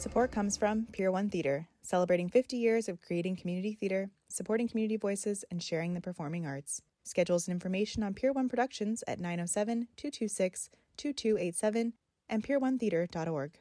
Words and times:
Support 0.00 0.32
comes 0.32 0.56
from 0.56 0.86
Pier 0.92 1.12
1 1.12 1.28
Theater, 1.28 1.68
celebrating 1.82 2.30
50 2.30 2.56
years 2.56 2.88
of 2.88 3.02
creating 3.02 3.36
community 3.36 3.74
theater, 3.74 4.08
supporting 4.30 4.66
community 4.66 4.96
voices, 4.96 5.44
and 5.50 5.62
sharing 5.62 5.92
the 5.92 6.00
performing 6.00 6.46
arts. 6.46 6.80
Schedules 7.04 7.46
and 7.46 7.52
information 7.52 8.02
on 8.02 8.14
Pier 8.14 8.32
1 8.32 8.48
Productions 8.48 9.04
at 9.06 9.20
907 9.20 9.88
226 9.98 10.70
2287 10.96 11.92
and 12.30 12.42
pier1theater.org. 12.42 13.58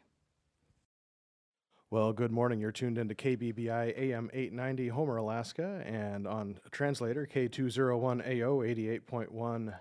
Well, 1.91 2.13
good 2.13 2.31
morning. 2.31 2.61
You're 2.61 2.71
tuned 2.71 2.97
into 2.97 3.15
KBBI 3.15 3.99
AM 3.99 4.29
890 4.31 4.87
Homer, 4.87 5.17
Alaska, 5.17 5.83
and 5.85 6.25
on 6.25 6.57
translator 6.71 7.27
K201AO 7.29 9.01
88.1 9.09 9.73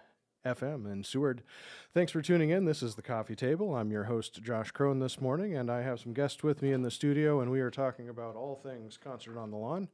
FM 0.48 0.90
in 0.90 1.04
Seward. 1.04 1.42
Thanks 1.92 2.12
for 2.12 2.22
tuning 2.22 2.50
in. 2.50 2.64
This 2.64 2.82
is 2.82 2.94
the 2.94 3.02
Coffee 3.02 3.36
Table. 3.36 3.76
I'm 3.76 3.90
your 3.90 4.04
host, 4.04 4.42
Josh 4.42 4.72
Krohn, 4.72 5.00
this 5.00 5.20
morning, 5.20 5.56
and 5.56 5.70
I 5.70 5.82
have 5.82 6.00
some 6.00 6.14
guests 6.14 6.42
with 6.42 6.62
me 6.62 6.72
in 6.72 6.82
the 6.82 6.90
studio, 6.90 7.40
and 7.40 7.50
we 7.50 7.60
are 7.60 7.70
talking 7.70 8.08
about 8.08 8.34
all 8.34 8.56
things 8.56 8.96
Concert 8.96 9.38
on 9.38 9.50
the 9.50 9.56
Lawn. 9.56 9.88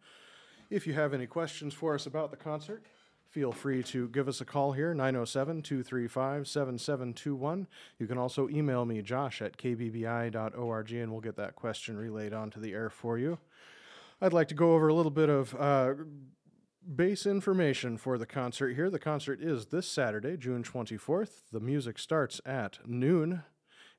If 0.70 0.86
you 0.86 0.94
have 0.94 1.12
any 1.12 1.26
questions 1.26 1.74
for 1.74 1.94
us 1.94 2.06
about 2.06 2.30
the 2.30 2.36
concert, 2.36 2.84
feel 3.28 3.50
free 3.50 3.82
to 3.82 4.08
give 4.08 4.28
us 4.28 4.40
a 4.40 4.44
call 4.44 4.72
here, 4.72 4.94
907 4.94 5.62
235 5.62 6.46
7721. 6.46 7.66
You 7.98 8.06
can 8.06 8.18
also 8.18 8.48
email 8.48 8.84
me, 8.84 9.02
josh 9.02 9.42
at 9.42 9.56
kbbi.org, 9.56 10.92
and 10.92 11.10
we'll 11.10 11.20
get 11.20 11.36
that 11.36 11.56
question 11.56 11.96
relayed 11.96 12.32
onto 12.32 12.60
the 12.60 12.72
air 12.72 12.90
for 12.90 13.18
you. 13.18 13.38
I'd 14.20 14.32
like 14.32 14.48
to 14.48 14.54
go 14.54 14.74
over 14.74 14.88
a 14.88 14.94
little 14.94 15.10
bit 15.10 15.28
of 15.28 15.54
uh, 15.56 15.94
base 16.84 17.26
information 17.26 17.96
for 17.96 18.18
the 18.18 18.26
concert 18.26 18.74
here. 18.74 18.90
The 18.90 18.98
concert 18.98 19.40
is 19.40 19.66
this 19.66 19.86
Saturday, 19.86 20.36
June 20.36 20.62
24th. 20.62 21.50
The 21.52 21.60
music 21.60 21.98
starts 21.98 22.40
at 22.44 22.78
noon 22.86 23.42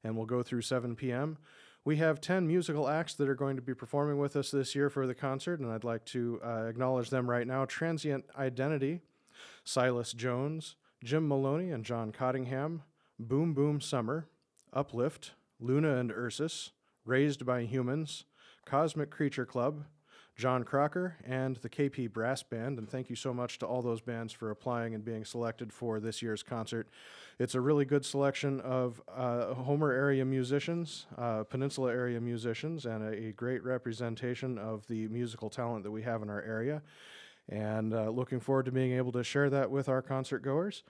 and 0.04 0.16
will 0.16 0.26
go 0.26 0.44
through 0.44 0.62
7 0.62 0.96
p.m. 0.96 1.38
We 1.84 1.98
have 1.98 2.22
10 2.22 2.48
musical 2.48 2.88
acts 2.88 3.14
that 3.16 3.30
are 3.30 3.36
going 3.36 3.56
to 3.56 3.62
be 3.62 3.74
performing 3.74 4.18
with 4.18 4.36
us 4.36 4.52
this 4.52 4.76
year 4.76 4.90
for 4.90 5.06
the 5.06 5.16
concert, 5.16 5.60
and 5.60 5.72
I'd 5.72 5.84
like 5.84 6.06
to 6.06 6.40
uh, 6.44 6.66
acknowledge 6.66 7.10
them 7.10 7.30
right 7.30 7.46
now 7.46 7.66
Transient 7.66 8.26
Identity, 8.38 9.02
Silas 9.64 10.14
Jones, 10.14 10.76
Jim 11.04 11.28
Maloney 11.28 11.72
and 11.72 11.86
John 11.86 12.12
Cottingham, 12.12 12.84
Boom 13.20 13.54
Boom 13.54 13.82
Summer, 13.82 14.28
Uplift, 14.74 15.34
Luna 15.60 15.98
and 15.98 16.12
Ursus, 16.12 16.72
Raised 17.06 17.46
by 17.46 17.66
Humans, 17.66 18.26
Cosmic 18.66 19.12
Creature 19.12 19.46
Club, 19.46 19.86
John 20.36 20.64
Crocker, 20.64 21.16
and 21.26 21.56
the 21.58 21.70
KP 21.70 22.12
Brass 22.12 22.44
Band. 22.44 22.78
And 22.78 22.90
thank 22.90 23.10
you 23.10 23.16
so 23.16 23.34
much 23.34 23.58
to 23.60 23.66
all 23.66 23.82
those 23.82 24.02
bands 24.02 24.34
for 24.34 24.52
applying 24.52 24.94
and 24.94 25.04
being 25.04 25.24
selected 25.24 25.72
for 25.72 26.00
this 26.02 26.22
year's 26.22 26.44
concert. 26.44 26.90
It's 27.40 27.56
a 27.56 27.62
really 27.62 27.86
good 27.86 28.06
selection 28.06 28.60
of 28.62 29.02
uh, 29.08 29.54
Homer 29.54 29.92
area 29.92 30.26
musicians, 30.26 31.06
uh, 31.18 31.44
Peninsula 31.44 31.92
area 31.92 32.20
musicians, 32.20 32.86
and 32.86 33.04
a, 33.04 33.28
a, 33.28 33.32
great 33.32 33.64
representation 33.64 34.58
of 34.58 34.86
the 34.88 35.08
musical 35.08 35.50
talent 35.50 35.84
that 35.84 35.92
we 35.92 36.02
have 36.02 36.22
in 36.22 36.30
our 36.30 36.42
area. 36.42 36.82
And 37.48 37.94
uh, 37.94 38.10
looking 38.10 38.40
forward 38.40 38.66
to 38.66 38.72
being 38.72 38.94
able 38.94 39.12
to 39.14 39.24
share 39.24 39.50
that 39.50 39.72
with 39.72 39.88
our 39.88 40.02
concert 40.02 40.42
goers. 40.42 40.84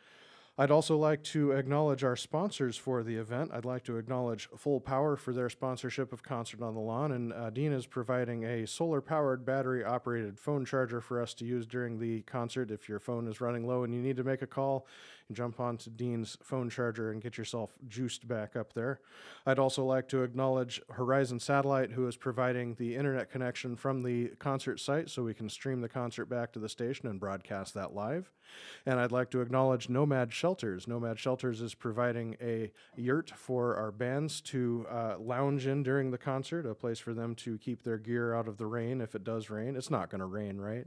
I'd 0.58 0.72
also 0.72 0.98
like 0.98 1.22
to 1.24 1.52
acknowledge 1.52 2.06
our 2.06 2.16
sponsors 2.16 2.78
for 2.78 3.04
the 3.04 3.18
event. 3.18 3.52
I'd 3.54 3.66
like 3.66 3.84
to 3.86 3.98
acknowledge 3.98 4.48
Full 4.56 4.80
Power 4.80 5.18
for 5.18 5.34
their 5.34 5.50
sponsorship 5.50 6.14
of 6.14 6.24
Concert 6.24 6.62
on 6.62 6.74
the 6.74 6.80
Lawn, 6.80 7.12
and 7.12 7.34
uh, 7.34 7.50
Dean 7.50 7.74
is 7.74 7.86
providing 7.86 8.46
a 8.46 8.66
solar 8.66 9.02
powered 9.02 9.46
battery 9.46 9.84
operated 9.84 10.40
phone 10.40 10.64
charger 10.64 11.02
for 11.02 11.22
us 11.22 11.34
to 11.36 11.46
use 11.46 11.66
during 11.66 12.00
the 12.00 12.22
concert. 12.22 12.72
If 12.72 12.88
your 12.88 13.02
phone 13.02 13.28
is 13.28 13.42
running 13.42 13.68
low 13.68 13.84
and 13.84 13.94
you 13.94 14.00
need 14.00 14.16
to 14.16 14.24
make 14.24 14.42
a 14.42 14.48
call, 14.48 14.88
jump 15.32 15.60
onto 15.60 15.90
Dean's 15.90 16.38
phone 16.44 16.70
charger 16.70 17.12
and 17.12 17.22
get 17.22 17.38
yourself 17.38 17.72
juiced 17.88 18.28
back 18.28 18.56
up 18.56 18.74
there. 18.74 19.00
I'd 19.46 19.60
also 19.60 19.84
like 19.84 20.08
to 20.10 20.24
acknowledge 20.24 20.82
Horizon 20.92 21.40
Satellite, 21.40 21.92
who 21.92 22.08
is 22.08 22.16
providing 22.16 22.76
the 22.76 22.96
internet 22.96 23.32
connection 23.32 23.76
from 23.76 24.04
the 24.04 24.30
concert 24.40 24.80
site 24.80 25.10
so 25.10 25.24
we 25.24 25.34
can 25.34 25.50
stream 25.50 25.82
the 25.82 25.90
concert 25.90 26.26
back 26.26 26.52
to 26.54 26.60
the 26.60 26.70
station 26.70 27.08
and 27.08 27.20
broadcast 27.20 27.74
that 27.74 27.94
live. 27.94 28.32
And 28.86 29.00
I'd 29.00 29.12
like 29.12 29.32
to 29.32 29.42
acknowledge 29.42 29.90
Nomad 29.90 30.32
Shelters. 30.32 30.88
Nomad 30.88 31.20
Shelters 31.20 31.62
is 31.62 31.74
providing 31.74 32.38
a 32.42 32.72
yurt 32.96 33.32
for 33.32 33.76
our 33.76 33.92
bands 33.92 34.42
to 34.42 34.86
uh, 34.90 35.16
lounge 35.20 35.66
in 35.66 35.84
during 35.84 36.12
the 36.12 36.18
concert, 36.18 36.66
a 36.66 36.76
place 36.76 37.00
for 37.00 37.14
them 37.14 37.36
to 37.36 37.58
keep 37.58 37.84
their 37.84 37.98
gear 37.98 38.36
out 38.36 38.48
of 38.48 38.58
the 38.58 38.68
rain 38.68 39.02
if 39.02 39.16
it 39.16 39.24
does 39.24 39.50
rain. 39.50 39.76
It's 39.76 39.90
not 39.90 40.10
going 40.10 40.20
to 40.20 40.26
rain, 40.26 40.60
right? 40.60 40.86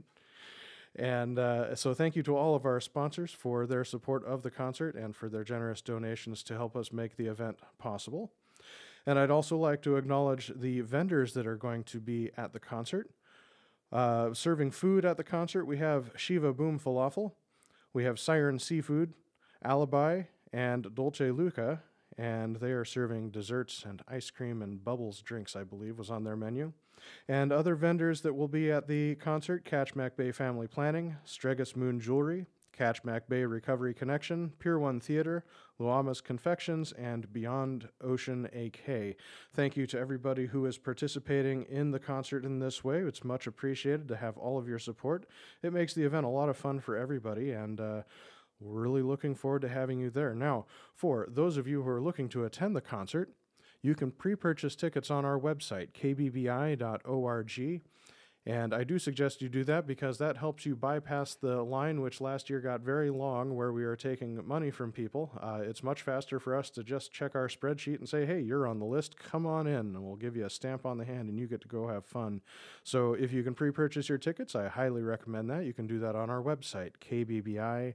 And 0.99 1.39
uh, 1.39 1.75
so, 1.75 1.93
thank 1.93 2.17
you 2.17 2.23
to 2.23 2.35
all 2.35 2.55
of 2.55 2.65
our 2.65 2.81
sponsors 2.81 3.31
for 3.31 3.65
their 3.65 3.85
support 3.85 4.25
of 4.25 4.43
the 4.43 4.51
concert 4.51 4.95
and 4.95 5.15
for 5.15 5.29
their 5.29 5.45
generous 5.45 5.81
donations 5.81 6.43
to 6.43 6.55
help 6.55 6.75
us 6.75 6.91
make 6.91 7.15
the 7.15 7.27
event 7.27 7.57
possible. 7.77 8.33
And 9.05 9.17
I'd 9.17 9.31
also 9.31 9.55
like 9.55 9.81
to 9.83 9.95
acknowledge 9.95 10.51
the 10.53 10.81
vendors 10.81 11.33
that 11.35 11.47
are 11.47 11.55
going 11.55 11.85
to 11.85 12.01
be 12.01 12.31
at 12.35 12.51
the 12.51 12.59
concert. 12.59 13.09
Uh, 13.93 14.33
serving 14.33 14.71
food 14.71 15.05
at 15.05 15.15
the 15.15 15.23
concert, 15.23 15.63
we 15.63 15.77
have 15.77 16.11
Shiva 16.17 16.51
Boom 16.51 16.77
Falafel, 16.77 17.31
we 17.93 18.03
have 18.03 18.19
Siren 18.19 18.59
Seafood, 18.59 19.13
Alibi, 19.63 20.23
and 20.51 20.93
Dolce 20.93 21.31
Luca, 21.31 21.81
and 22.17 22.57
they 22.57 22.71
are 22.71 22.83
serving 22.83 23.29
desserts 23.29 23.85
and 23.87 24.01
ice 24.05 24.29
cream 24.29 24.61
and 24.61 24.83
bubbles 24.83 25.21
drinks, 25.21 25.55
I 25.55 25.63
believe, 25.63 25.97
was 25.97 26.11
on 26.11 26.25
their 26.25 26.35
menu. 26.35 26.73
And 27.27 27.51
other 27.51 27.75
vendors 27.75 28.21
that 28.21 28.35
will 28.35 28.47
be 28.47 28.71
at 28.71 28.87
the 28.87 29.15
concert 29.15 29.65
Kachemak 29.65 30.15
Bay 30.15 30.31
Family 30.31 30.67
Planning, 30.67 31.17
Stregus 31.25 31.75
Moon 31.75 31.99
Jewelry, 31.99 32.45
Kachemak 32.79 33.27
Bay 33.27 33.43
Recovery 33.43 33.93
Connection, 33.93 34.53
Pier 34.57 34.79
1 34.79 35.01
Theater, 35.01 35.43
Luamas 35.79 36.23
Confections, 36.23 36.93
and 36.93 37.31
Beyond 37.33 37.89
Ocean 38.01 38.45
AK. 38.53 39.17
Thank 39.53 39.75
you 39.75 39.85
to 39.87 39.99
everybody 39.99 40.45
who 40.45 40.65
is 40.65 40.77
participating 40.77 41.63
in 41.63 41.91
the 41.91 41.99
concert 41.99 42.45
in 42.45 42.59
this 42.59 42.83
way. 42.83 42.99
It's 42.99 43.23
much 43.23 43.47
appreciated 43.47 44.07
to 44.07 44.15
have 44.15 44.37
all 44.37 44.57
of 44.57 44.67
your 44.67 44.79
support. 44.79 45.25
It 45.61 45.73
makes 45.73 45.93
the 45.93 46.03
event 46.03 46.25
a 46.25 46.29
lot 46.29 46.47
of 46.47 46.55
fun 46.55 46.79
for 46.79 46.95
everybody, 46.95 47.51
and 47.51 47.81
uh, 47.81 48.01
we're 48.61 48.81
really 48.81 49.01
looking 49.01 49.35
forward 49.35 49.61
to 49.63 49.69
having 49.69 49.99
you 49.99 50.09
there. 50.09 50.33
Now, 50.33 50.65
for 50.95 51.27
those 51.29 51.57
of 51.57 51.67
you 51.67 51.83
who 51.83 51.89
are 51.89 52.01
looking 52.01 52.29
to 52.29 52.45
attend 52.45 52.75
the 52.75 52.81
concert, 52.81 53.29
you 53.81 53.95
can 53.95 54.11
pre 54.11 54.35
purchase 54.35 54.75
tickets 54.75 55.09
on 55.09 55.25
our 55.25 55.39
website, 55.39 55.89
kbbi.org. 55.91 57.81
And 58.45 58.73
I 58.73 58.83
do 58.83 58.97
suggest 58.97 59.41
you 59.41 59.49
do 59.49 59.63
that 59.65 59.85
because 59.85 60.17
that 60.17 60.37
helps 60.37 60.65
you 60.65 60.75
bypass 60.75 61.35
the 61.35 61.61
line, 61.61 62.01
which 62.01 62.19
last 62.19 62.49
year 62.49 62.61
got 62.61 62.81
very 62.81 63.09
long, 63.11 63.53
where 63.55 63.71
we 63.71 63.83
are 63.83 63.97
taking 63.97 64.47
money 64.47 64.71
from 64.71 64.91
people. 64.91 65.37
Uh, 65.39 65.59
it's 65.61 65.83
much 65.83 66.01
faster 66.01 66.39
for 66.39 66.55
us 66.55 66.69
to 66.71 66.83
just 66.83 67.11
check 67.11 67.35
our 67.35 67.47
spreadsheet 67.47 67.99
and 67.99 68.09
say, 68.09 68.25
hey, 68.25 68.39
you're 68.39 68.65
on 68.65 68.79
the 68.79 68.85
list, 68.85 69.19
come 69.19 69.45
on 69.45 69.67
in, 69.67 69.75
and 69.75 70.03
we'll 70.03 70.15
give 70.15 70.35
you 70.35 70.45
a 70.45 70.49
stamp 70.49 70.85
on 70.85 70.97
the 70.97 71.05
hand 71.05 71.29
and 71.29 71.37
you 71.37 71.47
get 71.47 71.61
to 71.61 71.67
go 71.67 71.89
have 71.89 72.05
fun. 72.05 72.41
So 72.83 73.13
if 73.13 73.31
you 73.33 73.43
can 73.43 73.53
pre 73.53 73.71
purchase 73.71 74.09
your 74.09 74.17
tickets, 74.17 74.55
I 74.55 74.67
highly 74.67 75.03
recommend 75.03 75.49
that. 75.49 75.65
You 75.65 75.73
can 75.73 75.85
do 75.85 75.99
that 75.99 76.15
on 76.15 76.29
our 76.29 76.41
website, 76.41 76.93
kbbi.org. 77.07 77.93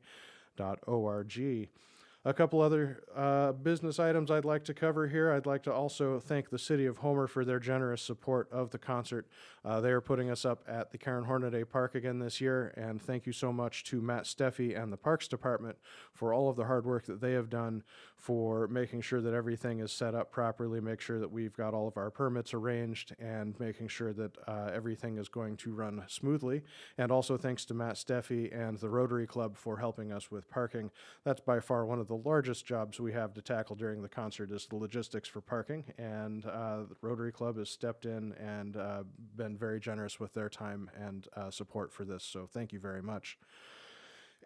A 2.27 2.33
couple 2.33 2.63
other 2.63 3.03
uh, 3.15 3.53
business 3.53 3.99
items 3.99 4.31
I'd 4.31 4.47
like 4.47 4.65
to 4.65 4.73
cover 4.73 5.09
here. 5.09 5.31
I'd 5.31 5.45
like 5.45 5.63
to 5.65 5.73
also 5.73 6.19
thank 6.19 6.49
the 6.49 6.59
City 6.59 6.87
of 6.87 6.97
Homer 6.99 7.27
for 7.27 7.45
their 7.45 7.61
generous 7.61 8.01
support 8.01 8.51
of 8.51 8.71
the 8.71 8.79
concert. 8.79 9.27
Uh, 9.63 9.83
they 9.83 9.91
are 9.91 10.01
putting 10.01 10.31
us 10.31 10.47
up 10.47 10.65
at 10.67 10.91
the 10.91 10.97
Karen 10.97 11.25
Hornaday 11.25 11.65
Park 11.65 11.95
again 11.95 12.19
this 12.19 12.41
year, 12.41 12.73
and 12.79 13.01
thank 13.01 13.27
you 13.27 13.33
so 13.33 13.53
much 13.53 13.85
to 13.85 14.01
Matt 14.01 14.25
Steffi 14.25 14.81
and 14.81 14.91
the 14.91 14.97
Parks 14.97 15.29
Department 15.29 15.77
for 16.15 16.33
all 16.33 16.49
of 16.49 16.57
the 16.57 16.65
hard 16.65 16.87
work 16.87 17.05
that 17.05 17.21
they 17.21 17.33
have 17.33 17.51
done 17.51 17.83
for 18.17 18.69
making 18.69 19.03
sure 19.03 19.21
that 19.21 19.35
everything 19.35 19.81
is 19.81 19.93
set 19.93 20.15
up 20.15 20.33
properly, 20.33 20.81
make 20.81 21.03
sure 21.03 21.19
that 21.19 21.31
we've 21.31 21.55
got 21.55 21.75
all 21.75 21.87
of 21.87 21.99
our 21.99 22.11
permits 22.11 22.55
arranged, 22.55 23.15
and 23.19 23.59
making 23.61 23.89
sure 23.89 24.15
that 24.15 24.37
uh, 24.49 24.71
everything 24.73 25.19
is 25.19 25.29
going 25.29 25.59
to 25.59 25.75
run 25.75 26.03
smoothly. 26.07 26.63
And 26.97 27.13
also 27.13 27.37
thanks 27.37 27.67
to 27.67 27.75
Matt 27.75 27.97
Steffi 27.97 28.51
and 28.55 28.79
the 28.79 28.89
Rotary 28.89 29.27
Club 29.27 29.59
for 29.59 29.77
helping 29.77 30.11
us 30.11 30.31
with 30.31 30.49
parking. 30.49 30.91
That's 31.23 31.41
by 31.41 31.61
far 31.61 31.85
one 31.85 32.01
of 32.01 32.09
the 32.09 32.14
the 32.15 32.29
largest 32.29 32.65
jobs 32.65 33.01
we 33.01 33.13
have 33.13 33.35
to 33.35 33.43
tackle 33.43 33.75
during 33.75 34.03
the 34.03 34.09
concert 34.09 34.51
is 34.51 34.67
the 34.67 34.77
logistics 34.77 35.29
for 35.29 35.41
parking, 35.41 35.85
and 35.99 36.47
uh, 36.47 36.83
the 36.89 36.97
Rotary 37.01 37.33
Club 37.33 37.59
has 37.59 37.69
stepped 37.69 38.05
in 38.05 38.33
and 38.35 38.77
uh, 38.77 39.03
been 39.37 39.57
very 39.57 39.81
generous 39.81 40.21
with 40.21 40.33
their 40.33 40.49
time 40.49 40.91
and 40.97 41.27
uh, 41.37 41.51
support 41.51 41.93
for 41.93 42.05
this. 42.05 42.23
So 42.23 42.49
thank 42.53 42.73
you 42.73 42.79
very 42.79 43.03
much. 43.03 43.37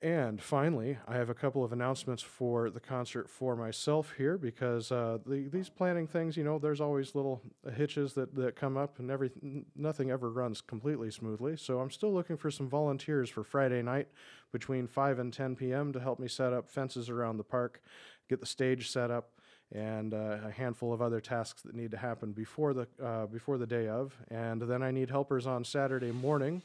And 0.00 0.40
finally, 0.40 0.96
I 1.08 1.16
have 1.16 1.28
a 1.28 1.34
couple 1.34 1.64
of 1.64 1.72
announcements 1.72 2.22
for 2.22 2.70
the 2.70 2.78
concert 2.78 3.28
for 3.28 3.56
myself 3.56 4.14
here 4.16 4.38
because 4.38 4.92
uh, 4.92 5.18
the, 5.26 5.48
these 5.48 5.68
planning 5.68 6.06
things, 6.06 6.36
you 6.36 6.44
know, 6.44 6.58
there's 6.60 6.80
always 6.80 7.16
little 7.16 7.42
hitches 7.74 8.12
that, 8.14 8.32
that 8.36 8.54
come 8.54 8.76
up 8.76 9.00
and 9.00 9.10
every, 9.10 9.32
nothing 9.74 10.10
ever 10.12 10.30
runs 10.30 10.60
completely 10.60 11.10
smoothly. 11.10 11.56
So 11.56 11.80
I'm 11.80 11.90
still 11.90 12.14
looking 12.14 12.36
for 12.36 12.50
some 12.50 12.68
volunteers 12.68 13.28
for 13.28 13.42
Friday 13.42 13.82
night 13.82 14.06
between 14.52 14.86
5 14.86 15.18
and 15.18 15.32
10 15.32 15.56
p.m. 15.56 15.92
to 15.92 16.00
help 16.00 16.18
me 16.18 16.28
set 16.28 16.52
up 16.52 16.68
fences 16.68 17.08
around 17.08 17.36
the 17.36 17.44
park, 17.44 17.82
get 18.28 18.40
the 18.40 18.46
stage 18.46 18.90
set 18.90 19.10
up, 19.10 19.30
and 19.72 20.14
uh, 20.14 20.38
a 20.46 20.50
handful 20.50 20.92
of 20.92 21.02
other 21.02 21.20
tasks 21.20 21.62
that 21.62 21.74
need 21.74 21.90
to 21.90 21.96
happen 21.96 22.32
before 22.32 22.72
the, 22.72 22.86
uh, 23.02 23.26
before 23.26 23.58
the 23.58 23.66
day 23.66 23.88
of. 23.88 24.16
And 24.30 24.62
then 24.62 24.82
I 24.82 24.90
need 24.90 25.10
helpers 25.10 25.46
on 25.46 25.64
Saturday 25.64 26.12
morning 26.12 26.62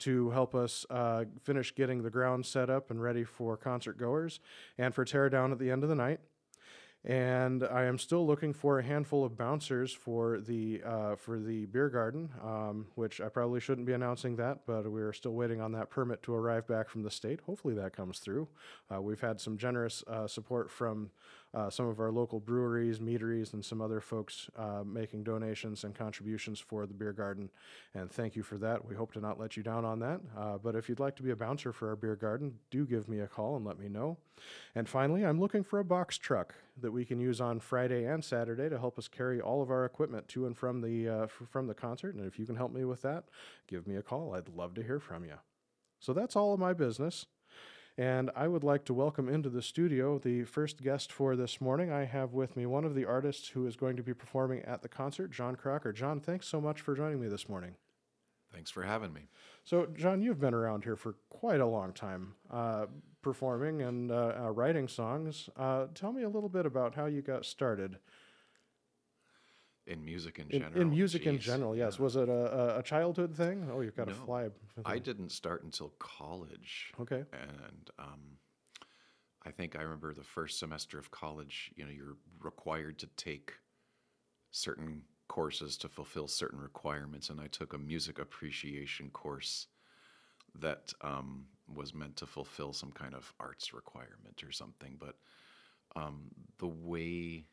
to 0.00 0.30
help 0.30 0.54
us 0.54 0.84
uh, 0.90 1.24
finish 1.42 1.74
getting 1.74 2.02
the 2.02 2.10
ground 2.10 2.44
set 2.44 2.68
up 2.68 2.90
and 2.90 3.00
ready 3.00 3.24
for 3.24 3.56
concert 3.56 3.96
goers 3.96 4.40
and 4.76 4.94
for 4.94 5.04
tear 5.04 5.30
down 5.30 5.52
at 5.52 5.58
the 5.58 5.70
end 5.70 5.82
of 5.82 5.88
the 5.88 5.94
night. 5.94 6.20
And 7.04 7.64
I 7.64 7.84
am 7.84 7.98
still 7.98 8.24
looking 8.24 8.52
for 8.52 8.78
a 8.78 8.82
handful 8.82 9.24
of 9.24 9.36
bouncers 9.36 9.92
for 9.92 10.38
the 10.38 10.82
uh, 10.86 11.16
for 11.16 11.40
the 11.40 11.66
beer 11.66 11.88
garden, 11.88 12.30
um, 12.42 12.86
which 12.94 13.20
I 13.20 13.28
probably 13.28 13.58
shouldn't 13.58 13.88
be 13.88 13.92
announcing 13.92 14.36
that, 14.36 14.60
but 14.66 14.90
we're 14.90 15.12
still 15.12 15.32
waiting 15.32 15.60
on 15.60 15.72
that 15.72 15.90
permit 15.90 16.22
to 16.24 16.34
arrive 16.34 16.68
back 16.68 16.88
from 16.88 17.02
the 17.02 17.10
state. 17.10 17.40
Hopefully 17.46 17.74
that 17.74 17.96
comes 17.96 18.20
through. 18.20 18.46
Uh, 18.92 19.02
we've 19.02 19.20
had 19.20 19.40
some 19.40 19.58
generous 19.58 20.04
uh, 20.06 20.28
support 20.28 20.70
from 20.70 21.10
uh, 21.54 21.68
some 21.68 21.86
of 21.86 22.00
our 22.00 22.10
local 22.10 22.40
breweries, 22.40 23.00
meaderies, 23.00 23.52
and 23.52 23.64
some 23.64 23.80
other 23.80 24.00
folks 24.00 24.48
uh, 24.56 24.82
making 24.84 25.22
donations 25.22 25.84
and 25.84 25.94
contributions 25.94 26.58
for 26.58 26.86
the 26.86 26.94
beer 26.94 27.12
garden, 27.12 27.50
and 27.94 28.10
thank 28.10 28.34
you 28.36 28.42
for 28.42 28.56
that. 28.58 28.84
We 28.84 28.94
hope 28.94 29.12
to 29.12 29.20
not 29.20 29.38
let 29.38 29.56
you 29.56 29.62
down 29.62 29.84
on 29.84 29.98
that. 30.00 30.20
Uh, 30.36 30.58
but 30.58 30.74
if 30.74 30.88
you'd 30.88 31.00
like 31.00 31.16
to 31.16 31.22
be 31.22 31.30
a 31.30 31.36
bouncer 31.36 31.72
for 31.72 31.88
our 31.88 31.96
beer 31.96 32.16
garden, 32.16 32.54
do 32.70 32.86
give 32.86 33.08
me 33.08 33.20
a 33.20 33.26
call 33.26 33.56
and 33.56 33.64
let 33.64 33.78
me 33.78 33.88
know. 33.88 34.16
And 34.74 34.88
finally, 34.88 35.24
I'm 35.24 35.40
looking 35.40 35.62
for 35.62 35.78
a 35.78 35.84
box 35.84 36.16
truck 36.18 36.54
that 36.80 36.90
we 36.90 37.04
can 37.04 37.20
use 37.20 37.40
on 37.40 37.60
Friday 37.60 38.04
and 38.04 38.24
Saturday 38.24 38.68
to 38.68 38.78
help 38.78 38.98
us 38.98 39.08
carry 39.08 39.40
all 39.40 39.62
of 39.62 39.70
our 39.70 39.84
equipment 39.84 40.28
to 40.28 40.46
and 40.46 40.56
from 40.56 40.80
the 40.80 41.08
uh, 41.08 41.22
f- 41.24 41.42
from 41.50 41.66
the 41.66 41.74
concert. 41.74 42.14
And 42.14 42.26
if 42.26 42.38
you 42.38 42.46
can 42.46 42.56
help 42.56 42.72
me 42.72 42.84
with 42.84 43.02
that, 43.02 43.24
give 43.68 43.86
me 43.86 43.96
a 43.96 44.02
call. 44.02 44.34
I'd 44.34 44.48
love 44.48 44.74
to 44.74 44.82
hear 44.82 44.98
from 44.98 45.24
you. 45.24 45.34
So 46.00 46.12
that's 46.12 46.34
all 46.34 46.52
of 46.52 46.58
my 46.58 46.72
business. 46.72 47.26
And 47.98 48.30
I 48.34 48.48
would 48.48 48.64
like 48.64 48.86
to 48.86 48.94
welcome 48.94 49.28
into 49.28 49.50
the 49.50 49.60
studio 49.60 50.18
the 50.18 50.44
first 50.44 50.82
guest 50.82 51.12
for 51.12 51.36
this 51.36 51.60
morning. 51.60 51.92
I 51.92 52.04
have 52.04 52.32
with 52.32 52.56
me 52.56 52.64
one 52.64 52.86
of 52.86 52.94
the 52.94 53.04
artists 53.04 53.48
who 53.48 53.66
is 53.66 53.76
going 53.76 53.96
to 53.96 54.02
be 54.02 54.14
performing 54.14 54.62
at 54.62 54.80
the 54.80 54.88
concert, 54.88 55.30
John 55.30 55.56
Crocker. 55.56 55.92
John, 55.92 56.18
thanks 56.18 56.48
so 56.48 56.58
much 56.58 56.80
for 56.80 56.94
joining 56.96 57.20
me 57.20 57.28
this 57.28 57.50
morning. 57.50 57.74
Thanks 58.50 58.70
for 58.70 58.82
having 58.82 59.12
me. 59.12 59.28
So, 59.64 59.86
John, 59.94 60.22
you've 60.22 60.40
been 60.40 60.54
around 60.54 60.84
here 60.84 60.96
for 60.96 61.16
quite 61.28 61.60
a 61.60 61.66
long 61.66 61.92
time, 61.92 62.34
uh, 62.50 62.86
performing 63.20 63.82
and 63.82 64.10
uh, 64.10 64.32
uh, 64.44 64.50
writing 64.50 64.88
songs. 64.88 65.50
Uh, 65.56 65.86
tell 65.94 66.12
me 66.12 66.22
a 66.22 66.28
little 66.28 66.48
bit 66.48 66.64
about 66.64 66.94
how 66.94 67.06
you 67.06 67.20
got 67.20 67.44
started 67.44 67.98
In 69.86 70.04
music 70.04 70.38
in 70.38 70.48
in, 70.50 70.60
general. 70.62 70.80
in 70.80 70.90
music 70.90 71.26
in 71.26 71.38
general. 71.40 71.76
Yes, 71.76 71.96
yeah. 71.98 72.04
was 72.04 72.14
it 72.16 72.28
a, 72.28 72.78
a- 72.78 72.82
childhood 72.84 73.34
thing? 73.34 73.68
Oh, 73.72 73.80
you've 73.80 73.96
got 73.96 74.06
to 74.06 74.14
No, 74.14 74.24
fly. 74.24 74.48
I 74.84 74.98
didn't 75.08 75.30
start 75.30 75.64
until 75.64 75.92
college. 75.98 76.92
Okay. 77.00 77.24
And 77.32 77.90
um, 77.98 78.38
I 79.44 79.50
think 79.50 79.74
I 79.76 79.82
remember 79.82 80.14
the 80.14 80.22
first 80.22 80.60
semester 80.60 80.98
of 80.98 81.10
college, 81.10 81.72
you 81.74 81.84
know, 81.84 81.90
you're 81.90 82.16
required 82.40 82.98
to 83.00 83.08
take 83.16 83.54
certain 84.52 85.02
courses 85.26 85.76
to 85.78 85.88
fulfill 85.88 86.28
certain 86.28 86.60
requirements. 86.60 87.28
And 87.30 87.40
I 87.40 87.48
took 87.48 87.72
a 87.72 87.78
music 87.78 88.20
appreciation 88.20 89.10
course 89.10 89.66
that 90.60 90.92
um, 91.00 91.46
was 91.74 91.92
meant 91.92 92.16
to 92.18 92.26
fulfill 92.26 92.72
some 92.72 92.92
kind 92.92 93.14
of 93.14 93.32
arts 93.40 93.74
requirement 93.74 94.44
or 94.44 94.52
something. 94.52 94.96
But 95.00 95.16
um, 95.96 96.30
the 96.58 96.68
way 96.68 97.46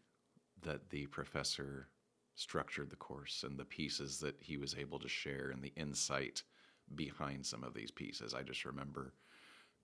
that 0.62 0.90
the 0.90 1.08
professor 1.08 1.88
structured 2.40 2.90
the 2.90 2.96
course 2.96 3.44
and 3.44 3.58
the 3.58 3.66
pieces 3.66 4.20
that 4.20 4.36
he 4.40 4.58
was 4.58 4.76
able 4.76 5.00
to 5.00 5.10
share 5.10 5.50
and 5.52 5.62
the 5.62 5.74
insight 5.76 6.44
behind 6.96 7.46
some 7.46 7.64
of 7.64 7.74
these 7.74 7.92
pieces, 7.92 8.34
I 8.34 8.44
just 8.44 8.66
remember 8.66 9.14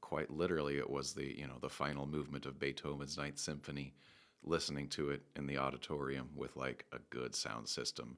quite 0.01 0.29
literally 0.29 0.77
it 0.77 0.89
was 0.89 1.13
the 1.13 1.37
you 1.37 1.47
know 1.47 1.57
the 1.61 1.69
final 1.69 2.05
movement 2.05 2.45
of 2.45 2.59
Beethoven's 2.59 3.17
Ninth 3.17 3.39
Symphony, 3.39 3.93
listening 4.43 4.87
to 4.89 5.09
it 5.09 5.23
in 5.35 5.47
the 5.47 5.57
auditorium 5.57 6.29
with 6.35 6.55
like 6.55 6.85
a 6.93 6.99
good 7.09 7.35
sound 7.35 7.67
system, 7.67 8.17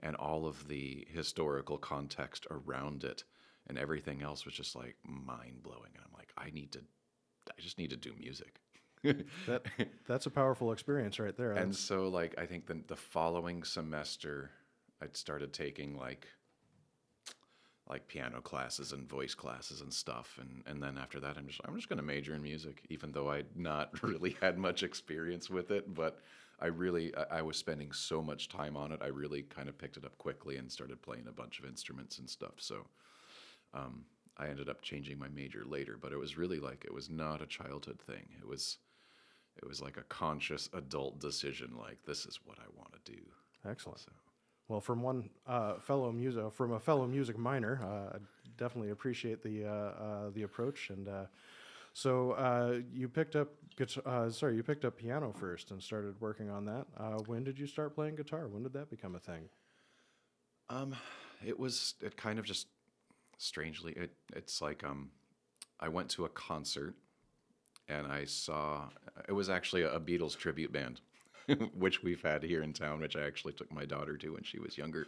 and 0.00 0.16
all 0.16 0.46
of 0.46 0.68
the 0.68 1.06
historical 1.10 1.78
context 1.78 2.46
around 2.50 3.04
it 3.04 3.24
and 3.68 3.78
everything 3.78 4.22
else 4.22 4.44
was 4.44 4.54
just 4.54 4.74
like 4.74 4.96
mind 5.04 5.62
blowing. 5.62 5.90
And 5.94 6.02
I'm 6.04 6.16
like, 6.16 6.32
I 6.36 6.50
need 6.50 6.72
to, 6.72 6.80
I 7.50 7.60
just 7.60 7.78
need 7.78 7.90
to 7.90 7.96
do 7.96 8.12
music. 8.18 8.60
That 9.46 9.64
that's 10.06 10.26
a 10.26 10.30
powerful 10.30 10.72
experience 10.72 11.18
right 11.18 11.36
there. 11.36 11.52
and 11.52 11.74
so 11.74 12.08
like 12.08 12.34
I 12.38 12.46
think 12.46 12.66
the 12.66 12.80
the 12.86 12.96
following 12.96 13.64
semester, 13.64 14.50
I'd 15.00 15.16
started 15.16 15.52
taking 15.52 15.96
like 15.96 16.26
like 17.88 18.06
piano 18.06 18.40
classes 18.40 18.92
and 18.92 19.08
voice 19.08 19.34
classes 19.34 19.80
and 19.80 19.92
stuff. 19.92 20.38
And 20.40 20.62
and 20.66 20.82
then 20.82 20.98
after 20.98 21.20
that 21.20 21.36
I'm 21.36 21.46
just 21.46 21.60
I'm 21.64 21.74
just 21.76 21.88
going 21.88 21.98
to 21.98 22.04
major 22.04 22.34
in 22.34 22.42
music 22.42 22.84
even 22.90 23.12
though 23.12 23.30
I'd 23.30 23.56
not 23.56 24.02
really 24.02 24.36
had 24.40 24.58
much 24.58 24.82
experience 24.82 25.48
with 25.48 25.70
it. 25.70 25.94
But 25.94 26.20
I 26.60 26.66
really 26.66 27.14
I, 27.16 27.38
I 27.38 27.42
was 27.42 27.56
spending 27.56 27.92
so 27.92 28.22
much 28.22 28.48
time 28.48 28.76
on 28.76 28.92
it 28.92 29.00
I 29.02 29.08
really 29.08 29.42
kind 29.42 29.68
of 29.68 29.78
picked 29.78 29.96
it 29.96 30.04
up 30.04 30.16
quickly 30.18 30.56
and 30.56 30.70
started 30.70 31.00
playing 31.02 31.26
a 31.28 31.32
bunch 31.32 31.58
of 31.58 31.64
instruments 31.64 32.18
and 32.18 32.28
stuff. 32.28 32.54
So 32.58 32.86
um, 33.74 34.04
I 34.36 34.48
ended 34.48 34.68
up 34.68 34.82
changing 34.82 35.18
my 35.18 35.28
major 35.28 35.64
later 35.64 35.96
but 36.00 36.12
it 36.12 36.18
was 36.18 36.36
really 36.36 36.60
like 36.60 36.84
it 36.84 36.92
was 36.92 37.08
not 37.08 37.42
a 37.42 37.46
childhood 37.46 38.00
thing. 38.00 38.26
It 38.38 38.46
was 38.46 38.78
it 39.58 39.66
was 39.66 39.80
like 39.80 39.96
a 39.96 40.02
conscious 40.04 40.68
adult 40.72 41.20
decision 41.20 41.74
like 41.78 41.98
this 42.04 42.24
is 42.26 42.40
what 42.44 42.58
I 42.58 42.66
want 42.76 42.92
to 42.92 43.12
do 43.12 43.20
excellent. 43.68 44.00
so 44.00 44.12
Well, 44.68 44.80
from 44.80 45.02
one 45.02 45.30
uh, 45.46 45.74
fellow 45.78 46.12
music, 46.12 46.52
from 46.52 46.72
a 46.72 46.80
fellow 46.80 47.06
music 47.06 47.38
minor, 47.38 47.80
uh, 47.82 48.16
I 48.16 48.18
definitely 48.56 48.90
appreciate 48.90 49.42
the 49.42 49.64
uh, 49.64 49.70
uh, 49.70 50.30
the 50.30 50.42
approach. 50.42 50.90
And 50.90 51.08
uh, 51.08 51.24
so 51.92 52.32
uh, 52.32 52.80
you 52.92 53.08
picked 53.08 53.34
up, 53.36 53.48
guitar- 53.76 54.06
uh, 54.06 54.30
sorry, 54.30 54.56
you 54.56 54.62
picked 54.62 54.84
up 54.84 54.96
piano 54.96 55.32
first 55.32 55.70
and 55.70 55.82
started 55.82 56.20
working 56.20 56.50
on 56.50 56.64
that. 56.66 56.86
Uh, 56.96 57.18
when 57.26 57.44
did 57.44 57.58
you 57.58 57.66
start 57.66 57.94
playing 57.94 58.16
guitar? 58.16 58.46
When 58.48 58.62
did 58.62 58.72
that 58.74 58.90
become 58.90 59.14
a 59.14 59.20
thing? 59.20 59.48
Um, 60.70 60.94
it 61.44 61.58
was 61.58 61.94
it 62.02 62.16
kind 62.16 62.38
of 62.38 62.44
just 62.44 62.68
strangely 63.38 63.92
it 63.92 64.10
it's 64.34 64.60
like 64.60 64.84
um, 64.84 65.10
I 65.80 65.88
went 65.88 66.10
to 66.10 66.24
a 66.24 66.28
concert 66.28 66.94
and 67.88 68.06
I 68.06 68.24
saw 68.24 68.88
it 69.28 69.32
was 69.32 69.48
actually 69.48 69.82
a 69.82 70.00
Beatles 70.00 70.36
tribute 70.36 70.72
band, 70.72 71.00
which 71.74 72.02
we've 72.02 72.22
had 72.22 72.42
here 72.42 72.62
in 72.62 72.72
town, 72.72 73.00
which 73.00 73.16
I 73.16 73.22
actually 73.22 73.54
took 73.54 73.72
my 73.72 73.84
daughter 73.84 74.16
to 74.16 74.32
when 74.32 74.42
she 74.42 74.58
was 74.58 74.78
younger. 74.78 75.06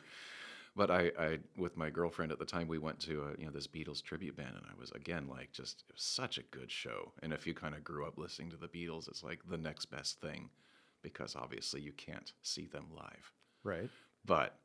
But 0.77 0.91
I, 0.91 1.11
I 1.19 1.39
with 1.57 1.77
my 1.77 1.91
girlfriend 1.91 2.33
at 2.33 2.39
the 2.39 2.45
time, 2.45 2.69
we 2.69 2.79
went 2.79 3.01
to 3.01 3.23
a, 3.23 3.41
you 3.41 3.47
know 3.47 3.53
this 3.53 3.67
Beatles 3.67 4.03
tribute 4.03 4.37
band, 4.37 4.55
and 4.55 4.65
I 4.67 4.79
was 4.79 4.91
again 4.93 5.29
like 5.29 5.53
just 5.53 5.85
it 5.89 5.95
was 5.95 6.03
such 6.03 6.39
a 6.39 6.43
good 6.43 6.71
show. 6.71 7.13
And 7.23 7.33
if 7.33 7.47
you 7.47 7.55
kind 7.55 7.75
of 7.75 7.85
grew 7.85 8.07
up 8.07 8.19
listening 8.19 8.51
to 8.51 8.57
the 8.57 8.69
Beatles, 8.69 9.09
it's 9.09 9.23
like 9.23 9.41
the 9.49 9.59
next 9.59 9.87
best 9.87 10.21
thing, 10.21 10.51
because 11.03 11.35
obviously 11.37 11.81
you 11.81 11.93
can't 11.93 12.33
see 12.43 12.67
them 12.67 12.87
live. 12.95 13.33
Right. 13.65 13.91
But 14.25 14.57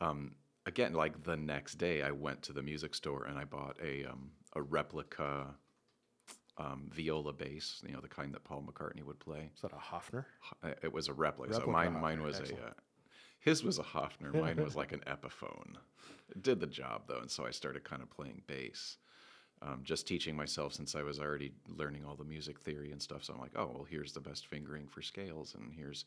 um, 0.00 0.32
again, 0.66 0.94
like 0.94 1.22
the 1.22 1.36
next 1.36 1.76
day, 1.76 2.02
I 2.02 2.10
went 2.10 2.42
to 2.42 2.52
the 2.52 2.62
music 2.62 2.94
store 2.94 3.24
and 3.24 3.38
I 3.38 3.44
bought 3.44 3.76
a 3.82 4.04
um, 4.06 4.32
a 4.54 4.62
replica 4.62 5.54
um, 6.62 6.90
viola 6.92 7.32
bass, 7.32 7.82
you 7.86 7.92
know, 7.92 8.00
the 8.00 8.08
kind 8.08 8.32
that 8.34 8.44
Paul 8.44 8.62
McCartney 8.62 9.02
would 9.04 9.18
play. 9.18 9.50
Is 9.54 9.62
that 9.62 9.72
a 9.72 9.76
Hofner? 9.76 10.24
It 10.82 10.92
was 10.92 11.08
a 11.08 11.12
replica. 11.12 11.54
so 11.54 11.66
mine, 11.66 11.92
Hofner, 11.92 12.00
mine 12.00 12.22
was 12.22 12.40
excellent. 12.40 12.62
a. 12.62 12.66
Uh, 12.68 12.72
his 13.40 13.64
was 13.64 13.78
a 13.78 13.82
Hofner. 13.82 14.32
Mine 14.40 14.62
was 14.62 14.76
like 14.76 14.92
an 14.92 15.02
Epiphone. 15.04 15.74
It 16.30 16.42
did 16.42 16.60
the 16.60 16.66
job 16.66 17.02
though, 17.08 17.18
and 17.18 17.30
so 17.30 17.44
I 17.44 17.50
started 17.50 17.82
kind 17.82 18.00
of 18.00 18.08
playing 18.08 18.42
bass. 18.46 18.98
Um, 19.60 19.80
just 19.82 20.06
teaching 20.06 20.36
myself 20.36 20.72
since 20.72 20.94
I 20.94 21.02
was 21.02 21.18
already 21.20 21.52
learning 21.68 22.04
all 22.04 22.16
the 22.16 22.24
music 22.24 22.60
theory 22.60 22.92
and 22.92 23.02
stuff. 23.02 23.24
So 23.24 23.32
I'm 23.34 23.40
like, 23.40 23.56
oh 23.56 23.70
well, 23.74 23.86
here's 23.88 24.12
the 24.12 24.20
best 24.20 24.46
fingering 24.46 24.86
for 24.86 25.02
scales, 25.02 25.56
and 25.56 25.72
here's 25.72 26.04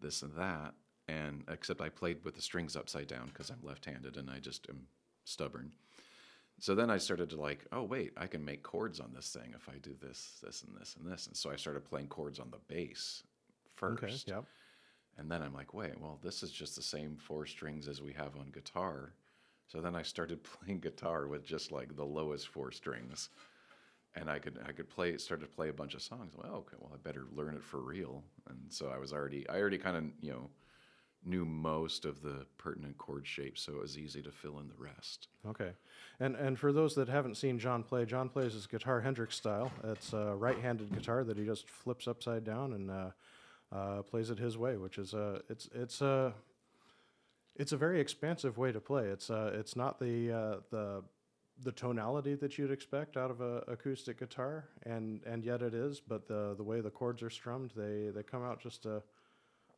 this 0.00 0.22
and 0.22 0.32
that. 0.36 0.74
And 1.08 1.44
except 1.48 1.80
I 1.80 1.88
played 1.88 2.24
with 2.24 2.34
the 2.34 2.42
strings 2.42 2.74
upside 2.74 3.06
down 3.06 3.28
because 3.28 3.50
I'm 3.50 3.62
left-handed 3.62 4.16
and 4.16 4.28
I 4.28 4.40
just 4.40 4.66
am 4.68 4.88
stubborn. 5.24 5.72
So 6.58 6.74
then 6.74 6.90
I 6.90 6.96
started 6.96 7.30
to 7.30 7.40
like, 7.40 7.66
oh 7.72 7.82
wait, 7.82 8.12
I 8.16 8.26
can 8.26 8.44
make 8.44 8.62
chords 8.62 9.00
on 9.00 9.12
this 9.14 9.28
thing 9.28 9.52
if 9.54 9.68
I 9.68 9.78
do 9.78 9.94
this, 10.00 10.38
this, 10.42 10.62
and 10.62 10.74
this, 10.78 10.96
and 10.98 11.10
this. 11.10 11.26
And 11.26 11.36
so 11.36 11.50
I 11.50 11.56
started 11.56 11.84
playing 11.84 12.08
chords 12.08 12.38
on 12.38 12.50
the 12.50 12.74
bass 12.74 13.22
first. 13.74 14.02
Okay. 14.02 14.14
Yep. 14.26 14.44
And 15.18 15.30
then 15.30 15.42
I'm 15.42 15.54
like, 15.54 15.74
wait, 15.74 15.98
well, 16.00 16.18
this 16.22 16.42
is 16.42 16.50
just 16.50 16.76
the 16.76 16.82
same 16.82 17.16
four 17.16 17.46
strings 17.46 17.88
as 17.88 18.02
we 18.02 18.12
have 18.14 18.36
on 18.36 18.50
guitar. 18.52 19.12
So 19.66 19.80
then 19.80 19.94
I 19.94 20.02
started 20.02 20.42
playing 20.60 20.80
guitar 20.80 21.26
with 21.26 21.44
just 21.44 21.72
like 21.72 21.96
the 21.96 22.04
lowest 22.04 22.48
four 22.48 22.70
strings. 22.70 23.30
And 24.14 24.30
I 24.30 24.38
could 24.38 24.58
I 24.66 24.72
could 24.72 24.88
play 24.88 25.18
started 25.18 25.44
to 25.44 25.54
play 25.54 25.68
a 25.68 25.74
bunch 25.74 25.94
of 25.94 26.00
songs. 26.00 26.32
Well, 26.34 26.54
okay, 26.54 26.76
well 26.80 26.92
I 26.94 26.96
better 26.96 27.26
learn 27.34 27.54
it 27.54 27.62
for 27.62 27.80
real. 27.80 28.24
And 28.48 28.58
so 28.70 28.88
I 28.88 28.96
was 28.96 29.12
already 29.12 29.46
I 29.48 29.58
already 29.58 29.76
kind 29.76 29.96
of, 29.96 30.04
you 30.22 30.30
know, 30.32 30.48
knew 31.24 31.44
most 31.44 32.04
of 32.04 32.22
the 32.22 32.46
pertinent 32.58 32.96
chord 32.98 33.26
shapes, 33.26 33.62
so 33.62 33.72
it 33.72 33.80
was 33.80 33.98
easy 33.98 34.22
to 34.22 34.30
fill 34.30 34.58
in 34.58 34.68
the 34.68 34.74
rest. 34.78 35.28
Okay. 35.46 35.72
And 36.20 36.36
and 36.36 36.58
for 36.58 36.72
those 36.72 36.94
that 36.94 37.08
haven't 37.08 37.36
seen 37.36 37.58
John 37.58 37.82
play, 37.82 38.04
John 38.04 38.28
plays 38.28 38.52
his 38.52 38.66
guitar 38.66 39.00
Hendrix 39.00 39.36
style. 39.36 39.72
It's 39.84 40.12
a 40.12 40.34
right-handed 40.36 40.94
guitar 40.94 41.24
that 41.24 41.36
he 41.36 41.44
just 41.44 41.68
flips 41.68 42.06
upside 42.06 42.44
down 42.44 42.72
and 42.72 42.90
uh, 42.90 43.10
uh, 43.72 44.02
plays 44.02 44.30
it 44.30 44.38
his 44.38 44.56
way, 44.56 44.76
which 44.76 44.98
is 44.98 45.14
uh, 45.14 45.40
it's 45.48 45.68
it's 45.74 46.00
a 46.00 46.32
it's 47.56 47.72
a 47.72 47.76
very 47.76 48.00
expansive 48.00 48.58
way 48.58 48.72
to 48.72 48.80
play. 48.80 49.06
It's 49.06 49.30
uh, 49.30 49.52
it's 49.54 49.76
not 49.76 49.98
the 49.98 50.32
uh, 50.32 50.56
the 50.70 51.02
the 51.62 51.72
tonality 51.72 52.34
that 52.34 52.58
you'd 52.58 52.70
expect 52.70 53.16
out 53.16 53.30
of 53.30 53.40
a 53.40 53.62
acoustic 53.68 54.18
guitar, 54.18 54.68
and 54.84 55.22
and 55.24 55.44
yet 55.44 55.62
it 55.62 55.74
is. 55.74 56.00
But 56.00 56.28
the 56.28 56.54
the 56.56 56.64
way 56.64 56.80
the 56.80 56.90
chords 56.90 57.22
are 57.22 57.30
strummed, 57.30 57.72
they 57.76 58.10
they 58.14 58.22
come 58.22 58.44
out 58.44 58.60
just 58.60 58.86
a 58.86 59.02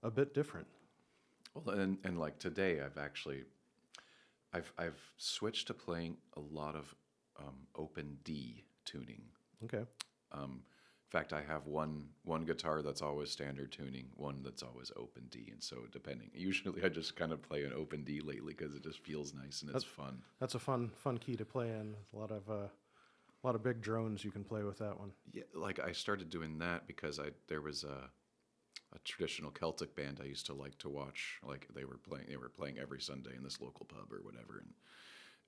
a 0.02 0.10
bit 0.10 0.34
different. 0.34 0.66
Well, 1.64 1.78
and 1.78 1.98
and 2.04 2.18
like 2.18 2.38
today, 2.38 2.80
I've 2.80 2.98
actually, 2.98 3.44
I've 4.52 4.72
I've 4.78 5.00
switched 5.16 5.68
to 5.68 5.74
playing 5.74 6.16
a 6.36 6.40
lot 6.40 6.74
of 6.74 6.94
um, 7.38 7.66
open 7.74 8.18
D 8.24 8.64
tuning. 8.84 9.22
Okay. 9.64 9.84
Um, 10.32 10.62
in 11.08 11.18
fact, 11.18 11.32
I 11.32 11.40
have 11.40 11.66
one 11.66 12.08
one 12.24 12.44
guitar 12.44 12.82
that's 12.82 13.00
always 13.00 13.30
standard 13.30 13.72
tuning, 13.72 14.08
one 14.16 14.42
that's 14.42 14.62
always 14.62 14.92
open 14.96 15.24
D, 15.30 15.48
and 15.50 15.62
so 15.62 15.76
depending. 15.90 16.30
Usually, 16.34 16.84
I 16.84 16.88
just 16.88 17.16
kind 17.16 17.32
of 17.32 17.40
play 17.40 17.64
an 17.64 17.72
open 17.72 18.04
D 18.04 18.20
lately 18.20 18.52
because 18.56 18.74
it 18.74 18.82
just 18.82 19.02
feels 19.02 19.32
nice 19.32 19.62
and 19.62 19.74
it's 19.74 19.84
fun. 19.84 20.22
That's 20.38 20.54
a 20.54 20.58
fun 20.58 20.90
fun 20.96 21.18
key 21.18 21.36
to 21.36 21.46
play 21.46 21.70
in. 21.70 21.94
A 22.12 22.18
lot 22.18 22.30
of 22.30 22.48
uh, 22.50 22.68
a 23.42 23.46
lot 23.46 23.54
of 23.54 23.62
big 23.62 23.80
drones 23.80 24.24
you 24.24 24.30
can 24.30 24.44
play 24.44 24.64
with 24.64 24.78
that 24.78 24.98
one. 24.98 25.12
Yeah, 25.32 25.44
like 25.54 25.78
I 25.78 25.92
started 25.92 26.28
doing 26.28 26.58
that 26.58 26.86
because 26.86 27.18
I 27.18 27.30
there 27.46 27.62
was 27.62 27.84
a 27.84 28.10
a 28.98 29.08
traditional 29.08 29.50
Celtic 29.50 29.94
band 29.94 30.20
I 30.22 30.26
used 30.26 30.46
to 30.46 30.54
like 30.54 30.78
to 30.78 30.88
watch. 30.88 31.38
Like 31.46 31.68
they 31.74 31.84
were 31.84 31.98
playing, 31.98 32.26
they 32.28 32.36
were 32.36 32.48
playing 32.48 32.78
every 32.78 33.00
Sunday 33.00 33.36
in 33.36 33.42
this 33.42 33.60
local 33.60 33.86
pub 33.86 34.12
or 34.12 34.22
whatever, 34.22 34.58
and 34.58 34.72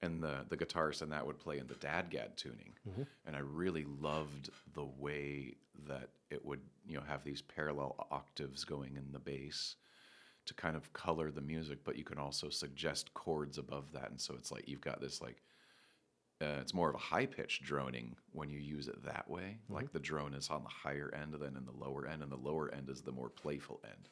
and 0.03 0.23
the 0.23 0.47
the 0.49 0.57
guitarist 0.57 1.03
in 1.03 1.11
that 1.11 1.27
would 1.27 1.39
play 1.39 1.59
in 1.59 1.67
the 1.67 1.75
dadgad 1.75 2.37
tuning, 2.37 2.73
mm-hmm. 2.89 3.03
and 3.27 3.37
I 3.37 3.41
really 3.41 3.85
loved 4.01 4.51
the 4.75 4.85
way 4.85 5.55
that 5.87 6.11
it 6.31 6.45
would 6.45 6.61
you 6.87 6.97
know 6.97 7.05
have 7.07 7.25
these 7.25 7.43
parallel 7.43 7.97
octaves 8.11 8.65
going 8.65 8.97
in 8.97 9.13
the 9.13 9.19
bass 9.19 9.77
to 10.47 10.55
kind 10.55 10.77
of 10.77 10.93
color 10.93 11.31
the 11.31 11.43
music, 11.43 11.81
but 11.85 11.97
you 11.97 12.05
can 12.05 12.19
also 12.19 12.49
suggest 12.49 13.13
chords 13.15 13.59
above 13.59 13.93
that, 13.93 14.11
and 14.11 14.21
so 14.21 14.35
it's 14.35 14.51
like 14.51 14.67
you've 14.69 14.81
got 14.81 15.01
this 15.01 15.21
like 15.21 15.43
uh, 16.43 16.59
it's 16.61 16.75
more 16.75 16.89
of 16.89 16.95
a 16.95 16.99
high 16.99 17.27
pitched 17.27 17.63
droning 17.63 18.17
when 18.33 18.49
you 18.49 18.59
use 18.59 18.89
it 18.89 19.05
that 19.05 19.29
way. 19.29 19.59
Like 19.69 19.93
the 19.93 19.99
drone 19.99 20.35
is 20.35 20.49
on 20.49 20.63
the 20.63 20.71
higher 20.71 21.13
end 21.15 21.35
than 21.35 21.57
in 21.57 21.67
the 21.67 21.85
lower 21.85 22.07
end, 22.07 22.23
and 22.23 22.33
the 22.33 22.37
lower 22.37 22.73
end 22.73 22.89
is 22.89 23.03
the 23.03 23.13
more 23.13 23.29
playful 23.29 23.81
end. 23.85 24.09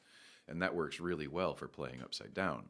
And 0.47 0.61
that 0.63 0.75
works 0.75 1.01
really 1.01 1.27
well 1.27 1.55
for 1.55 1.69
playing 1.69 2.03
upside 2.03 2.35
down. 2.35 2.65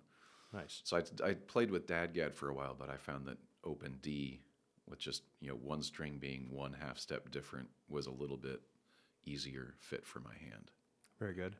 Nice. 0.52 0.80
So 0.84 0.96
I, 0.96 1.28
I 1.28 1.34
played 1.34 1.70
with 1.70 1.86
Dadgad 1.86 2.34
for 2.34 2.48
a 2.48 2.54
while, 2.54 2.74
but 2.78 2.88
I 2.88 2.96
found 2.96 3.26
that 3.26 3.38
open 3.64 3.98
D, 4.00 4.40
with 4.88 4.98
just 4.98 5.22
you 5.40 5.48
know 5.48 5.56
one 5.56 5.82
string 5.82 6.18
being 6.18 6.48
one 6.50 6.72
half 6.72 6.98
step 6.98 7.30
different, 7.30 7.68
was 7.88 8.06
a 8.06 8.12
little 8.12 8.36
bit 8.36 8.60
easier 9.24 9.74
fit 9.80 10.06
for 10.06 10.20
my 10.20 10.34
hand. 10.40 10.70
Very 11.18 11.34
good. 11.34 11.56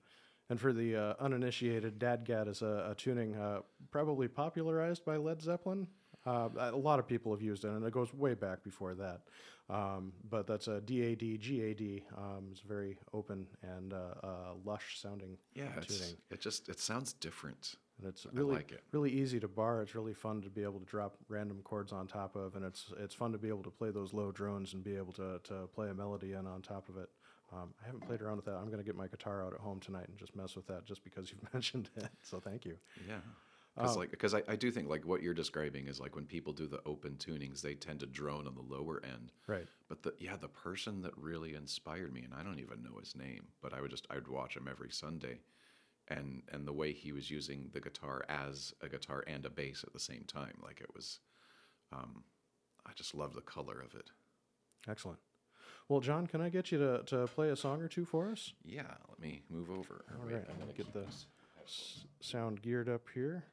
And 0.50 0.58
for 0.58 0.72
the 0.72 0.96
uh, 0.96 1.14
uninitiated, 1.20 1.98
Dadgad 1.98 2.48
is 2.48 2.62
a, 2.62 2.88
a 2.90 2.94
tuning 2.94 3.34
uh, 3.34 3.60
probably 3.90 4.28
popularized 4.28 5.04
by 5.04 5.16
Led 5.16 5.42
Zeppelin. 5.42 5.86
Uh, 6.26 6.48
a 6.58 6.76
lot 6.76 6.98
of 6.98 7.06
people 7.06 7.32
have 7.32 7.40
used 7.42 7.64
it, 7.64 7.68
and 7.68 7.84
it 7.84 7.92
goes 7.92 8.12
way 8.12 8.34
back 8.34 8.62
before 8.62 8.94
that. 8.94 9.22
Um, 9.70 10.12
but 10.30 10.46
that's 10.46 10.66
a 10.68 10.80
DAD, 10.80 11.40
GAD. 11.40 12.02
Um, 12.16 12.48
it's 12.50 12.60
very 12.60 12.98
open 13.12 13.46
and 13.62 13.92
uh, 13.92 14.14
uh, 14.22 14.28
lush 14.64 14.98
sounding 15.00 15.36
Yeah, 15.54 15.64
it's, 15.76 15.98
tuning. 15.98 16.16
it 16.30 16.40
just 16.40 16.68
it 16.68 16.80
sounds 16.80 17.12
different. 17.12 17.74
And 17.98 18.08
it's 18.08 18.26
really 18.32 18.54
like 18.54 18.72
it. 18.72 18.82
really 18.92 19.10
easy 19.10 19.40
to 19.40 19.48
bar. 19.48 19.82
It's 19.82 19.94
really 19.94 20.14
fun 20.14 20.40
to 20.42 20.48
be 20.48 20.62
able 20.62 20.78
to 20.80 20.86
drop 20.86 21.16
random 21.28 21.60
chords 21.64 21.92
on 21.92 22.06
top 22.06 22.34
of, 22.36 22.56
and 22.56 22.64
it's 22.64 22.92
it's 22.98 23.14
fun 23.14 23.32
to 23.32 23.38
be 23.38 23.48
able 23.48 23.62
to 23.64 23.70
play 23.70 23.90
those 23.90 24.14
low 24.14 24.30
drones 24.32 24.72
and 24.74 24.82
be 24.84 24.96
able 24.96 25.12
to, 25.14 25.40
to 25.44 25.66
play 25.74 25.88
a 25.90 25.94
melody 25.94 26.32
in 26.32 26.46
on 26.46 26.62
top 26.62 26.88
of 26.88 26.96
it. 26.96 27.08
Um, 27.52 27.74
I 27.82 27.86
haven't 27.86 28.06
played 28.06 28.20
around 28.22 28.36
with 28.36 28.44
that. 28.44 28.56
I'm 28.56 28.66
going 28.66 28.78
to 28.78 28.84
get 28.84 28.94
my 28.94 29.06
guitar 29.08 29.42
out 29.44 29.54
at 29.54 29.60
home 29.60 29.80
tonight 29.80 30.06
and 30.08 30.16
just 30.18 30.36
mess 30.36 30.54
with 30.54 30.66
that, 30.68 30.84
just 30.86 31.02
because 31.02 31.30
you've 31.30 31.42
mentioned 31.54 31.90
it. 31.96 32.08
So 32.22 32.40
thank 32.40 32.64
you. 32.64 32.76
Yeah. 33.08 33.16
Because 33.78 33.96
like 33.96 34.10
because 34.10 34.34
I, 34.34 34.42
I 34.48 34.56
do 34.56 34.70
think 34.70 34.88
like 34.88 35.06
what 35.06 35.22
you're 35.22 35.34
describing 35.34 35.86
is 35.86 36.00
like 36.00 36.16
when 36.16 36.26
people 36.26 36.52
do 36.52 36.66
the 36.66 36.80
open 36.84 37.12
tunings, 37.12 37.60
they 37.60 37.74
tend 37.74 38.00
to 38.00 38.06
drone 38.06 38.46
on 38.46 38.54
the 38.54 38.74
lower 38.74 39.00
end. 39.04 39.30
Right. 39.46 39.66
But 39.88 40.02
the 40.02 40.14
yeah, 40.18 40.36
the 40.36 40.48
person 40.48 41.02
that 41.02 41.16
really 41.16 41.54
inspired 41.54 42.12
me, 42.12 42.22
and 42.22 42.34
I 42.34 42.42
don't 42.42 42.58
even 42.58 42.82
know 42.82 42.98
his 42.98 43.14
name, 43.14 43.46
but 43.62 43.72
I 43.72 43.80
would 43.80 43.90
just 43.90 44.06
I 44.10 44.16
would 44.16 44.28
watch 44.28 44.56
him 44.56 44.66
every 44.68 44.90
Sunday, 44.90 45.38
and 46.08 46.42
and 46.52 46.66
the 46.66 46.72
way 46.72 46.92
he 46.92 47.12
was 47.12 47.30
using 47.30 47.70
the 47.72 47.80
guitar 47.80 48.24
as 48.28 48.74
a 48.82 48.88
guitar 48.88 49.22
and 49.26 49.46
a 49.46 49.50
bass 49.50 49.84
at 49.86 49.92
the 49.92 50.00
same 50.00 50.24
time, 50.26 50.58
like 50.62 50.80
it 50.80 50.92
was, 50.94 51.20
um, 51.92 52.24
I 52.84 52.90
just 52.96 53.14
love 53.14 53.34
the 53.34 53.42
color 53.42 53.80
of 53.80 53.94
it. 53.94 54.10
Excellent. 54.88 55.20
Well, 55.88 56.00
John, 56.00 56.26
can 56.26 56.40
I 56.40 56.50
get 56.50 56.70
you 56.70 56.78
to, 56.78 57.02
to 57.06 57.26
play 57.28 57.48
a 57.48 57.56
song 57.56 57.80
or 57.80 57.88
two 57.88 58.04
for 58.04 58.30
us? 58.30 58.52
Yeah, 58.62 58.82
let 59.08 59.18
me 59.18 59.42
move 59.48 59.70
over. 59.70 60.04
All 60.12 60.26
Wait, 60.26 60.34
I'm 60.50 60.56
going 60.56 60.68
to 60.68 60.76
get 60.76 60.92
the 60.92 61.04
sound 62.20 62.60
geared 62.60 62.90
up 62.90 63.06
here. 63.14 63.44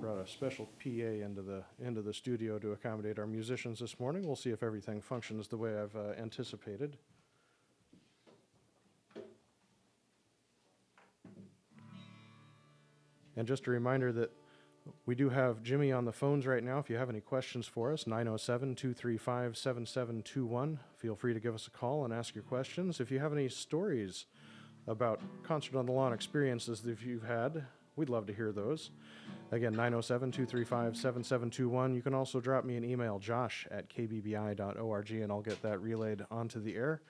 Brought 0.00 0.18
a 0.18 0.26
special 0.26 0.66
PA 0.82 0.88
into 0.88 1.42
the 1.42 1.64
into 1.78 2.02
the 2.02 2.12
studio 2.12 2.58
to 2.58 2.72
accommodate 2.72 3.18
our 3.18 3.26
musicians 3.26 3.80
this 3.80 3.98
morning. 4.00 4.26
We'll 4.26 4.36
see 4.36 4.50
if 4.50 4.62
everything 4.62 5.00
functions 5.00 5.48
the 5.48 5.56
way 5.56 5.76
I've 5.76 5.94
uh, 5.94 6.12
anticipated. 6.20 6.96
And 13.36 13.46
just 13.46 13.66
a 13.66 13.70
reminder 13.70 14.12
that 14.12 14.30
we 15.06 15.14
do 15.14 15.28
have 15.30 15.62
Jimmy 15.62 15.92
on 15.92 16.04
the 16.04 16.12
phones 16.12 16.46
right 16.46 16.62
now. 16.62 16.78
If 16.78 16.88
you 16.88 16.96
have 16.96 17.10
any 17.10 17.20
questions 17.20 17.66
for 17.66 17.92
us, 17.92 18.06
907 18.06 18.74
235 18.74 19.56
7721. 19.56 20.78
Feel 20.96 21.16
free 21.16 21.34
to 21.34 21.40
give 21.40 21.54
us 21.54 21.66
a 21.66 21.70
call 21.70 22.04
and 22.04 22.12
ask 22.12 22.34
your 22.34 22.44
questions. 22.44 23.00
If 23.00 23.10
you 23.10 23.18
have 23.18 23.32
any 23.32 23.48
stories 23.48 24.26
about 24.86 25.20
Concert 25.42 25.78
on 25.78 25.86
the 25.86 25.92
Lawn 25.92 26.12
experiences 26.12 26.80
that 26.82 27.00
you've 27.02 27.24
had, 27.24 27.64
we'd 27.96 28.08
love 28.08 28.26
to 28.26 28.32
hear 28.32 28.52
those. 28.52 28.90
Again, 29.52 29.72
907 29.72 30.32
235 30.32 30.96
7721. 30.96 31.94
You 31.94 32.02
can 32.02 32.14
also 32.14 32.40
drop 32.40 32.64
me 32.64 32.76
an 32.76 32.84
email, 32.84 33.18
josh 33.18 33.66
at 33.70 33.88
kbbi.org, 33.88 35.10
and 35.10 35.32
I'll 35.32 35.42
get 35.42 35.62
that 35.62 35.80
relayed 35.80 36.22
onto 36.30 36.60
the 36.60 36.74
air. 36.74 37.02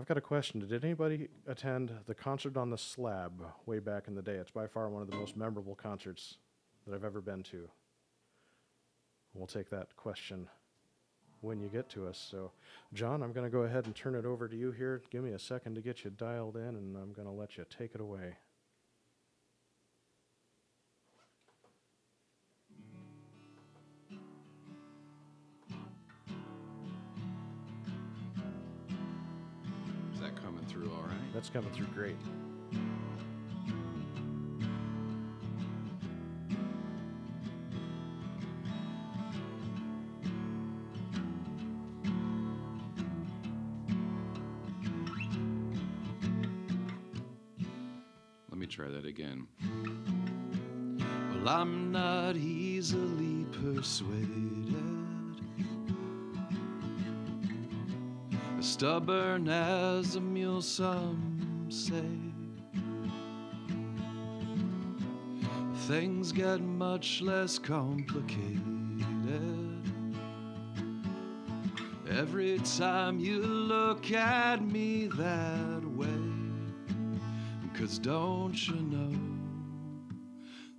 I've 0.00 0.06
got 0.06 0.16
a 0.16 0.22
question. 0.22 0.60
Did 0.60 0.84
anybody 0.84 1.28
attend 1.46 1.92
the 2.06 2.14
concert 2.14 2.56
on 2.56 2.70
the 2.70 2.78
slab 2.78 3.42
way 3.66 3.80
back 3.80 4.06
in 4.06 4.14
the 4.14 4.22
day? 4.22 4.34
It's 4.34 4.50
by 4.50 4.68
far 4.68 4.88
one 4.88 5.02
of 5.02 5.10
the 5.10 5.16
most 5.16 5.36
memorable 5.36 5.74
concerts 5.74 6.38
that 6.86 6.94
I've 6.94 7.04
ever 7.04 7.20
been 7.20 7.42
to. 7.44 7.68
We'll 9.34 9.48
take 9.48 9.70
that 9.70 9.96
question 9.96 10.48
when 11.40 11.60
you 11.60 11.68
get 11.68 11.88
to 11.90 12.06
us. 12.06 12.24
So, 12.30 12.52
John, 12.94 13.22
I'm 13.22 13.32
going 13.32 13.46
to 13.46 13.50
go 13.50 13.62
ahead 13.62 13.86
and 13.86 13.94
turn 13.94 14.14
it 14.14 14.24
over 14.24 14.48
to 14.48 14.56
you 14.56 14.72
here. 14.72 15.02
Give 15.10 15.22
me 15.22 15.32
a 15.32 15.38
second 15.38 15.74
to 15.74 15.80
get 15.80 16.04
you 16.04 16.10
dialed 16.10 16.56
in, 16.56 16.62
and 16.62 16.96
I'm 16.96 17.12
going 17.12 17.26
to 17.26 17.34
let 17.34 17.56
you 17.56 17.64
take 17.76 17.94
it 17.94 18.00
away. 18.00 18.36
That's 31.34 31.50
coming 31.50 31.70
through 31.70 31.86
great. 31.94 32.16
Let 48.50 48.58
me 48.58 48.66
try 48.66 48.88
that 48.88 49.06
again. 49.06 49.46
Well, 51.34 51.48
I'm 51.48 51.92
not 51.92 52.34
easily 52.36 53.44
persuaded. 53.62 54.74
Stubborn 58.60 59.48
as 59.48 60.16
a 60.16 60.20
some 60.60 61.66
say. 61.68 62.02
Things 65.86 66.32
get 66.32 66.60
much 66.60 67.22
less 67.22 67.58
complicated. 67.58 68.62
Every 72.10 72.58
time 72.58 73.18
you 73.18 73.40
look 73.40 74.10
at 74.10 74.62
me 74.62 75.06
that 75.06 75.82
way. 75.96 76.06
Cause 77.74 77.98
don't 77.98 78.66
you 78.66 78.74
know 78.74 79.16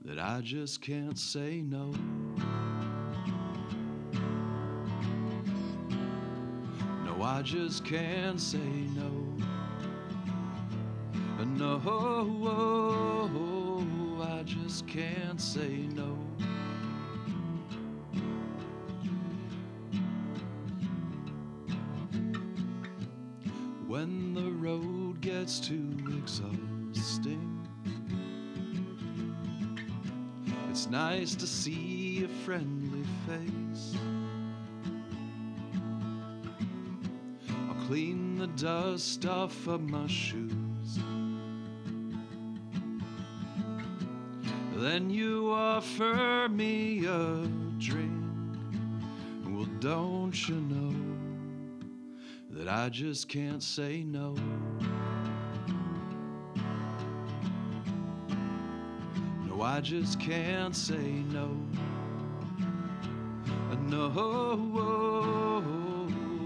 that 0.03 0.19
I 0.19 0.41
just 0.41 0.81
can't 0.81 1.17
say 1.17 1.61
no? 1.61 1.93
No, 7.05 7.23
I 7.23 7.41
just 7.41 7.85
can't 7.85 8.39
say 8.39 8.57
no. 8.57 9.28
No, 11.59 11.75
I 14.23 14.43
just 14.43 14.87
can't 14.87 15.41
say 15.41 15.89
no. 15.93 16.17
When 23.87 24.33
the 24.33 24.49
road 24.51 25.19
gets 25.19 25.59
too 25.59 25.97
exhausting, 26.17 27.67
it's 30.69 30.87
nice 30.87 31.35
to 31.35 31.45
see 31.45 32.23
a 32.23 32.29
friendly 32.45 33.03
face. 33.27 33.97
I'll 37.67 37.85
clean 37.87 38.37
the 38.37 38.47
dust 38.47 39.25
off 39.25 39.67
of 39.67 39.81
my 39.81 40.07
shoes. 40.07 40.58
Offer 45.99 46.47
me 46.49 47.05
a 47.05 47.45
drink. 47.77 48.13
Well, 49.45 49.67
don't 49.79 50.47
you 50.47 50.55
know 50.55 50.93
that 52.51 52.69
I 52.69 52.89
just 52.89 53.27
can't 53.27 53.61
say 53.61 54.03
no. 54.03 54.33
No, 59.45 59.61
I 59.61 59.81
just 59.81 60.19
can't 60.19 60.75
say 60.75 61.23
no. 61.33 61.57
No, 63.87 64.11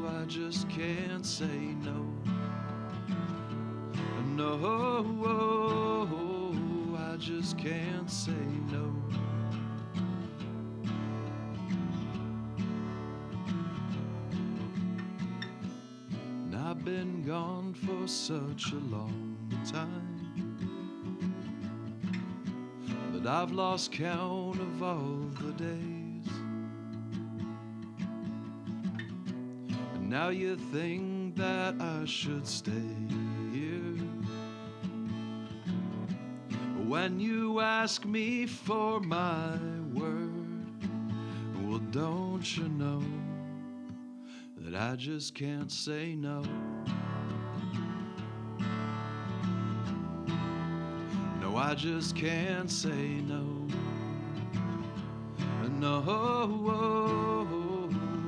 I 0.08 0.26
just 0.26 0.70
can't 0.70 1.26
say 1.26 1.76
no. 1.84 2.06
No, 4.36 4.56
I 6.98 7.18
just 7.18 7.58
can't 7.58 8.10
say 8.10 8.34
no. 8.72 8.94
Gone 17.26 17.74
for 17.74 18.06
such 18.06 18.74
a 18.74 18.94
long 18.94 19.38
time 19.66 20.14
that 23.14 23.26
I've 23.26 23.52
lost 23.52 23.94
count 23.94 24.60
of 24.60 24.84
all 24.84 25.30
the 25.40 25.54
days. 25.54 26.28
And 29.94 30.10
now 30.10 30.30
you 30.30 30.58
think 30.58 31.38
that 31.38 31.76
I 31.80 32.04
should 32.04 32.46
stay 32.46 32.72
here. 33.54 33.96
When 36.86 37.22
you 37.22 37.62
ask 37.62 38.04
me 38.04 38.46
for 38.48 39.00
my 39.00 39.58
word, 39.94 40.66
well, 41.62 41.80
don't 41.92 42.58
you 42.58 42.68
know 42.68 43.02
that 44.58 44.76
I 44.76 44.98
just 44.98 45.34
can't 45.34 45.72
say 45.72 46.16
no? 46.16 46.44
I 51.56 51.76
just 51.76 52.16
can't 52.16 52.70
say 52.70 53.22
no. 53.28 53.68
No, 55.80 56.00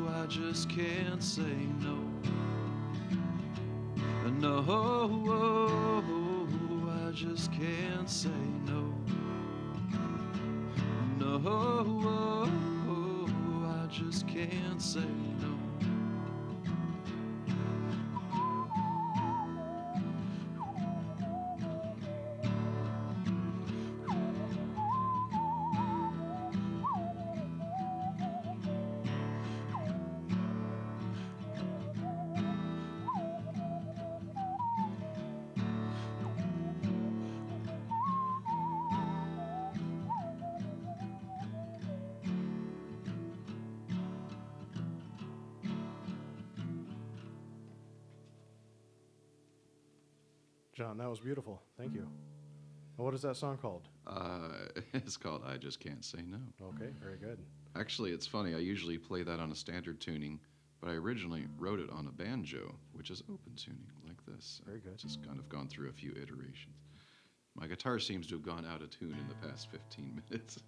I 0.09 0.25
just 0.27 0.69
can't 0.69 1.23
say 1.23 1.67
no. 1.79 1.97
No, 4.39 4.59
I 7.07 7.11
just 7.11 7.51
can't 7.51 8.09
say 8.09 8.29
no. 8.65 8.93
No, 11.17 12.47
I 13.65 13.87
just 13.87 14.27
can't 14.27 14.81
say 14.81 14.99
no. 15.01 15.24
Beautiful. 51.25 51.59
Thank 51.77 51.95
you. 51.95 52.07
What 52.97 53.13
is 53.15 53.23
that 53.23 53.35
song 53.35 53.57
called? 53.57 53.87
Uh, 54.07 54.49
it's 54.93 55.17
called 55.17 55.41
I 55.45 55.57
Just 55.57 55.79
Can't 55.79 56.05
Say 56.05 56.19
No. 56.25 56.37
Okay, 56.67 56.91
very 57.01 57.17
good. 57.17 57.39
Actually, 57.75 58.11
it's 58.11 58.27
funny. 58.27 58.53
I 58.53 58.59
usually 58.59 58.97
play 58.97 59.23
that 59.23 59.39
on 59.39 59.51
a 59.51 59.55
standard 59.55 59.99
tuning, 59.99 60.39
but 60.79 60.89
I 60.89 60.93
originally 60.93 61.47
wrote 61.57 61.79
it 61.79 61.89
on 61.89 62.07
a 62.07 62.11
banjo, 62.11 62.73
which 62.93 63.09
is 63.09 63.21
open 63.23 63.53
tuning 63.55 63.87
like 64.07 64.23
this. 64.27 64.61
Very 64.65 64.79
good. 64.79 64.93
It's 64.93 65.03
just 65.03 65.25
kind 65.25 65.39
of 65.39 65.49
gone 65.49 65.67
through 65.67 65.89
a 65.89 65.93
few 65.93 66.11
iterations. 66.11 66.75
My 67.55 67.67
guitar 67.67 67.99
seems 67.99 68.27
to 68.27 68.35
have 68.35 68.43
gone 68.43 68.65
out 68.71 68.81
of 68.81 68.91
tune 68.91 69.17
in 69.19 69.27
the 69.27 69.47
past 69.47 69.69
15 69.71 70.21
minutes, 70.29 70.59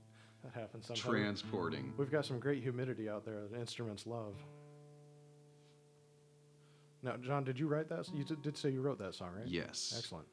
That 0.43 0.53
happens 0.53 0.88
sometimes. 0.88 1.05
transporting. 1.05 1.93
We've 1.97 2.12
got 2.12 2.25
some 2.25 2.39
great 2.39 2.63
humidity 2.63 3.08
out 3.08 3.25
there 3.25 3.41
that 3.47 3.60
instruments 3.60 4.08
love. 4.08 4.36
Now, 7.03 7.15
John, 7.17 7.43
did 7.43 7.60
you 7.60 7.67
write 7.67 7.88
that? 7.89 8.10
You 8.13 8.23
did 8.23 8.58
say 8.58 8.69
you 8.71 8.81
wrote 8.81 8.97
that 8.99 9.13
song, 9.13 9.29
right? 9.38 9.47
Yes. 9.47 9.93
Excellent. 9.97 10.25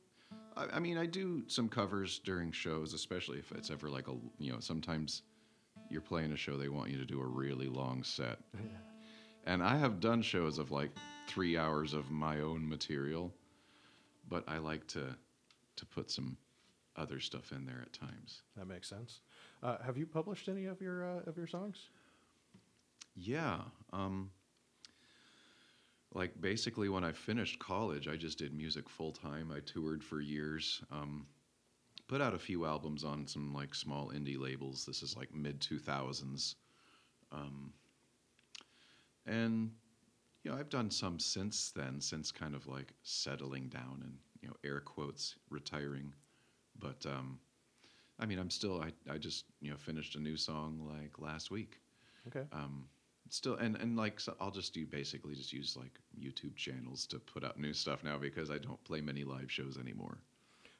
I, 0.56 0.66
I 0.74 0.80
mean, 0.80 0.98
I 0.98 1.06
do 1.06 1.44
some 1.48 1.68
covers 1.68 2.18
during 2.18 2.52
shows, 2.52 2.94
especially 2.94 3.38
if 3.38 3.52
it's 3.52 3.70
ever 3.70 3.88
like 3.88 4.08
a, 4.08 4.14
you 4.38 4.52
know, 4.52 4.60
sometimes 4.60 5.22
you're 5.90 6.00
playing 6.00 6.32
a 6.32 6.36
show, 6.36 6.56
they 6.56 6.68
want 6.68 6.90
you 6.90 6.98
to 6.98 7.04
do 7.04 7.20
a 7.20 7.26
really 7.26 7.68
long 7.68 8.02
set. 8.02 8.38
And 9.46 9.62
I 9.62 9.76
have 9.76 10.00
done 10.00 10.22
shows 10.22 10.58
of 10.58 10.70
like 10.70 10.90
three 11.28 11.58
hours 11.58 11.92
of 11.92 12.10
my 12.10 12.40
own 12.40 12.68
material, 12.68 13.32
but 14.28 14.44
I 14.48 14.58
like 14.58 14.86
to 14.88 15.16
to 15.76 15.86
put 15.86 16.10
some 16.10 16.36
other 16.96 17.18
stuff 17.18 17.50
in 17.50 17.66
there 17.66 17.82
at 17.82 17.92
times. 17.92 18.42
That 18.56 18.66
makes 18.66 18.88
sense. 18.88 19.20
Uh, 19.62 19.78
have 19.84 19.96
you 19.96 20.06
published 20.06 20.48
any 20.48 20.66
of 20.66 20.80
your 20.80 21.04
uh, 21.04 21.20
of 21.26 21.36
your 21.36 21.46
songs? 21.46 21.88
Yeah. 23.16 23.58
Um, 23.92 24.30
like 26.14 26.40
basically, 26.40 26.88
when 26.88 27.04
I 27.04 27.12
finished 27.12 27.58
college, 27.58 28.08
I 28.08 28.16
just 28.16 28.38
did 28.38 28.54
music 28.54 28.88
full 28.88 29.12
time. 29.12 29.52
I 29.54 29.60
toured 29.60 30.02
for 30.02 30.20
years. 30.20 30.82
Um, 30.90 31.26
put 32.08 32.20
out 32.20 32.34
a 32.34 32.38
few 32.38 32.64
albums 32.66 33.04
on 33.04 33.26
some 33.26 33.52
like 33.52 33.74
small 33.74 34.10
indie 34.10 34.38
labels. 34.38 34.86
This 34.86 35.02
is 35.02 35.16
like 35.16 35.34
mid 35.34 35.60
two 35.60 35.78
thousands, 35.78 36.56
um, 37.32 37.72
and 39.26 39.70
you 40.42 40.50
know 40.50 40.56
I've 40.56 40.68
done 40.70 40.90
some 40.90 41.18
since 41.18 41.70
then, 41.70 42.00
since 42.00 42.30
kind 42.30 42.54
of 42.54 42.66
like 42.66 42.92
settling 43.02 43.68
down 43.68 44.00
and 44.04 44.14
you 44.40 44.48
know 44.48 44.54
air 44.64 44.80
quotes 44.80 45.36
retiring. 45.50 46.12
But 46.78 47.04
um, 47.06 47.38
I 48.18 48.26
mean, 48.26 48.38
I'm 48.38 48.50
still 48.50 48.80
I 48.80 48.92
I 49.12 49.18
just 49.18 49.46
you 49.60 49.70
know 49.70 49.76
finished 49.76 50.16
a 50.16 50.20
new 50.20 50.36
song 50.36 50.80
like 50.86 51.18
last 51.18 51.50
week 51.50 51.80
Okay. 52.28 52.46
um, 52.52 52.86
still 53.30 53.54
and 53.56 53.76
and 53.76 53.96
like 53.96 54.20
so 54.20 54.34
I'll 54.40 54.50
just 54.50 54.74
do 54.74 54.86
basically 54.86 55.34
just 55.34 55.52
use 55.52 55.76
like 55.76 55.98
YouTube 56.18 56.56
channels 56.56 57.06
to 57.06 57.18
put 57.18 57.44
out 57.44 57.58
new 57.58 57.72
stuff 57.72 58.04
now 58.04 58.18
because 58.18 58.50
I 58.50 58.58
don't 58.58 58.82
play 58.84 59.00
many 59.00 59.24
live 59.24 59.50
shows 59.50 59.78
anymore. 59.78 60.18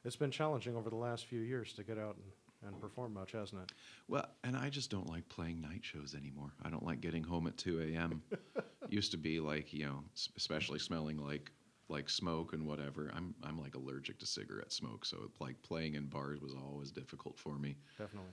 It's 0.05 0.17
been 0.17 0.31
challenging 0.31 0.77
over 0.77 0.91
the 0.91 0.97
last 0.97 1.27
few 1.27 1.41
years 1.41 1.73
to 1.75 1.83
get 1.83 1.99
out 1.99 2.17
and, 2.17 2.73
and 2.73 2.81
perform 2.81 3.15
much, 3.15 3.33
hasn't 3.33 3.63
it? 3.63 3.73
Well, 4.07 4.27
and 4.45 4.55
I 4.57 4.69
just 4.69 4.91
don't 4.91 5.09
like 5.09 5.27
playing 5.31 5.63
night 5.63 5.81
shows 5.83 6.15
anymore. 6.15 6.53
I 6.63 6.69
don't 6.69 6.85
like 6.85 7.01
getting 7.01 7.25
home 7.25 7.47
at 7.47 7.57
2 7.57 7.95
a.m. 7.95 8.23
Used 8.91 9.13
to 9.13 9.17
be 9.17 9.41
like 9.41 9.73
you 9.73 9.87
know, 9.87 10.05
especially 10.37 10.79
smelling 10.79 11.17
like 11.17 11.51
like 11.89 12.09
smoke 12.09 12.53
and 12.53 12.67
whatever. 12.67 13.11
I'm 13.15 13.35
I'm 13.43 13.61
like 13.61 13.75
allergic 13.75 14.19
to 14.21 14.27
cigarette 14.27 14.73
smoke, 14.73 15.05
so 15.05 15.31
like 15.41 15.61
playing 15.63 15.95
in 15.95 16.07
bars 16.07 16.41
was 16.41 16.55
always 16.55 16.91
difficult 16.91 17.39
for 17.39 17.59
me. 17.59 17.77
Definitely. 17.99 18.31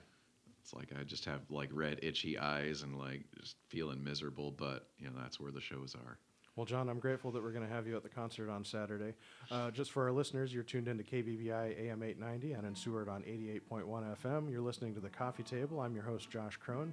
It's 0.61 0.73
like 0.73 0.91
I 0.99 1.03
just 1.03 1.25
have 1.25 1.41
like 1.49 1.69
red 1.73 1.99
itchy 2.01 2.37
eyes 2.37 2.83
and 2.83 2.97
like 2.97 3.23
just 3.39 3.55
feeling 3.69 4.03
miserable. 4.03 4.51
But 4.51 4.87
you 4.99 5.07
know 5.07 5.13
that's 5.17 5.39
where 5.39 5.51
the 5.51 5.61
shows 5.61 5.95
are. 5.95 6.17
Well, 6.57 6.65
John, 6.65 6.89
I'm 6.89 6.99
grateful 6.99 7.31
that 7.31 7.41
we're 7.41 7.53
going 7.53 7.65
to 7.65 7.73
have 7.73 7.87
you 7.87 7.95
at 7.95 8.03
the 8.03 8.09
concert 8.09 8.49
on 8.49 8.65
Saturday. 8.65 9.13
Uh, 9.49 9.71
just 9.71 9.91
for 9.91 10.03
our 10.03 10.11
listeners, 10.11 10.53
you're 10.53 10.63
tuned 10.63 10.89
into 10.89 11.01
KBBI 11.01 11.87
AM 11.87 12.03
890 12.03 12.51
and 12.51 12.67
in 12.67 12.75
Seward 12.75 13.07
on 13.07 13.21
88.1 13.21 14.17
FM. 14.21 14.51
You're 14.51 14.61
listening 14.61 14.93
to 14.95 14.99
The 14.99 15.09
Coffee 15.09 15.43
Table. 15.43 15.79
I'm 15.79 15.95
your 15.95 16.03
host, 16.03 16.29
Josh 16.29 16.59
Krohn. 16.59 16.91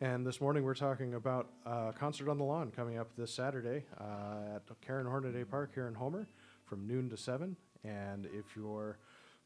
And 0.00 0.26
this 0.26 0.40
morning 0.40 0.64
we're 0.64 0.74
talking 0.74 1.14
about 1.14 1.50
a 1.64 1.94
concert 1.96 2.28
on 2.28 2.36
the 2.36 2.44
lawn 2.44 2.72
coming 2.74 2.98
up 2.98 3.08
this 3.16 3.32
Saturday 3.32 3.84
uh, 3.98 4.56
at 4.56 4.62
Karen 4.80 5.06
Hornaday 5.06 5.44
Park 5.44 5.70
here 5.72 5.86
in 5.86 5.94
Homer 5.94 6.26
from 6.64 6.86
noon 6.86 7.08
to 7.10 7.16
7. 7.16 7.56
And 7.84 8.26
if 8.26 8.56
you're 8.56 8.98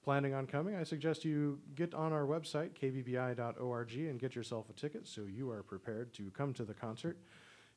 planning 0.02 0.34
on 0.34 0.46
coming, 0.46 0.76
I 0.76 0.84
suggest 0.84 1.24
you 1.24 1.58
get 1.74 1.94
on 1.94 2.12
our 2.12 2.24
website, 2.24 2.70
kbbi.org, 2.80 3.92
and 3.94 4.18
get 4.18 4.34
yourself 4.34 4.70
a 4.70 4.72
ticket 4.72 5.06
so 5.06 5.22
you 5.22 5.50
are 5.50 5.62
prepared 5.62 6.12
to 6.14 6.30
come 6.30 6.54
to 6.54 6.64
the 6.64 6.74
concert. 6.74 7.18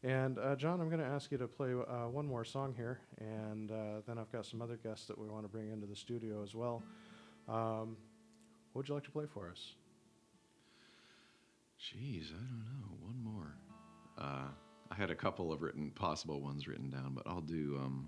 And 0.04 0.38
uh, 0.38 0.56
John, 0.56 0.82
I'm 0.82 0.90
going 0.90 1.02
to 1.02 1.08
ask 1.08 1.32
you 1.32 1.38
to 1.38 1.48
play 1.48 1.74
uh, 1.74 2.10
one 2.10 2.26
more 2.26 2.44
song 2.44 2.74
here, 2.76 3.00
and 3.20 3.72
uh, 3.72 3.76
then 4.06 4.18
I've 4.18 4.32
got 4.32 4.46
some 4.46 4.62
other 4.62 4.76
guests 4.76 5.06
that 5.08 5.18
we 5.18 5.28
want 5.28 5.46
to 5.46 5.50
bring 5.50 5.72
into 5.72 5.86
the 5.86 5.96
studio 5.96 6.44
as 6.44 6.54
well. 6.54 6.84
Um, 7.48 7.96
what 8.74 8.82
would 8.82 8.90
you 8.90 8.96
like 8.96 9.04
to 9.06 9.12
play 9.12 9.26
for 9.34 9.50
us? 9.50 9.76
Jeez, 11.80 12.28
I 12.32 12.40
don't 12.40 12.66
know. 12.66 12.98
One 13.02 13.24
more. 13.24 13.56
Uh, 14.18 14.48
I 14.92 14.96
had 14.96 15.10
a 15.10 15.16
couple 15.16 15.52
of 15.52 15.62
written 15.62 15.92
possible 15.92 16.42
ones 16.42 16.68
written 16.68 16.90
down, 16.90 17.14
but 17.14 17.24
I'll 17.26 17.42
do 17.42 17.80
um, 17.82 18.08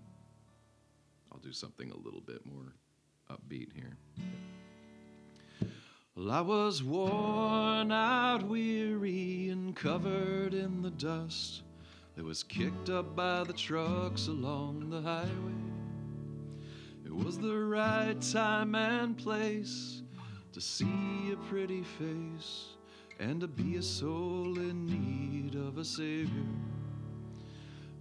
I'll 1.32 1.40
do 1.40 1.52
something 1.52 1.92
a 1.92 1.98
little 1.98 2.22
bit 2.22 2.46
more 2.46 2.74
upbeat 3.30 3.74
here. 3.74 3.98
Well, 6.16 6.32
I 6.32 6.42
was 6.42 6.82
worn 6.82 7.92
out, 7.92 8.44
weary, 8.44 9.50
and 9.50 9.76
covered 9.76 10.54
in 10.54 10.82
the 10.82 10.92
dust. 10.92 11.64
that 12.16 12.24
was 12.24 12.44
kicked 12.44 12.90
up 12.90 13.16
by 13.16 13.44
the 13.44 13.54
trucks 13.54 14.28
along 14.28 14.90
the 14.90 15.02
highway. 15.02 15.30
It 17.06 17.14
was 17.14 17.38
the 17.38 17.58
right 17.58 18.20
time 18.22 18.76
and 18.76 19.18
place 19.18 20.02
to 20.54 20.62
see 20.62 21.32
a 21.34 21.38
pretty 21.50 21.84
face 21.84 22.68
and 23.20 23.42
to 23.42 23.48
be 23.48 23.76
a 23.76 23.82
soul 23.82 24.58
in 24.58 24.86
need 24.86 25.56
of 25.56 25.78
a 25.78 25.86
savior. 25.86 26.46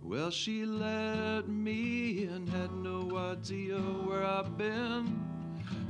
Well, 0.04 0.30
she 0.30 0.66
let 0.66 1.48
me 1.48 2.24
and 2.24 2.46
had 2.46 2.70
no 2.74 3.16
idea 3.16 3.78
where 3.78 4.22
I've 4.22 4.58
been, 4.58 5.24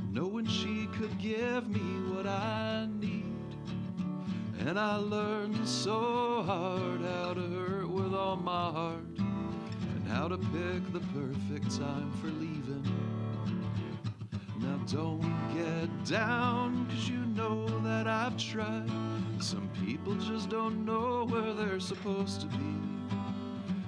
knowing 0.09 0.47
she 0.47 0.87
could 0.97 1.19
give 1.19 1.67
me 1.67 2.13
what 2.13 2.25
I 2.25 2.87
need. 2.97 3.25
And 4.59 4.79
I 4.79 4.95
learned 4.95 5.67
so 5.67 6.43
hard 6.43 7.01
how 7.01 7.33
to 7.33 7.41
hurt 7.41 7.89
with 7.89 8.13
all 8.13 8.37
my 8.37 8.71
heart 8.71 9.17
and 9.17 10.07
how 10.07 10.29
to 10.29 10.37
pick 10.37 10.93
the 10.93 11.01
perfect 11.13 11.77
time 11.77 12.09
for 12.21 12.27
leaving. 12.27 12.85
Now 14.59 14.77
don't 14.87 15.53
get 15.53 16.05
down, 16.05 16.87
cause 16.87 17.09
you 17.09 17.19
know 17.35 17.67
that 17.81 18.07
I've 18.07 18.37
tried. 18.37 18.89
Some 19.39 19.69
people 19.85 20.15
just 20.15 20.49
don't 20.49 20.85
know 20.85 21.25
where 21.25 21.53
they're 21.53 21.81
supposed 21.81 22.39
to 22.41 22.47
be. 22.47 22.75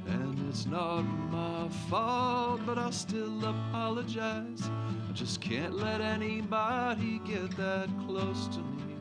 And 0.10 0.48
it's 0.48 0.66
not 0.66 1.02
my 1.02 1.68
fault, 1.90 2.62
but 2.66 2.78
I'll 2.78 2.92
still 2.92 3.44
apologize. 3.46 4.70
I 5.10 5.12
just 5.14 5.42
can't 5.42 5.74
let 5.74 6.02
anybody 6.02 7.20
get 7.26 7.52
that 7.58 7.90
close 8.06 8.48
to 8.48 8.60
me. 8.60 8.96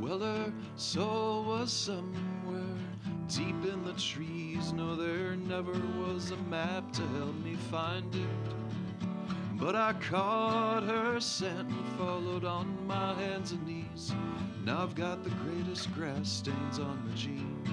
Well, 0.00 0.18
her 0.18 0.52
soul 0.76 1.44
was 1.44 1.72
somewhere 1.72 2.76
deep 3.28 3.64
in 3.64 3.84
the 3.84 3.94
trees. 3.94 4.72
No, 4.72 4.94
there 4.94 5.36
never 5.36 5.72
was 5.98 6.30
a 6.30 6.36
map 6.36 6.92
to 6.92 7.02
help 7.18 7.34
me 7.36 7.56
find 7.70 8.14
it. 8.14 8.54
But 9.54 9.76
I 9.76 9.94
caught 9.94 10.82
her 10.82 11.20
scent 11.20 11.70
and 11.70 11.88
followed 11.96 12.44
on 12.44 12.86
my 12.86 13.14
hands 13.14 13.52
and 13.52 13.66
knees. 13.66 13.83
Now 14.64 14.82
I've 14.82 14.94
got 14.94 15.22
the 15.22 15.30
greatest 15.30 15.92
grass 15.94 16.28
stains 16.28 16.78
on 16.78 17.06
my 17.06 17.14
jeans. 17.14 17.68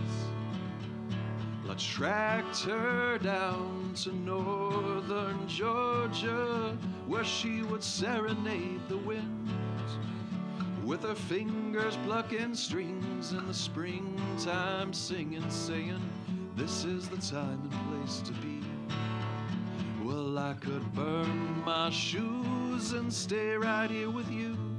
I 1.70 1.74
tracked 1.76 2.64
her 2.64 3.18
down 3.18 3.94
to 4.04 4.14
northern 4.14 5.48
Georgia, 5.48 6.78
where 7.08 7.24
she 7.24 7.64
would 7.64 7.84
serenade 7.84 8.82
the 8.90 8.98
wind 8.98 9.50
with 10.84 11.04
her 11.04 11.16
fingers 11.16 11.98
plucking 12.04 12.54
strings 12.56 13.32
in 13.32 13.48
the 13.48 13.54
springtime, 13.54 14.92
singing, 14.92 15.50
saying, 15.50 16.02
This 16.56 16.84
is 16.84 17.08
the 17.08 17.18
time 17.18 17.62
and 17.64 18.04
place 18.04 18.20
to 18.22 18.34
be. 18.34 18.62
Well, 20.04 20.38
I 20.38 20.54
could 20.54 20.94
burn 20.94 21.64
my 21.64 21.90
shoes 21.90 22.92
and 22.92 23.14
stay 23.14 23.56
right 23.56 23.90
here 23.90 24.10
with 24.10 24.30
you. 24.30 24.71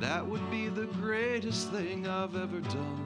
That 0.00 0.24
would 0.24 0.48
be 0.50 0.68
the 0.68 0.86
greatest 0.86 1.72
thing 1.72 2.06
I've 2.06 2.36
ever 2.36 2.60
done. 2.60 3.04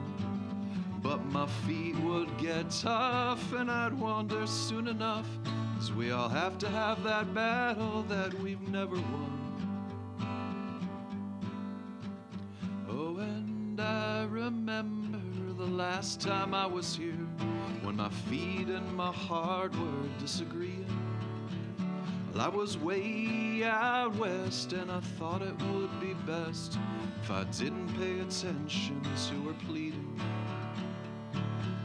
But 1.01 1.25
my 1.25 1.47
feet 1.65 1.97
would 1.97 2.37
get 2.37 2.69
tough 2.69 3.51
and 3.53 3.69
I'd 3.69 3.93
wander 3.93 4.45
soon 4.45 4.87
enough. 4.87 5.27
Cause 5.77 5.91
we 5.91 6.11
all 6.11 6.29
have 6.29 6.57
to 6.59 6.69
have 6.69 7.03
that 7.03 7.33
battle 7.33 8.03
that 8.03 8.33
we've 8.35 8.61
never 8.69 8.95
won. 8.95 9.39
Oh, 12.87 13.17
and 13.17 13.81
I 13.81 14.25
remember 14.29 15.19
the 15.57 15.69
last 15.69 16.21
time 16.21 16.53
I 16.53 16.67
was 16.67 16.95
here 16.95 17.27
when 17.81 17.97
my 17.97 18.09
feet 18.09 18.67
and 18.67 18.95
my 18.95 19.11
heart 19.11 19.75
were 19.75 20.07
disagreeing. 20.19 21.02
Well, 22.33 22.41
I 22.41 22.49
was 22.49 22.79
way 22.79 23.63
out 23.63 24.15
west 24.15 24.73
and 24.73 24.91
I 24.91 25.01
thought 25.01 25.43
it 25.43 25.55
would 25.71 25.99
be 25.99 26.15
best 26.25 26.79
if 27.21 27.29
I 27.29 27.43
didn't 27.43 27.89
pay 27.99 28.21
attention 28.21 28.99
to 29.03 29.49
her 29.49 29.53
pleading. 29.67 30.19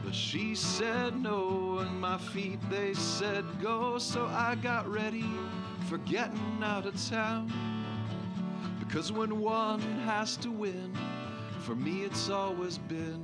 But 0.03 0.15
she 0.15 0.55
said 0.55 1.21
no, 1.21 1.79
and 1.79 2.01
my 2.01 2.17
feet 2.17 2.59
they 2.71 2.95
said 2.95 3.45
go, 3.61 3.99
so 3.99 4.25
I 4.25 4.55
got 4.55 4.87
ready 4.87 5.29
for 5.87 5.99
getting 5.99 6.63
out 6.63 6.87
of 6.87 7.09
town. 7.09 7.53
Because 8.79 9.11
when 9.11 9.39
one 9.39 9.81
has 10.05 10.35
to 10.37 10.49
win, 10.49 10.97
for 11.59 11.75
me 11.75 12.01
it's 12.01 12.31
always 12.31 12.79
been 12.79 13.23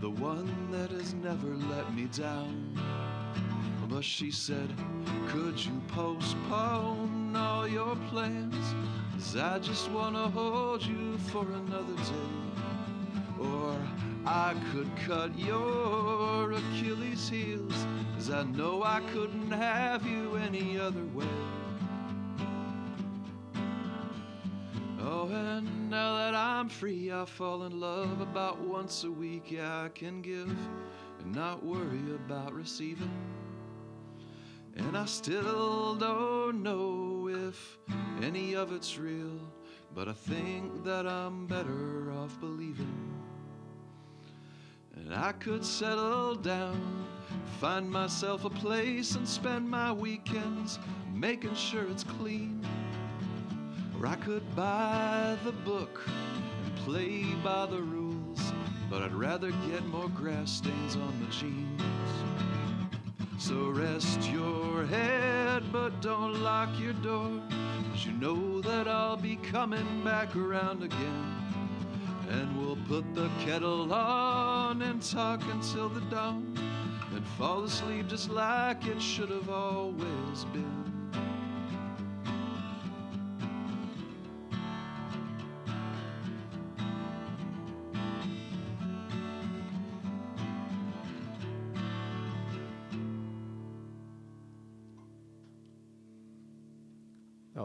the 0.00 0.10
one 0.10 0.70
that 0.70 0.92
has 0.92 1.14
never 1.14 1.48
let 1.48 1.92
me 1.94 2.04
down. 2.16 2.78
But 3.94 4.02
she 4.04 4.32
said, 4.32 4.74
Could 5.28 5.64
you 5.64 5.80
postpone 5.86 7.36
all 7.36 7.68
your 7.68 7.94
plans? 8.10 8.74
'Cause 9.12 9.36
I 9.36 9.60
just 9.60 9.88
wanna 9.88 10.28
hold 10.30 10.84
you 10.84 11.16
for 11.30 11.46
another 11.46 11.94
day. 11.94 12.32
Or 13.38 13.78
I 14.26 14.54
could 14.72 14.90
cut 15.06 15.38
your 15.38 16.50
Achilles 16.50 17.28
heels, 17.28 17.86
'cause 18.12 18.30
I 18.30 18.42
know 18.42 18.82
I 18.82 18.98
couldn't 19.12 19.52
have 19.52 20.04
you 20.04 20.34
any 20.38 20.76
other 20.76 21.04
way. 21.14 21.38
Oh, 25.00 25.28
and 25.28 25.88
now 25.88 26.16
that 26.16 26.34
I'm 26.34 26.68
free, 26.68 27.12
I 27.12 27.24
fall 27.26 27.62
in 27.62 27.78
love 27.78 28.20
about 28.20 28.58
once 28.58 29.04
a 29.04 29.12
week. 29.12 29.52
Yeah, 29.52 29.84
I 29.84 29.88
can 29.88 30.20
give 30.20 30.50
and 31.20 31.32
not 31.32 31.62
worry 31.62 32.12
about 32.12 32.52
receiving. 32.52 33.43
And 34.76 34.96
I 34.96 35.04
still 35.04 35.94
don't 35.94 36.62
know 36.62 37.28
if 37.28 37.78
any 38.22 38.54
of 38.54 38.72
it's 38.72 38.98
real, 38.98 39.38
but 39.94 40.08
I 40.08 40.12
think 40.12 40.84
that 40.84 41.06
I'm 41.06 41.46
better 41.46 42.10
off 42.10 42.38
believing. 42.40 43.14
And 44.96 45.14
I 45.14 45.32
could 45.32 45.64
settle 45.64 46.34
down, 46.34 47.06
find 47.60 47.88
myself 47.88 48.44
a 48.44 48.50
place, 48.50 49.14
and 49.14 49.28
spend 49.28 49.68
my 49.68 49.92
weekends 49.92 50.80
making 51.12 51.54
sure 51.54 51.88
it's 51.88 52.04
clean. 52.04 52.66
Or 53.98 54.08
I 54.08 54.16
could 54.16 54.56
buy 54.56 55.36
the 55.44 55.52
book 55.52 56.00
and 56.08 56.76
play 56.78 57.24
by 57.44 57.66
the 57.66 57.80
rules, 57.80 58.52
but 58.90 59.02
I'd 59.02 59.14
rather 59.14 59.52
get 59.68 59.86
more 59.86 60.08
grass 60.08 60.50
stains 60.50 60.96
on 60.96 61.20
my 61.22 61.30
jeans. 61.30 61.82
So 63.46 63.68
rest 63.68 64.26
your 64.30 64.86
head, 64.86 65.64
but 65.70 66.00
don't 66.00 66.42
lock 66.42 66.70
your 66.80 66.94
door, 66.94 67.42
'cause 67.90 68.06
you 68.06 68.12
know 68.12 68.62
that 68.62 68.88
I'll 68.88 69.18
be 69.18 69.36
coming 69.36 70.02
back 70.02 70.34
around 70.34 70.82
again. 70.82 71.26
And 72.30 72.56
we'll 72.56 72.78
put 72.88 73.04
the 73.14 73.28
kettle 73.44 73.92
on 73.92 74.80
and 74.80 75.02
talk 75.02 75.42
until 75.52 75.90
the 75.90 76.00
dawn, 76.08 76.54
and 77.14 77.22
fall 77.36 77.64
asleep 77.64 78.08
just 78.08 78.30
like 78.30 78.86
it 78.86 79.02
should 79.02 79.28
have 79.28 79.50
always 79.50 80.46
been. 80.54 80.93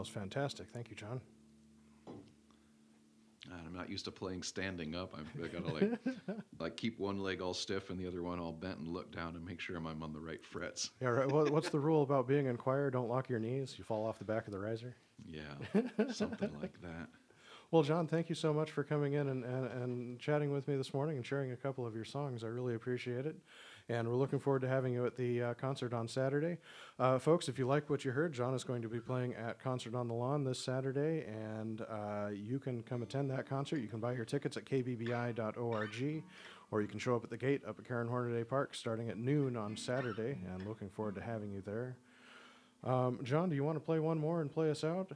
Was 0.00 0.08
fantastic. 0.08 0.68
Thank 0.72 0.90
you, 0.90 0.96
John. 0.96 1.20
And 3.50 3.66
I'm 3.66 3.74
not 3.74 3.88
used 3.88 4.04
to 4.04 4.10
playing 4.10 4.42
standing 4.42 4.94
up. 4.94 5.14
I've 5.16 5.44
I 5.44 5.48
gotta 5.48 5.72
like 5.72 5.98
like 6.58 6.76
keep 6.76 6.98
one 6.98 7.20
leg 7.20 7.40
all 7.40 7.54
stiff 7.54 7.90
and 7.90 7.98
the 7.98 8.06
other 8.06 8.22
one 8.22 8.38
all 8.38 8.52
bent 8.52 8.78
and 8.78 8.88
look 8.88 9.10
down 9.14 9.34
and 9.34 9.44
make 9.44 9.60
sure 9.60 9.76
I'm 9.76 9.86
on 9.86 10.12
the 10.12 10.20
right 10.20 10.44
frets. 10.44 10.90
Yeah, 11.00 11.08
right. 11.08 11.30
What, 11.30 11.50
what's 11.50 11.70
the 11.70 11.80
rule 11.80 12.02
about 12.02 12.28
being 12.28 12.46
in 12.46 12.56
choir? 12.56 12.90
Don't 12.90 13.08
lock 13.08 13.28
your 13.28 13.38
knees. 13.38 13.74
You 13.78 13.84
fall 13.84 14.06
off 14.06 14.18
the 14.18 14.24
back 14.24 14.46
of 14.46 14.52
the 14.52 14.58
riser. 14.58 14.94
Yeah, 15.26 15.42
something 16.12 16.52
like 16.60 16.80
that. 16.82 17.08
Well, 17.70 17.82
John, 17.82 18.08
thank 18.08 18.28
you 18.28 18.34
so 18.34 18.52
much 18.52 18.72
for 18.72 18.82
coming 18.82 19.12
in 19.12 19.28
and, 19.28 19.44
and, 19.44 19.66
and 19.66 20.18
chatting 20.18 20.52
with 20.52 20.66
me 20.66 20.76
this 20.76 20.92
morning 20.92 21.16
and 21.16 21.24
sharing 21.24 21.52
a 21.52 21.56
couple 21.56 21.86
of 21.86 21.94
your 21.94 22.04
songs. 22.04 22.42
I 22.42 22.48
really 22.48 22.74
appreciate 22.74 23.26
it. 23.26 23.36
And 23.90 24.08
we're 24.08 24.14
looking 24.14 24.38
forward 24.38 24.62
to 24.62 24.68
having 24.68 24.92
you 24.92 25.04
at 25.04 25.16
the 25.16 25.42
uh, 25.42 25.54
concert 25.54 25.92
on 25.92 26.06
Saturday. 26.06 26.58
Uh, 27.00 27.18
folks, 27.18 27.48
if 27.48 27.58
you 27.58 27.66
like 27.66 27.90
what 27.90 28.04
you 28.04 28.12
heard, 28.12 28.32
John 28.32 28.54
is 28.54 28.62
going 28.62 28.82
to 28.82 28.88
be 28.88 29.00
playing 29.00 29.34
at 29.34 29.58
Concert 29.58 29.96
on 29.96 30.06
the 30.06 30.14
Lawn 30.14 30.44
this 30.44 30.60
Saturday, 30.64 31.24
and 31.26 31.80
uh, 31.90 32.28
you 32.32 32.60
can 32.60 32.84
come 32.84 33.02
attend 33.02 33.28
that 33.32 33.48
concert. 33.48 33.80
You 33.80 33.88
can 33.88 33.98
buy 33.98 34.12
your 34.12 34.24
tickets 34.24 34.56
at 34.56 34.64
kbbi.org, 34.64 36.22
or 36.70 36.82
you 36.82 36.86
can 36.86 37.00
show 37.00 37.16
up 37.16 37.24
at 37.24 37.30
the 37.30 37.36
gate 37.36 37.62
up 37.66 37.80
at 37.80 37.88
Karen 37.88 38.06
Hornaday 38.06 38.44
Park 38.44 38.76
starting 38.76 39.10
at 39.10 39.18
noon 39.18 39.56
on 39.56 39.76
Saturday, 39.76 40.38
and 40.46 40.64
looking 40.68 40.88
forward 40.88 41.16
to 41.16 41.20
having 41.20 41.50
you 41.50 41.60
there. 41.66 41.96
Um, 42.84 43.18
John, 43.24 43.48
do 43.48 43.56
you 43.56 43.64
want 43.64 43.74
to 43.74 43.84
play 43.84 43.98
one 43.98 44.18
more 44.18 44.40
and 44.40 44.52
play 44.52 44.70
us 44.70 44.84
out? 44.84 45.10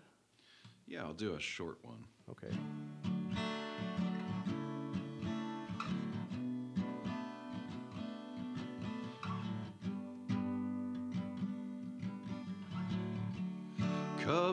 Yeah, 0.89 1.05
I'll 1.05 1.15
do 1.15 1.37
a 1.37 1.41
short 1.41 1.79
one. 1.83 2.05
Okay. 2.29 2.53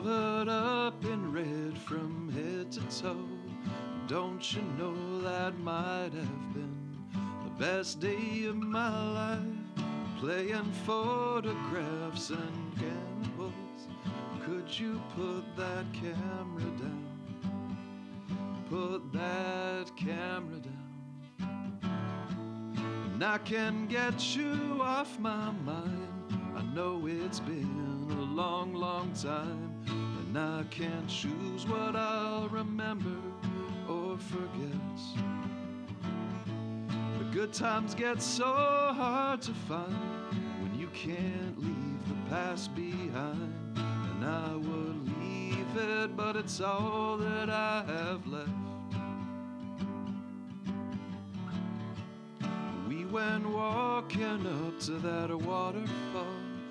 Covered 0.02 0.48
up 0.48 1.04
in 1.04 1.32
red 1.32 1.78
from 1.78 2.28
head 2.32 2.72
to 2.72 2.80
toe. 3.02 3.28
Don't 4.08 4.52
you 4.52 4.62
know 4.76 5.20
that 5.20 5.56
might 5.58 6.10
have 6.12 6.52
been 6.52 7.06
the 7.44 7.50
best 7.64 8.00
day 8.00 8.46
of 8.46 8.56
my 8.56 9.12
life? 9.12 9.38
Playing 10.18 10.72
photographs 10.84 12.30
and 12.30 12.72
cannibals. 12.76 13.52
Could 14.44 14.78
you 14.78 15.00
put 15.14 15.44
that 15.56 15.84
camera 15.92 16.70
down? 16.78 17.76
Put 18.70 19.12
that 19.12 19.96
camera 19.96 20.58
down. 20.58 21.78
And 23.12 23.22
I 23.22 23.38
can 23.38 23.86
get 23.86 24.34
you 24.34 24.78
off 24.80 25.18
my 25.20 25.52
mind. 25.64 26.08
I 26.56 26.62
know 26.74 27.06
it's 27.06 27.40
been 27.40 28.08
a 28.10 28.22
long, 28.22 28.74
long 28.74 29.12
time. 29.12 29.71
And 30.34 30.40
I 30.40 30.64
can't 30.70 31.06
choose 31.08 31.66
what 31.66 31.94
I'll 31.94 32.48
remember 32.48 33.20
or 33.86 34.16
forget. 34.16 34.98
The 37.18 37.24
good 37.30 37.52
times 37.52 37.94
get 37.94 38.22
so 38.22 38.46
hard 38.46 39.42
to 39.42 39.52
find 39.52 39.92
when 40.62 40.74
you 40.74 40.86
can't 40.94 41.58
leave 41.58 42.08
the 42.08 42.30
past 42.30 42.74
behind. 42.74 43.76
And 43.76 44.24
I 44.24 44.56
would 44.56 45.06
leave 45.20 45.76
it, 45.76 46.16
but 46.16 46.36
it's 46.36 46.62
all 46.62 47.18
that 47.18 47.50
I 47.50 47.84
have 47.86 48.26
left. 48.26 48.48
We 52.88 53.04
went 53.04 53.46
walking 53.46 54.46
up 54.46 54.80
to 54.86 54.92
that 54.92 55.28
waterfall. 55.42 56.24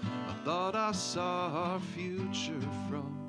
I 0.03 0.33
thought 0.45 0.75
I 0.75 0.93
saw 0.93 1.73
our 1.73 1.79
future 1.79 2.59
from 2.89 3.20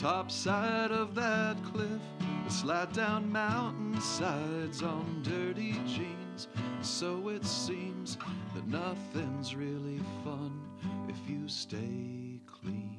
top 0.00 0.30
side 0.30 0.90
of 0.90 1.14
that 1.14 1.62
cliff. 1.62 2.00
The 2.46 2.50
slide 2.50 2.90
down 2.94 3.30
mountainsides 3.30 4.82
on 4.82 5.20
dirty 5.22 5.72
jeans. 5.86 6.48
So 6.80 7.28
it 7.28 7.44
seems 7.44 8.16
that 8.54 8.66
nothing's 8.66 9.54
really 9.54 10.00
fun 10.24 10.58
if 11.06 11.16
you 11.28 11.46
stay 11.48 12.40
clean. 12.46 12.96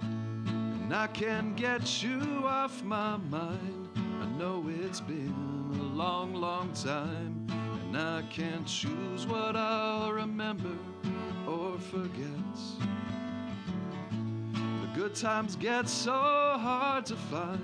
And 0.00 0.94
I 0.94 1.08
can't 1.08 1.54
get 1.54 2.02
you 2.02 2.42
off 2.46 2.82
my 2.82 3.18
mind. 3.18 3.90
I 4.22 4.26
know 4.38 4.64
it's 4.82 5.02
been 5.02 5.76
a 5.78 5.94
long, 5.94 6.32
long 6.32 6.72
time. 6.72 7.46
And 7.84 7.98
I 7.98 8.22
can't 8.30 8.66
choose 8.66 9.26
what 9.26 9.56
I'll 9.56 10.10
remember 10.10 10.74
or 11.46 11.78
forget. 11.78 12.32
Good 14.94 15.14
times 15.14 15.56
get 15.56 15.88
so 15.88 16.12
hard 16.12 17.06
to 17.06 17.16
find 17.16 17.60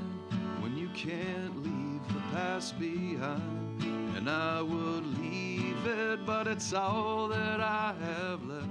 when 0.60 0.78
you 0.78 0.88
can't 0.94 1.62
leave 1.62 2.00
the 2.08 2.20
past 2.32 2.78
behind. 2.80 3.82
And 4.16 4.30
I 4.30 4.62
would 4.62 5.06
leave 5.20 5.86
it, 5.86 6.24
but 6.24 6.46
it's 6.48 6.72
all 6.72 7.28
that 7.28 7.60
I 7.60 7.94
have 8.00 8.42
left. 8.44 8.66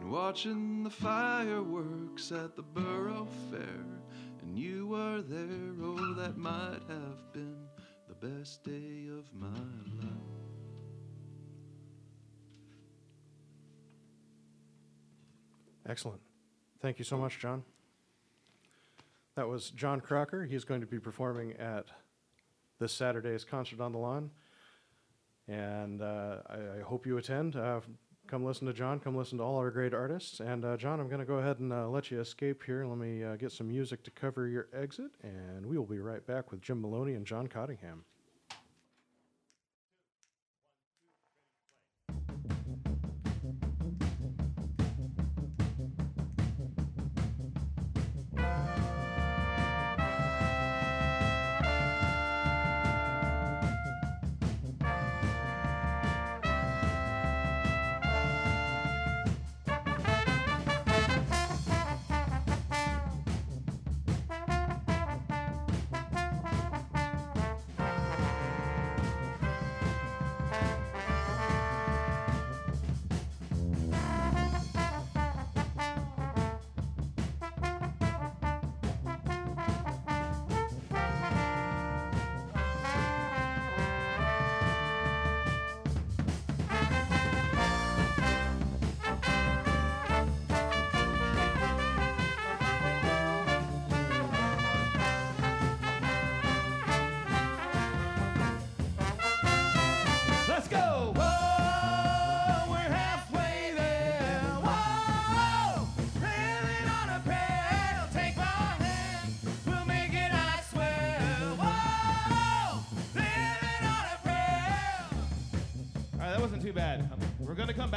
And 0.00 0.10
watching 0.10 0.82
the 0.82 0.90
fireworks 0.90 2.32
at 2.32 2.56
the 2.56 2.62
borough 2.62 3.28
fair, 3.50 3.84
and 4.40 4.58
you 4.58 4.86
were 4.86 5.20
there, 5.20 5.74
oh, 5.82 6.14
that 6.14 6.38
might 6.38 6.80
have 6.88 7.32
been 7.34 7.68
the 8.08 8.14
best 8.14 8.64
day 8.64 9.08
of 9.10 9.30
my 9.34 9.46
life. 10.00 10.31
Excellent. 15.88 16.20
Thank 16.80 16.98
you 16.98 17.04
so 17.04 17.16
much, 17.16 17.38
John. 17.38 17.64
That 19.34 19.48
was 19.48 19.70
John 19.70 20.00
Crocker. 20.00 20.44
He's 20.44 20.64
going 20.64 20.80
to 20.80 20.86
be 20.86 20.98
performing 20.98 21.52
at 21.54 21.86
this 22.78 22.92
Saturday's 22.92 23.44
Concert 23.44 23.80
on 23.80 23.92
the 23.92 23.98
Lawn. 23.98 24.30
And 25.48 26.02
uh, 26.02 26.36
I, 26.48 26.78
I 26.78 26.82
hope 26.82 27.06
you 27.06 27.16
attend. 27.18 27.56
Uh, 27.56 27.80
come 28.26 28.44
listen 28.44 28.66
to 28.66 28.72
John. 28.72 29.00
Come 29.00 29.16
listen 29.16 29.38
to 29.38 29.44
all 29.44 29.56
our 29.56 29.70
great 29.70 29.94
artists. 29.94 30.40
And 30.40 30.64
uh, 30.64 30.76
John, 30.76 31.00
I'm 31.00 31.08
going 31.08 31.20
to 31.20 31.26
go 31.26 31.36
ahead 31.36 31.58
and 31.60 31.72
uh, 31.72 31.88
let 31.88 32.10
you 32.10 32.20
escape 32.20 32.62
here. 32.64 32.84
Let 32.84 32.98
me 32.98 33.24
uh, 33.24 33.36
get 33.36 33.52
some 33.52 33.68
music 33.68 34.04
to 34.04 34.10
cover 34.10 34.46
your 34.46 34.68
exit. 34.74 35.12
And 35.22 35.64
we 35.66 35.78
will 35.78 35.86
be 35.86 35.98
right 35.98 36.24
back 36.26 36.50
with 36.50 36.60
Jim 36.60 36.82
Maloney 36.82 37.14
and 37.14 37.26
John 37.26 37.46
Cottingham. 37.46 38.04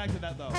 Back 0.05 0.15
to 0.15 0.21
that 0.21 0.37
though. 0.37 0.54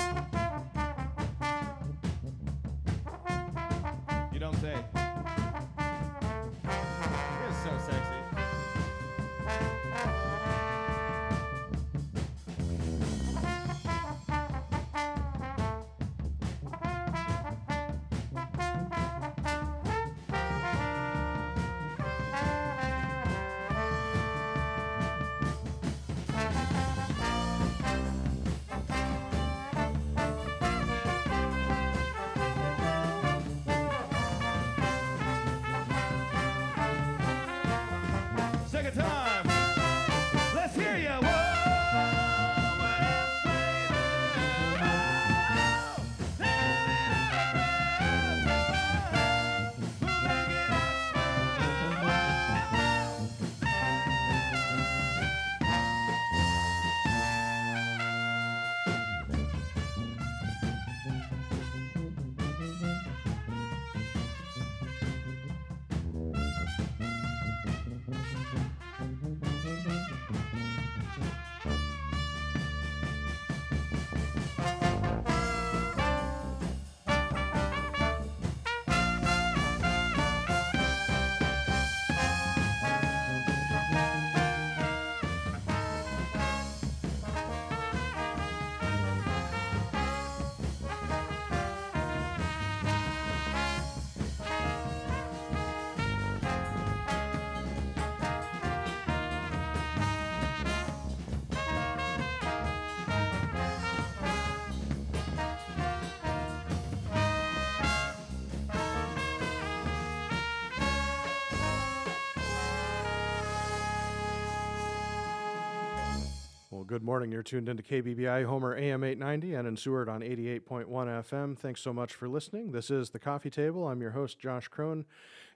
Good 116.97 117.05
morning. 117.05 117.31
You're 117.31 117.43
tuned 117.43 117.69
into 117.69 117.83
KBBI 117.83 118.45
Homer 118.45 118.75
AM 118.75 119.03
890 119.03 119.53
and 119.53 119.67
in 119.67 119.77
Seward 119.77 120.09
on 120.09 120.21
88.1 120.21 120.87
FM. 120.87 121.55
Thanks 121.55 121.79
so 121.79 121.93
much 121.93 122.15
for 122.15 122.27
listening. 122.27 122.71
This 122.71 122.89
is 122.89 123.11
The 123.11 123.19
Coffee 123.19 123.51
Table. 123.51 123.87
I'm 123.87 124.01
your 124.01 124.09
host, 124.09 124.39
Josh 124.39 124.67
Krohn. 124.67 125.05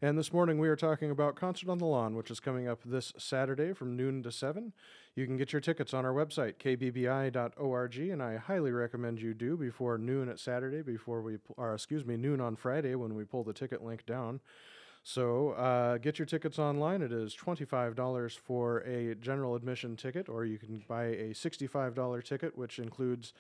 And 0.04 0.20
this 0.20 0.32
morning 0.32 0.60
we 0.60 0.70
are 0.70 0.76
talking 0.76 1.10
about 1.10 1.36
Concert 1.36 1.68
on 1.68 1.80
the 1.80 1.88
Lawn, 1.88 2.16
which 2.16 2.30
is 2.30 2.40
coming 2.40 2.68
up 2.68 2.82
this 2.86 3.12
Saturday 3.18 3.74
from 3.74 3.98
noon 3.98 4.22
to 4.22 4.32
7. 4.32 4.72
You 5.16 5.26
can 5.26 5.36
get 5.36 5.52
your 5.52 5.62
tickets 5.62 5.96
on 5.96 6.06
our 6.06 6.14
website, 6.14 6.58
kbbi.org, 6.58 7.98
and 7.98 8.22
I 8.22 8.38
highly 8.38 8.72
recommend 8.72 9.20
you 9.20 9.34
do 9.34 9.58
before 9.58 9.98
noon 9.98 10.30
at 10.30 10.40
Saturday, 10.40 10.84
before 10.84 11.24
we, 11.24 11.38
or 11.58 11.74
excuse 11.74 12.06
me, 12.06 12.18
noon 12.18 12.40
on 12.40 12.56
Friday 12.56 12.94
when 12.94 13.16
we 13.16 13.24
pull 13.24 13.44
the 13.44 13.52
ticket 13.52 13.84
link 13.84 14.06
down. 14.06 14.42
So 15.04 15.52
uh, 15.52 15.98
get 15.98 16.20
your 16.20 16.28
tickets 16.28 16.60
online. 16.60 17.02
It 17.02 17.12
is 17.12 17.36
$25 17.36 18.38
for 18.38 18.80
a 18.80 19.16
general 19.16 19.56
admission 19.56 19.96
ticket, 19.96 20.30
or 20.30 20.46
you 20.46 20.60
can 20.60 20.84
buy 20.88 21.06
a 21.06 21.30
$65 21.34 22.24
ticket, 22.24 22.58
which 22.58 22.78
includes 22.78 23.34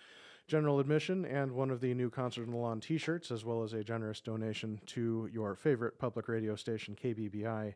general 0.47 0.79
admission 0.79 1.23
and 1.23 1.51
one 1.51 1.69
of 1.69 1.79
the 1.79 1.93
new 1.93 2.09
Concert 2.09 2.43
in 2.43 2.51
the 2.51 2.57
Lawn 2.57 2.79
t 2.79 2.97
shirts, 2.97 3.31
as 3.31 3.45
well 3.45 3.63
as 3.63 3.73
a 3.73 3.83
generous 3.83 4.19
donation 4.21 4.81
to 4.87 5.29
your 5.31 5.55
favorite 5.55 5.99
public 5.99 6.27
radio 6.27 6.55
station, 6.55 6.97
KBBI. 7.01 7.75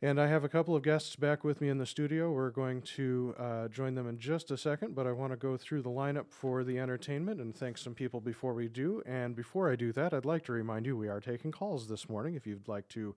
And 0.00 0.20
I 0.20 0.28
have 0.28 0.44
a 0.44 0.48
couple 0.48 0.76
of 0.76 0.84
guests 0.84 1.16
back 1.16 1.42
with 1.42 1.60
me 1.60 1.68
in 1.68 1.78
the 1.78 1.86
studio. 1.86 2.30
We're 2.30 2.50
going 2.50 2.82
to 2.82 3.34
uh, 3.36 3.66
join 3.66 3.96
them 3.96 4.06
in 4.06 4.16
just 4.16 4.52
a 4.52 4.56
second, 4.56 4.94
but 4.94 5.08
I 5.08 5.12
want 5.12 5.32
to 5.32 5.36
go 5.36 5.56
through 5.56 5.82
the 5.82 5.90
lineup 5.90 6.26
for 6.30 6.62
the 6.62 6.78
entertainment 6.78 7.40
and 7.40 7.52
thank 7.52 7.78
some 7.78 7.94
people 7.94 8.20
before 8.20 8.54
we 8.54 8.68
do. 8.68 9.02
And 9.06 9.34
before 9.34 9.68
I 9.68 9.74
do 9.74 9.90
that, 9.94 10.14
I'd 10.14 10.24
like 10.24 10.44
to 10.44 10.52
remind 10.52 10.86
you 10.86 10.96
we 10.96 11.08
are 11.08 11.18
taking 11.18 11.50
calls 11.50 11.88
this 11.88 12.08
morning. 12.08 12.36
If 12.36 12.46
you'd 12.46 12.68
like 12.68 12.86
to 12.90 13.16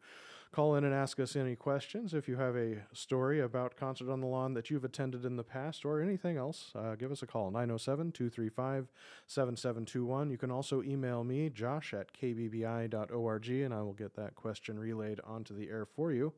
call 0.52 0.74
in 0.74 0.84
and 0.84 0.92
ask 0.92 1.20
us 1.20 1.36
any 1.36 1.56
questions, 1.56 2.16
if 2.16 2.28
you 2.28 2.38
have 2.38 2.56
a 2.56 2.80
story 2.94 3.42
about 3.42 3.78
Concert 3.78 4.12
on 4.12 4.20
the 4.20 4.26
Lawn 4.26 4.56
that 4.56 4.72
you've 4.72 4.84
attended 4.84 5.24
in 5.24 5.36
the 5.36 5.44
past 5.44 5.86
or 5.86 6.02
anything 6.02 6.38
else, 6.38 6.72
uh, 6.74 6.96
give 6.96 7.12
us 7.12 7.22
a 7.22 7.28
call 7.28 7.52
907 7.52 8.12
235 8.12 8.88
7721. 9.28 10.32
You 10.32 10.38
can 10.40 10.50
also 10.50 10.82
email 10.82 11.24
me, 11.24 11.52
josh 11.52 11.94
at 11.94 12.12
kbbi.org, 12.12 13.50
and 13.50 13.72
I 13.72 13.82
will 13.84 13.94
get 13.94 14.16
that 14.16 14.34
question 14.34 14.80
relayed 14.80 15.20
onto 15.24 15.56
the 15.56 15.70
air 15.70 15.86
for 15.86 16.12
you. 16.12 16.34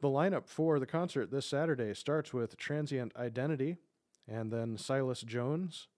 The 0.00 0.08
lineup 0.08 0.46
for 0.46 0.78
the 0.78 0.86
concert 0.86 1.32
this 1.32 1.46
Saturday 1.46 1.92
starts 1.92 2.32
with 2.32 2.56
Transient 2.56 3.12
Identity 3.16 3.78
and 4.28 4.52
then 4.52 4.78
Silas 4.78 5.22
Jones. 5.22 5.88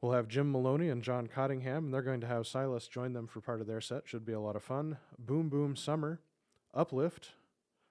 We'll 0.00 0.12
have 0.12 0.28
Jim 0.28 0.50
Maloney 0.50 0.88
and 0.88 1.02
John 1.02 1.26
Cottingham, 1.26 1.84
and 1.84 1.94
they're 1.94 2.00
going 2.00 2.22
to 2.22 2.26
have 2.26 2.46
Silas 2.46 2.88
join 2.88 3.12
them 3.12 3.26
for 3.26 3.42
part 3.42 3.60
of 3.60 3.66
their 3.66 3.82
set. 3.82 4.02
Should 4.06 4.24
be 4.24 4.32
a 4.32 4.40
lot 4.40 4.56
of 4.56 4.62
fun. 4.62 4.96
Boom 5.18 5.50
Boom 5.50 5.76
Summer, 5.76 6.20
Uplift, 6.72 7.32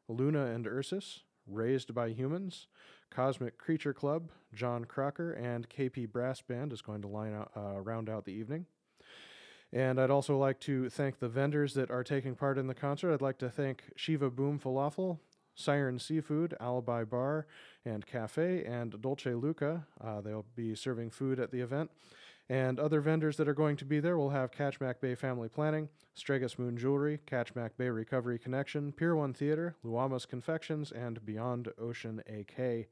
Luna 0.07 0.47
and 0.47 0.65
Ursus, 0.65 1.21
Raised 1.45 1.93
by 1.93 2.09
Humans, 2.09 2.67
Cosmic 3.11 3.57
Creature 3.59 3.93
Club, 3.93 4.29
John 4.55 4.85
Crocker, 4.85 5.33
and 5.33 5.69
KP 5.69 6.11
Brass 6.11 6.41
Band 6.41 6.73
is 6.73 6.81
going 6.81 7.01
to 7.03 7.07
line 7.07 7.35
out, 7.35 7.51
uh, 7.55 7.79
round 7.79 8.09
out 8.09 8.25
the 8.25 8.31
evening. 8.31 8.65
And 9.71 9.99
I'd 9.99 10.11
also 10.11 10.37
like 10.37 10.59
to 10.61 10.89
thank 10.89 11.19
the 11.19 11.29
vendors 11.29 11.73
that 11.73 11.91
are 11.91 12.03
taking 12.03 12.35
part 12.35 12.57
in 12.57 12.67
the 12.67 12.73
concert. 12.73 13.13
I'd 13.13 13.21
like 13.21 13.39
to 13.39 13.49
thank 13.49 13.83
Shiva 13.95 14.29
Boom 14.29 14.59
Falafel, 14.59 15.19
Siren 15.55 15.99
Seafood, 15.99 16.55
Alibi 16.59 17.03
Bar 17.03 17.47
and 17.85 18.05
Cafe, 18.05 18.63
and 18.63 19.01
Dolce 19.01 19.33
Luca. 19.33 19.85
Uh, 20.01 20.21
they'll 20.21 20.45
be 20.55 20.75
serving 20.75 21.09
food 21.09 21.39
at 21.39 21.51
the 21.51 21.61
event. 21.61 21.89
And 22.49 22.79
other 22.79 22.99
vendors 22.99 23.37
that 23.37 23.47
are 23.47 23.53
going 23.53 23.77
to 23.77 23.85
be 23.85 23.99
there 23.99 24.17
will 24.17 24.31
have 24.31 24.51
Kachemak 24.51 24.99
Bay 24.99 25.15
Family 25.15 25.47
Planning, 25.47 25.89
Stregus 26.17 26.59
Moon 26.59 26.77
Jewelry, 26.77 27.19
Kachemak 27.25 27.71
Bay 27.77 27.89
Recovery 27.89 28.37
Connection, 28.37 28.91
Pier 28.91 29.15
1 29.15 29.33
Theater, 29.33 29.75
Luamas 29.85 30.27
Confections, 30.27 30.91
and 30.91 31.25
Beyond 31.25 31.69
Ocean 31.79 32.21
AK. 32.27 32.87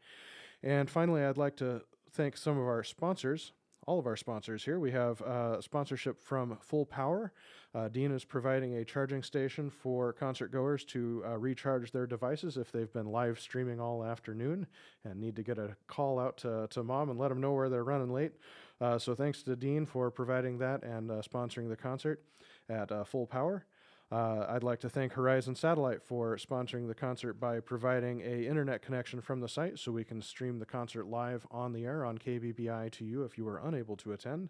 And 0.64 0.90
finally, 0.90 1.24
I'd 1.24 1.38
like 1.38 1.58
to 1.58 1.82
thank 2.14 2.38
some 2.38 2.58
of 2.58 2.66
our 2.66 2.84
sponsors 2.84 3.52
all 3.88 4.00
of 4.00 4.06
our 4.06 4.16
sponsors 4.16 4.64
here. 4.64 4.80
We 4.80 4.92
have 4.92 5.22
uh, 5.22 5.62
sponsorship 5.62 6.20
from 6.20 6.58
Full 6.62 6.86
Power. 6.86 7.34
Uh, 7.74 7.88
Dean 7.88 8.12
is 8.12 8.24
providing 8.24 8.76
a 8.76 8.86
charging 8.86 9.24
station 9.24 9.70
for 9.70 10.14
concert 10.14 10.52
goers 10.52 10.84
to 10.86 11.24
uh, 11.26 11.38
recharge 11.38 11.92
their 11.92 12.06
devices 12.06 12.58
if 12.58 12.72
they've 12.72 12.92
been 12.92 13.08
live 13.08 13.40
streaming 13.40 13.80
all 13.80 14.04
afternoon 14.04 14.68
and 15.04 15.20
need 15.20 15.36
to 15.36 15.44
get 15.44 15.58
a 15.58 15.76
call 15.88 16.20
out 16.20 16.38
to, 16.38 16.68
to 16.70 16.84
mom 16.84 17.10
and 17.10 17.20
let 17.20 17.30
them 17.30 17.42
know 17.42 17.54
where 17.54 17.70
they're 17.70 17.84
running 17.84 18.14
late. 18.14 18.34
Uh, 18.80 18.98
so 18.98 19.16
thanks 19.16 19.42
to 19.44 19.56
Dean 19.56 19.86
for 19.86 20.12
providing 20.12 20.58
that 20.58 20.84
and 20.84 21.10
uh, 21.10 21.22
sponsoring 21.22 21.70
the 21.70 21.76
concert 21.76 22.24
at 22.70 22.92
uh, 22.92 23.04
Full 23.04 23.26
Power. 23.26 23.66
Uh, 24.12 24.46
I'd 24.50 24.64
like 24.64 24.82
to 24.82 24.90
thank 24.90 25.14
Horizon 25.14 25.56
Satellite 25.56 26.04
for 26.04 26.36
sponsoring 26.36 26.90
the 26.90 26.94
concert 26.94 27.40
by 27.40 27.62
providing 27.62 28.20
a 28.22 28.46
internet 28.46 28.82
connection 28.82 29.22
from 29.22 29.40
the 29.40 29.48
site 29.48 29.80
so 29.80 29.94
we 29.94 30.04
can 30.04 30.22
stream 30.22 30.60
the 30.60 30.66
concert 30.66 31.08
live 31.08 31.48
on 31.50 31.72
the 31.72 31.86
air 31.86 32.04
on 32.04 32.18
KBBI 32.18 32.92
to 32.92 33.06
you 33.06 33.24
if 33.24 33.38
you 33.38 33.46
were 33.46 33.62
unable 33.64 33.96
to 33.98 34.12
attend. 34.12 34.50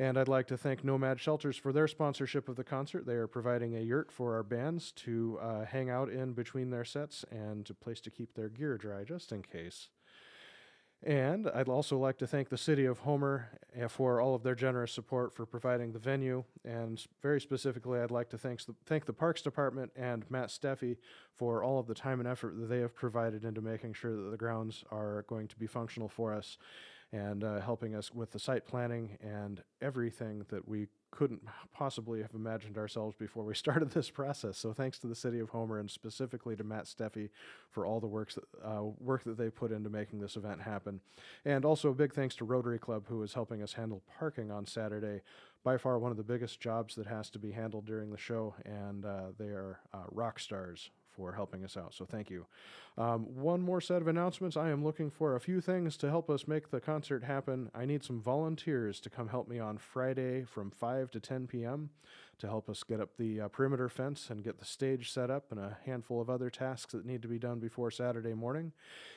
And 0.00 0.18
I'd 0.18 0.26
like 0.26 0.48
to 0.48 0.56
thank 0.56 0.82
Nomad 0.82 1.20
Shelters 1.20 1.56
for 1.56 1.72
their 1.72 1.86
sponsorship 1.86 2.48
of 2.48 2.56
the 2.56 2.64
concert. 2.64 3.06
They 3.06 3.14
are 3.14 3.28
providing 3.28 3.76
a 3.76 3.80
yurt 3.80 4.10
for 4.10 4.34
our 4.34 4.42
bands 4.42 4.90
to 4.92 5.38
uh, 5.40 5.64
hang 5.64 5.88
out 5.88 6.08
in 6.08 6.32
between 6.32 6.70
their 6.70 6.84
sets 6.84 7.24
and 7.30 7.68
a 7.70 7.74
place 7.74 8.00
to 8.00 8.10
keep 8.10 8.34
their 8.34 8.48
gear 8.48 8.76
dry 8.76 9.04
just 9.04 9.30
in 9.30 9.42
case. 9.42 9.90
And 11.04 11.48
I'd 11.52 11.68
also 11.68 11.98
like 11.98 12.18
to 12.18 12.28
thank 12.28 12.48
the 12.48 12.56
City 12.56 12.84
of 12.84 13.00
Homer 13.00 13.48
uh, 13.80 13.88
for 13.88 14.20
all 14.20 14.36
of 14.36 14.44
their 14.44 14.54
generous 14.54 14.92
support 14.92 15.34
for 15.34 15.44
providing 15.44 15.92
the 15.92 15.98
venue. 15.98 16.44
And 16.64 17.04
very 17.20 17.40
specifically, 17.40 17.98
I'd 17.98 18.12
like 18.12 18.28
to 18.30 18.38
thanks 18.38 18.64
the, 18.64 18.74
thank 18.86 19.06
the 19.06 19.12
Parks 19.12 19.42
Department 19.42 19.90
and 19.96 20.24
Matt 20.30 20.50
Steffi 20.50 20.96
for 21.34 21.64
all 21.64 21.80
of 21.80 21.88
the 21.88 21.94
time 21.94 22.20
and 22.20 22.28
effort 22.28 22.58
that 22.60 22.66
they 22.66 22.78
have 22.78 22.94
provided 22.94 23.44
into 23.44 23.60
making 23.60 23.94
sure 23.94 24.14
that 24.14 24.30
the 24.30 24.36
grounds 24.36 24.84
are 24.92 25.24
going 25.26 25.48
to 25.48 25.56
be 25.56 25.66
functional 25.66 26.08
for 26.08 26.32
us 26.32 26.56
and 27.12 27.44
uh, 27.44 27.60
helping 27.60 27.94
us 27.94 28.12
with 28.12 28.30
the 28.30 28.38
site 28.38 28.66
planning 28.66 29.18
and 29.20 29.62
everything 29.82 30.44
that 30.48 30.66
we 30.66 30.88
couldn't 31.10 31.42
possibly 31.74 32.22
have 32.22 32.34
imagined 32.34 32.78
ourselves 32.78 33.14
before 33.18 33.44
we 33.44 33.54
started 33.54 33.90
this 33.90 34.10
process. 34.10 34.56
So 34.56 34.72
thanks 34.72 34.98
to 35.00 35.06
the 35.06 35.14
City 35.14 35.38
of 35.38 35.50
Homer 35.50 35.78
and 35.78 35.90
specifically 35.90 36.56
to 36.56 36.64
Matt 36.64 36.86
Steffi 36.86 37.28
for 37.70 37.84
all 37.84 38.00
the 38.00 38.06
works 38.06 38.36
that, 38.36 38.44
uh, 38.64 38.82
work 38.98 39.24
that 39.24 39.36
they 39.36 39.50
put 39.50 39.72
into 39.72 39.90
making 39.90 40.20
this 40.20 40.36
event 40.36 40.62
happen. 40.62 41.00
And 41.44 41.64
also 41.64 41.90
a 41.90 41.94
big 41.94 42.14
thanks 42.14 42.34
to 42.36 42.44
Rotary 42.44 42.78
Club 42.78 43.04
who 43.08 43.22
is 43.22 43.34
helping 43.34 43.62
us 43.62 43.74
handle 43.74 44.02
parking 44.18 44.50
on 44.50 44.66
Saturday. 44.66 45.20
By 45.64 45.76
far 45.76 45.98
one 45.98 46.10
of 46.10 46.16
the 46.16 46.24
biggest 46.24 46.58
jobs 46.58 46.96
that 46.96 47.06
has 47.06 47.30
to 47.30 47.38
be 47.38 47.52
handled 47.52 47.86
during 47.86 48.10
the 48.10 48.18
show, 48.18 48.56
and 48.64 49.04
uh, 49.04 49.26
they 49.38 49.44
are 49.44 49.78
uh, 49.94 50.06
rock 50.10 50.40
stars 50.40 50.90
for 51.12 51.32
helping 51.32 51.64
us 51.64 51.76
out. 51.76 51.94
So 51.94 52.04
thank 52.04 52.30
you. 52.30 52.46
Um, 52.98 53.22
one 53.34 53.62
more 53.62 53.80
set 53.80 54.02
of 54.02 54.08
announcements. 54.08 54.56
I 54.56 54.70
am 54.70 54.84
looking 54.84 55.10
for 55.10 55.34
a 55.34 55.40
few 55.40 55.60
things 55.60 55.96
to 55.98 56.10
help 56.10 56.28
us 56.28 56.46
make 56.46 56.70
the 56.70 56.80
concert 56.80 57.24
happen. 57.24 57.70
I 57.74 57.84
need 57.84 58.04
some 58.04 58.20
volunteers 58.20 59.00
to 59.00 59.10
come 59.10 59.28
help 59.28 59.48
me 59.48 59.58
on 59.58 59.78
Friday 59.78 60.44
from 60.44 60.70
5 60.70 61.10
to 61.12 61.20
10 61.20 61.46
p.m. 61.46 61.90
to 62.38 62.46
help 62.46 62.68
us 62.68 62.82
get 62.82 63.00
up 63.00 63.16
the 63.16 63.42
uh, 63.42 63.48
perimeter 63.48 63.88
fence 63.88 64.28
and 64.28 64.44
get 64.44 64.58
the 64.58 64.64
stage 64.64 65.10
set 65.10 65.30
up 65.30 65.50
and 65.50 65.60
a 65.60 65.78
handful 65.86 66.20
of 66.20 66.28
other 66.28 66.50
tasks 66.50 66.92
that 66.92 67.06
need 67.06 67.22
to 67.22 67.28
be 67.28 67.38
done 67.38 67.60
before 67.60 67.90
Saturday 67.90 68.34
morning. 68.34 68.72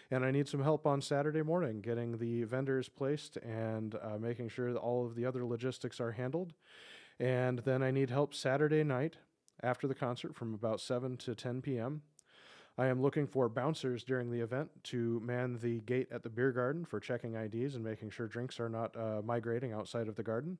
And 0.10 0.24
I 0.24 0.32
need 0.32 0.48
some 0.48 0.64
help 0.64 0.86
on 0.86 1.02
Saturday 1.02 1.42
morning 1.42 1.82
getting 1.82 2.18
the 2.18 2.44
vendors 2.44 2.88
placed 2.88 3.38
and 3.38 3.96
uh, 3.96 4.18
making 4.20 4.50
sure 4.50 4.72
that 4.72 4.80
all 4.80 5.06
of 5.06 5.16
the 5.16 5.26
other 5.26 5.44
logistics 5.46 6.00
are 6.00 6.12
handled. 6.12 6.54
And 7.20 7.60
then 7.60 7.82
I 7.82 7.92
need 7.92 8.10
help 8.10 8.34
Saturday 8.34 8.84
night 8.84 9.18
after 9.66 9.88
the 9.88 9.96
concert 9.96 10.36
from 10.36 10.54
about 10.54 10.80
7 10.80 11.18
to 11.18 11.36
10 11.36 11.62
p.m. 11.62 12.02
I 12.78 12.88
am 12.88 13.02
looking 13.02 13.26
for 13.26 13.50
bouncers 13.50 14.04
during 14.04 14.30
the 14.30 14.42
event 14.42 14.70
to 14.86 15.22
man 15.22 15.58
the 15.62 15.80
gate 15.82 16.10
at 16.12 16.24
the 16.24 16.30
beer 16.30 16.52
garden 16.52 16.86
for 16.86 17.00
checking 17.00 17.36
IDs 17.36 17.76
and 17.76 17.84
making 17.84 18.10
sure 18.10 18.28
drinks 18.28 18.60
are 18.60 18.70
not 18.70 18.96
uh, 18.96 19.22
migrating 19.24 19.72
outside 19.72 20.08
of 20.08 20.16
the 20.16 20.24
garden. 20.24 20.58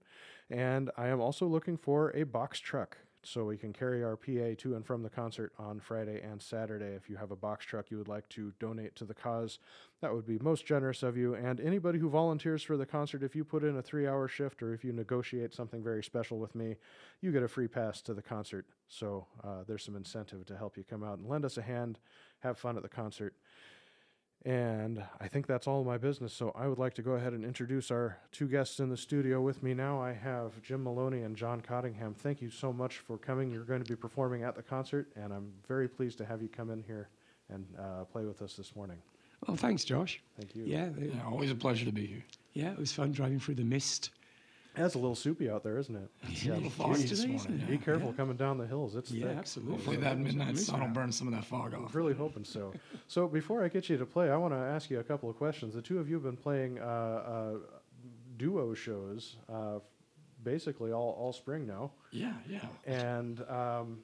And 0.50 0.92
I 0.98 1.08
am 1.08 1.20
also 1.20 1.46
looking 1.46 1.78
for 1.78 2.16
a 2.16 2.24
box 2.24 2.60
truck 2.60 2.98
so 3.26 3.46
we 3.46 3.58
can 3.58 3.74
carry 3.74 4.04
our 4.04 4.16
PA 4.16 4.56
to 4.58 4.76
and 4.76 4.86
from 4.86 5.04
the 5.04 5.10
concert 5.10 5.52
on 5.58 5.80
Friday 5.80 6.22
and 6.22 6.42
Saturday. 6.42 6.94
If 6.96 7.10
you 7.10 7.16
have 7.18 7.32
a 7.32 7.36
box 7.36 7.66
truck 7.66 7.90
you 7.90 7.98
would 7.98 8.08
like 8.08 8.30
to 8.30 8.54
donate 8.60 8.96
to 8.98 9.06
the 9.06 9.14
cause, 9.14 9.60
that 10.02 10.14
would 10.14 10.26
be 10.26 10.38
most 10.40 10.66
generous 10.66 11.04
of 11.04 11.18
you. 11.18 11.36
And 11.36 11.60
anybody 11.60 12.00
who 12.00 12.10
volunteers 12.10 12.64
for 12.64 12.78
the 12.78 12.86
concert, 12.86 13.24
if 13.24 13.36
you 13.36 13.44
put 13.44 13.64
in 13.64 13.78
a 13.78 13.82
three 13.82 14.08
hour 14.08 14.28
shift 14.28 14.62
or 14.62 14.74
if 14.74 14.84
you 14.84 14.94
negotiate 14.94 15.54
something 15.54 15.84
very 15.84 16.04
special 16.04 16.38
with 16.38 16.56
me, 16.56 16.76
you 17.22 17.32
get 17.32 17.44
a 17.44 17.48
free 17.48 17.68
pass 17.68 18.02
to 18.04 18.14
the 18.14 18.22
concert. 18.22 18.66
So 18.88 19.28
uh, 19.44 19.64
there's 19.68 19.84
some 19.84 19.96
incentive 19.96 20.46
to 20.46 20.58
help 20.58 20.78
you 20.78 20.84
come 20.84 21.04
out 21.04 21.18
and 21.18 21.28
lend 21.28 21.46
us 21.46 21.58
a 21.58 21.62
hand, 21.62 22.00
have 22.40 22.58
fun 22.58 22.78
at 22.78 22.84
the 22.84 22.90
concert. 22.90 23.34
And 24.46 25.04
I 25.20 25.28
think 25.28 25.48
that's 25.48 25.66
all 25.66 25.84
my 25.84 25.98
business. 25.98 26.32
So 26.32 26.52
I 26.56 26.68
would 26.68 26.78
like 26.78 26.94
to 26.96 27.02
go 27.02 27.14
ahead 27.14 27.34
and 27.34 27.44
introduce 27.44 27.90
our 27.90 28.18
two 28.32 28.48
guests 28.48 28.80
in 28.80 28.90
the 28.90 28.98
studio 28.98 29.42
with 29.42 29.64
me 29.64 29.74
now. 29.74 30.00
I 30.00 30.14
have 30.14 30.62
Jim 30.62 30.84
Maloney 30.84 31.24
and 31.24 31.36
John 31.36 31.62
Cottingham. 31.62 32.14
Thank 32.14 32.44
you 32.44 32.52
so 32.52 32.72
much 32.72 33.00
for 33.00 33.18
coming. 33.18 33.50
You're 33.50 33.64
going 33.64 33.84
to 33.84 33.90
be 33.90 33.96
performing 33.96 34.44
at 34.44 34.56
the 34.56 34.62
concert, 34.62 35.08
and 35.16 35.34
I'm 35.34 35.52
very 35.68 35.88
pleased 35.88 36.20
to 36.20 36.26
have 36.26 36.44
you 36.44 36.48
come 36.48 36.70
in 36.70 36.84
here 36.84 37.10
and 37.50 37.66
uh, 37.80 38.04
play 38.04 38.24
with 38.26 38.44
us 38.44 38.54
this 38.54 38.76
morning. 38.76 38.98
Well, 39.48 39.58
thanks, 39.58 39.84
Josh. 39.84 40.22
Thank 40.40 40.56
you. 40.56 40.64
Yeah, 40.66 40.86
it- 40.86 41.14
Yeah, 41.16 41.26
always 41.26 41.50
a 41.50 41.56
pleasure 41.56 41.86
to 41.86 41.92
be 41.92 42.06
here. 42.06 42.24
yeah, 42.54 42.72
it 42.72 42.78
was 42.78 42.92
fun 42.92 43.12
driving 43.14 43.40
through 43.40 43.56
the 43.56 43.64
mist 43.64 44.12
That's 44.76 44.96
a 44.96 44.98
little 45.00 45.16
soupy 45.16 45.50
out 45.50 45.64
there, 45.64 45.78
isn't 45.78 45.96
it? 45.96 46.10
Yeah, 46.46 46.54
a 46.54 46.56
little 46.56 46.70
foggy 46.70 47.04
this 47.04 47.20
morning. 47.26 47.36
isn't 47.38 47.68
Be 47.70 47.78
careful 47.78 48.14
coming 48.14 48.36
down 48.38 48.58
the 48.58 48.68
hills. 48.68 48.96
It's 48.96 49.12
Yeah, 49.12 49.28
thick. 49.30 49.38
absolutely. 49.38 49.76
Hopefully 49.76 49.98
that 49.98 50.18
midnight 50.20 50.54
Miss 50.54 50.68
sun 50.68 50.80
will 50.82 50.88
out. 50.88 50.94
burn 50.94 51.12
some 51.12 51.28
of 51.28 51.34
that 51.34 51.46
fog 51.46 51.74
off. 51.74 51.82
I'm 51.94 51.98
really 51.98 52.14
hoping 52.14 52.44
so. 52.44 52.74
So 53.08 53.28
before 53.28 53.64
I 53.64 53.68
get 53.70 53.90
you 53.90 53.98
to 53.98 54.06
play, 54.06 54.30
I 54.30 54.38
want 54.38 54.54
to 54.54 54.58
ask 54.60 54.90
you 54.90 55.00
a 55.00 55.04
couple 55.04 55.30
of 55.30 55.36
questions. 55.38 55.74
The 55.74 55.82
two 55.82 56.00
of 56.00 56.08
you 56.10 56.16
have 56.16 56.24
been 56.24 56.38
playing 56.38 56.80
uh, 56.80 56.84
uh, 56.84 57.54
duo 58.38 58.74
shows 58.74 59.38
uh, 59.52 59.80
basically 60.44 60.92
all, 60.92 61.16
all 61.20 61.34
spring 61.34 61.66
now, 61.66 61.92
Yeah, 62.12 62.34
yeah. 62.48 62.60
and 62.86 63.42
um, 63.50 64.00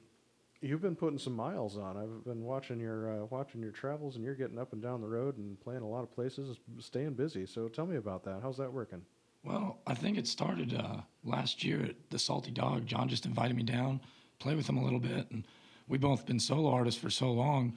you've 0.60 0.80
been 0.82 0.96
putting 0.96 1.18
some 1.18 1.34
miles 1.36 1.76
on. 1.76 1.96
I've 1.96 2.24
been 2.24 2.42
watching 2.42 2.80
your 2.80 3.22
uh, 3.22 3.24
watching 3.26 3.60
your 3.60 3.70
travels, 3.72 4.16
and 4.16 4.24
you're 4.24 4.34
getting 4.34 4.58
up 4.58 4.72
and 4.72 4.82
down 4.82 5.00
the 5.02 5.06
road 5.08 5.36
and 5.38 5.60
playing 5.60 5.82
a 5.82 5.88
lot 5.88 6.02
of 6.02 6.12
places, 6.12 6.56
staying 6.78 7.14
busy. 7.14 7.46
So 7.46 7.68
tell 7.68 7.86
me 7.86 7.96
about 7.96 8.24
that. 8.24 8.40
How's 8.42 8.56
that 8.56 8.72
working? 8.72 9.02
Well, 9.44 9.80
I 9.86 9.94
think 9.94 10.18
it 10.18 10.28
started 10.28 10.74
uh, 10.74 11.00
last 11.24 11.64
year 11.64 11.82
at 11.82 11.96
the 12.10 12.18
Salty 12.18 12.52
Dog. 12.52 12.86
John 12.86 13.08
just 13.08 13.26
invited 13.26 13.56
me 13.56 13.64
down, 13.64 14.00
play 14.38 14.54
with 14.54 14.68
him 14.68 14.76
a 14.76 14.84
little 14.84 15.00
bit, 15.00 15.28
and 15.30 15.44
we 15.88 15.98
both 15.98 16.26
been 16.26 16.38
solo 16.38 16.70
artists 16.70 17.00
for 17.00 17.10
so 17.10 17.32
long. 17.32 17.74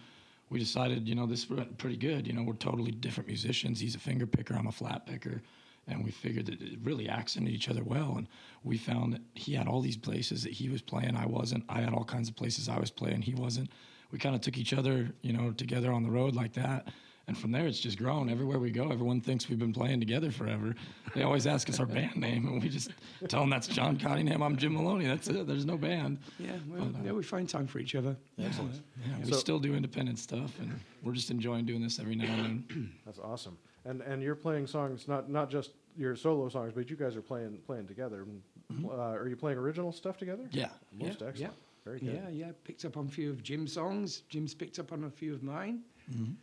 We 0.51 0.59
decided, 0.59 1.07
you 1.07 1.15
know, 1.15 1.25
this 1.25 1.49
went 1.49 1.79
pretty 1.79 1.97
good. 1.97 2.27
You 2.27 2.33
know, 2.33 2.43
we're 2.43 2.53
totally 2.53 2.91
different 2.91 3.27
musicians. 3.27 3.79
He's 3.79 3.95
a 3.95 3.99
finger 3.99 4.27
picker, 4.27 4.53
I'm 4.53 4.67
a 4.67 4.71
flat 4.71 5.07
picker, 5.07 5.41
and 5.87 6.03
we 6.03 6.11
figured 6.11 6.45
that 6.45 6.61
it 6.61 6.77
really 6.83 7.09
accented 7.09 7.51
each 7.51 7.67
other 7.67 7.83
well. 7.83 8.13
And 8.15 8.27
we 8.63 8.77
found 8.77 9.13
that 9.13 9.21
he 9.33 9.53
had 9.53 9.67
all 9.67 9.81
these 9.81 9.97
places 9.97 10.43
that 10.43 10.53
he 10.53 10.69
was 10.69 10.83
playing, 10.83 11.15
I 11.15 11.25
wasn't. 11.25 11.63
I 11.67 11.81
had 11.81 11.93
all 11.93 12.05
kinds 12.05 12.29
of 12.29 12.35
places 12.35 12.69
I 12.69 12.79
was 12.79 12.91
playing, 12.91 13.23
he 13.23 13.33
wasn't. 13.33 13.71
We 14.11 14.19
kind 14.19 14.35
of 14.35 14.41
took 14.41 14.59
each 14.59 14.73
other, 14.73 15.09
you 15.23 15.33
know, 15.33 15.49
together 15.51 15.91
on 15.91 16.03
the 16.03 16.11
road 16.11 16.35
like 16.35 16.53
that. 16.53 16.89
And 17.27 17.35
from 17.35 17.51
there, 17.51 17.65
it's 17.65 17.79
just 17.79 17.97
grown. 17.97 18.29
Everywhere 18.29 18.59
we 18.59 18.69
go, 18.69 18.91
everyone 18.91 19.19
thinks 19.19 19.49
we've 19.49 19.57
been 19.57 19.73
playing 19.73 19.99
together 19.99 20.29
forever. 20.31 20.75
They 21.15 21.23
always 21.23 21.47
ask 21.47 21.67
us 21.69 21.79
our 21.79 21.85
band 21.97 22.15
name, 22.17 22.45
and 22.47 22.61
we 22.61 22.69
just 22.69 22.91
tell 23.27 23.39
them 23.39 23.49
that's 23.49 23.67
John 23.67 23.97
Cottingham. 23.97 24.43
I'm 24.43 24.55
Jim 24.55 24.73
Maloney. 24.75 25.07
That's 25.07 25.27
it. 25.27 25.47
There's 25.47 25.65
no 25.65 25.75
band. 25.75 26.19
Yeah, 26.37 26.51
well, 26.69 26.83
uh, 26.83 27.03
yeah, 27.03 27.11
we 27.13 27.23
find 27.23 27.49
time 27.49 27.65
for 27.65 27.79
each 27.79 27.95
other. 27.95 28.15
Excellent. 28.39 28.79
Yeah, 29.07 29.17
we 29.23 29.31
So- 29.31 29.37
still 29.37 29.59
do 29.59 29.73
independent 29.73 30.19
stuff, 30.19 30.59
and 30.59 30.79
we're 31.01 31.13
just 31.13 31.31
enjoying 31.31 31.65
doing 31.65 31.81
this 31.81 31.99
every 31.99 32.15
now 32.15 32.31
and 32.31 32.63
then. 32.69 32.93
That's 33.05 33.19
awesome. 33.19 33.57
And 33.85 34.01
and 34.01 34.21
you're 34.21 34.35
playing 34.35 34.67
songs 34.67 35.07
not 35.07 35.29
not 35.29 35.49
just 35.49 35.71
your 35.97 36.15
solo 36.15 36.49
songs, 36.49 36.73
but 36.75 36.89
you 36.89 36.95
guys 36.95 37.15
are 37.15 37.21
playing 37.21 37.57
playing 37.65 37.87
together. 37.87 38.25
Mm-hmm. 38.71 38.85
Uh, 38.85 38.91
are 39.13 39.27
you 39.27 39.35
playing 39.35 39.57
original 39.57 39.91
stuff 39.91 40.17
together? 40.17 40.43
Yeah. 40.51 40.69
Most 40.91 41.21
yeah, 41.21 41.27
excellent. 41.27 41.39
yeah. 41.39 41.49
Very 41.85 41.99
good. 41.99 42.13
Yeah, 42.23 42.29
yeah. 42.29 42.51
Picked 42.63 42.83
up 42.85 42.97
on 42.97 43.05
a 43.05 43.09
few 43.09 43.29
of 43.29 43.43
Jim's 43.43 43.73
songs. 43.73 44.23
Jim's 44.29 44.53
picked 44.55 44.79
up 44.79 44.91
on 44.91 45.03
a 45.03 45.09
few 45.09 45.33
of 45.35 45.43
mine. 45.43 45.81
Mm-hmm. 46.11 46.33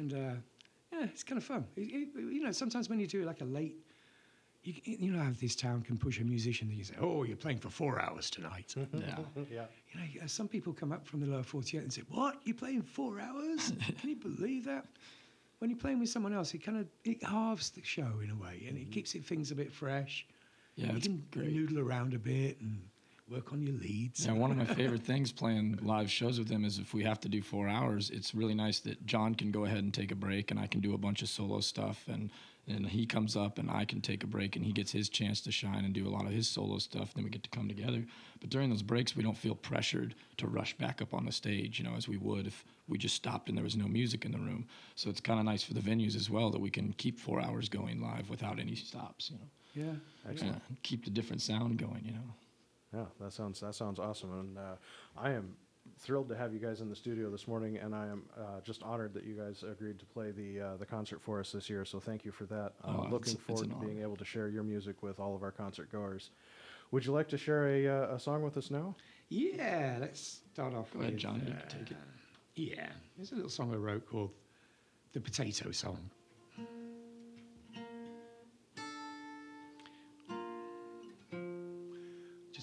And 0.00 0.12
uh, 0.14 0.34
yeah, 0.92 1.04
it's 1.12 1.22
kind 1.22 1.36
of 1.38 1.44
fun. 1.44 1.66
It- 1.76 1.82
it- 1.82 2.08
you 2.16 2.42
know, 2.42 2.52
sometimes 2.52 2.88
when 2.88 2.98
you 2.98 3.06
do 3.06 3.22
like 3.24 3.40
a 3.42 3.44
late, 3.44 3.76
you, 4.62 4.74
you 4.84 5.10
know 5.12 5.22
how 5.22 5.30
this 5.40 5.54
town 5.56 5.82
can 5.82 5.96
push 5.96 6.20
a 6.20 6.24
musician 6.24 6.68
that 6.68 6.74
you 6.74 6.84
say, 6.84 6.94
oh, 7.00 7.22
you're 7.24 7.36
playing 7.36 7.58
for 7.58 7.70
four 7.70 8.00
hours 8.00 8.30
tonight. 8.30 8.74
Yeah. 8.94 9.18
Yeah. 9.50 9.64
You 9.92 10.00
know, 10.00 10.24
uh, 10.24 10.26
some 10.26 10.48
people 10.48 10.72
come 10.72 10.92
up 10.92 11.06
from 11.06 11.20
the 11.20 11.26
lower 11.26 11.42
48 11.42 11.82
and 11.82 11.92
say, 11.92 12.02
What? 12.08 12.40
You're 12.44 12.56
playing 12.56 12.82
four 12.82 13.20
hours? 13.20 13.72
Can 14.00 14.08
you 14.10 14.16
believe 14.16 14.64
that? 14.66 14.84
When 15.58 15.68
you're 15.70 15.78
playing 15.78 16.00
with 16.00 16.08
someone 16.08 16.32
else, 16.32 16.54
it 16.54 16.62
kind 16.64 16.78
of 16.78 16.86
it 17.04 17.22
halves 17.22 17.70
the 17.70 17.82
show 17.82 18.10
in 18.24 18.30
a 18.30 18.34
way 18.36 18.64
and 18.68 18.78
it 18.78 18.90
keeps 18.90 19.14
it, 19.14 19.24
things 19.26 19.50
a 19.50 19.54
bit 19.54 19.70
fresh. 19.72 20.26
Yeah, 20.76 20.92
you 20.94 21.00
can 21.00 21.26
great. 21.30 21.52
noodle 21.52 21.78
around 21.80 22.14
a 22.14 22.18
bit 22.18 22.58
and 22.60 22.80
work 23.30 23.52
on 23.52 23.62
your 23.62 23.76
leads. 23.76 24.26
Yeah, 24.26 24.32
one 24.32 24.50
of 24.50 24.56
my 24.56 24.64
favorite 24.64 25.02
things 25.02 25.32
playing 25.32 25.78
live 25.82 26.10
shows 26.10 26.38
with 26.38 26.48
him 26.48 26.64
is 26.64 26.78
if 26.78 26.92
we 26.92 27.04
have 27.04 27.20
to 27.20 27.28
do 27.28 27.42
four 27.42 27.68
hours, 27.68 28.10
it's 28.10 28.34
really 28.34 28.54
nice 28.54 28.80
that 28.80 29.06
John 29.06 29.34
can 29.34 29.50
go 29.50 29.64
ahead 29.64 29.78
and 29.78 29.94
take 29.94 30.10
a 30.10 30.16
break 30.16 30.50
and 30.50 30.58
I 30.58 30.66
can 30.66 30.80
do 30.80 30.94
a 30.94 30.98
bunch 30.98 31.22
of 31.22 31.28
solo 31.28 31.60
stuff 31.60 32.04
and 32.08 32.30
and 32.68 32.86
he 32.86 33.04
comes 33.04 33.36
up 33.36 33.58
and 33.58 33.68
I 33.68 33.84
can 33.84 34.00
take 34.00 34.22
a 34.22 34.28
break 34.28 34.54
and 34.54 34.64
he 34.64 34.70
gets 34.70 34.92
his 34.92 35.08
chance 35.08 35.40
to 35.40 35.50
shine 35.50 35.84
and 35.84 35.92
do 35.92 36.06
a 36.06 36.10
lot 36.10 36.26
of 36.26 36.30
his 36.30 36.46
solo 36.46 36.78
stuff. 36.78 37.12
Then 37.14 37.24
we 37.24 37.30
get 37.30 37.42
to 37.42 37.50
come 37.50 37.66
together. 37.66 38.04
But 38.40 38.50
during 38.50 38.70
those 38.70 38.82
breaks, 38.82 39.16
we 39.16 39.24
don't 39.24 39.36
feel 39.36 39.56
pressured 39.56 40.14
to 40.36 40.46
rush 40.46 40.76
back 40.76 41.02
up 41.02 41.12
on 41.12 41.24
the 41.24 41.32
stage, 41.32 41.80
you 41.80 41.84
know, 41.84 41.96
as 41.96 42.06
we 42.06 42.16
would 42.18 42.46
if 42.46 42.64
we 42.86 42.96
just 42.96 43.16
stopped 43.16 43.48
and 43.48 43.56
there 43.56 43.64
was 43.64 43.76
no 43.76 43.88
music 43.88 44.24
in 44.24 44.30
the 44.30 44.38
room. 44.38 44.66
So 44.94 45.10
it's 45.10 45.20
kind 45.20 45.40
of 45.40 45.46
nice 45.46 45.64
for 45.64 45.74
the 45.74 45.80
venues 45.80 46.14
as 46.14 46.30
well 46.30 46.50
that 46.50 46.60
we 46.60 46.70
can 46.70 46.92
keep 46.92 47.18
four 47.18 47.40
hours 47.40 47.68
going 47.68 48.00
live 48.00 48.30
without 48.30 48.60
any 48.60 48.76
stops, 48.76 49.30
you 49.30 49.38
know. 49.38 49.48
Yeah. 49.74 50.32
Yeah, 50.36 50.52
keep 50.82 51.04
the 51.04 51.10
different 51.10 51.42
sound 51.42 51.78
going, 51.78 52.02
you 52.04 52.12
know. 52.12 52.34
Yeah, 52.94 53.04
that 53.20 53.32
sounds 53.32 53.60
that 53.60 53.74
sounds 53.74 53.98
awesome, 53.98 54.32
and 54.40 54.58
uh, 54.58 54.74
I 55.16 55.30
am 55.30 55.54
thrilled 55.98 56.28
to 56.28 56.36
have 56.36 56.52
you 56.52 56.58
guys 56.58 56.80
in 56.80 56.88
the 56.88 56.96
studio 56.96 57.30
this 57.30 57.46
morning, 57.46 57.76
and 57.78 57.94
I 57.94 58.06
am 58.06 58.22
uh, 58.36 58.60
just 58.64 58.82
honored 58.82 59.14
that 59.14 59.24
you 59.24 59.34
guys 59.34 59.62
agreed 59.62 59.98
to 60.00 60.06
play 60.06 60.32
the 60.32 60.60
uh, 60.60 60.76
the 60.76 60.86
concert 60.86 61.20
for 61.22 61.38
us 61.38 61.52
this 61.52 61.70
year. 61.70 61.84
So 61.84 62.00
thank 62.00 62.24
you 62.24 62.32
for 62.32 62.44
that. 62.46 62.72
Uh, 62.82 62.86
Oh, 62.88 62.92
it's- 62.98 63.12
looking 63.12 63.32
it's 63.34 63.42
forward 63.42 63.66
an 63.66 63.70
to 63.74 63.76
being 63.76 63.98
honor. 63.98 64.02
able 64.06 64.16
to 64.16 64.24
share 64.24 64.48
your 64.48 64.64
music 64.64 65.02
with 65.02 65.20
all 65.20 65.34
of 65.36 65.42
our 65.42 65.52
concert 65.52 65.90
goers. 65.92 66.30
Would 66.90 67.06
you 67.06 67.12
like 67.12 67.28
to 67.28 67.38
share 67.38 67.68
a, 67.68 67.86
uh, 67.86 68.14
a 68.16 68.18
song 68.18 68.42
with 68.42 68.56
us 68.56 68.68
now? 68.70 68.96
Yeah, 69.28 69.98
let's 70.00 70.40
start 70.52 70.74
off 70.74 70.92
Go 70.92 70.98
with. 70.98 71.08
ahead, 71.08 71.18
John, 71.18 71.40
you 71.46 71.52
uh, 71.52 71.60
can 71.60 71.68
take 71.78 71.90
it. 71.92 71.96
Yeah, 72.56 72.88
there's 73.16 73.30
a 73.30 73.36
little 73.36 73.48
song 73.50 73.72
I 73.72 73.76
wrote 73.76 74.04
called 74.10 74.32
The 75.12 75.20
Potato 75.20 75.70
Song. 75.70 76.10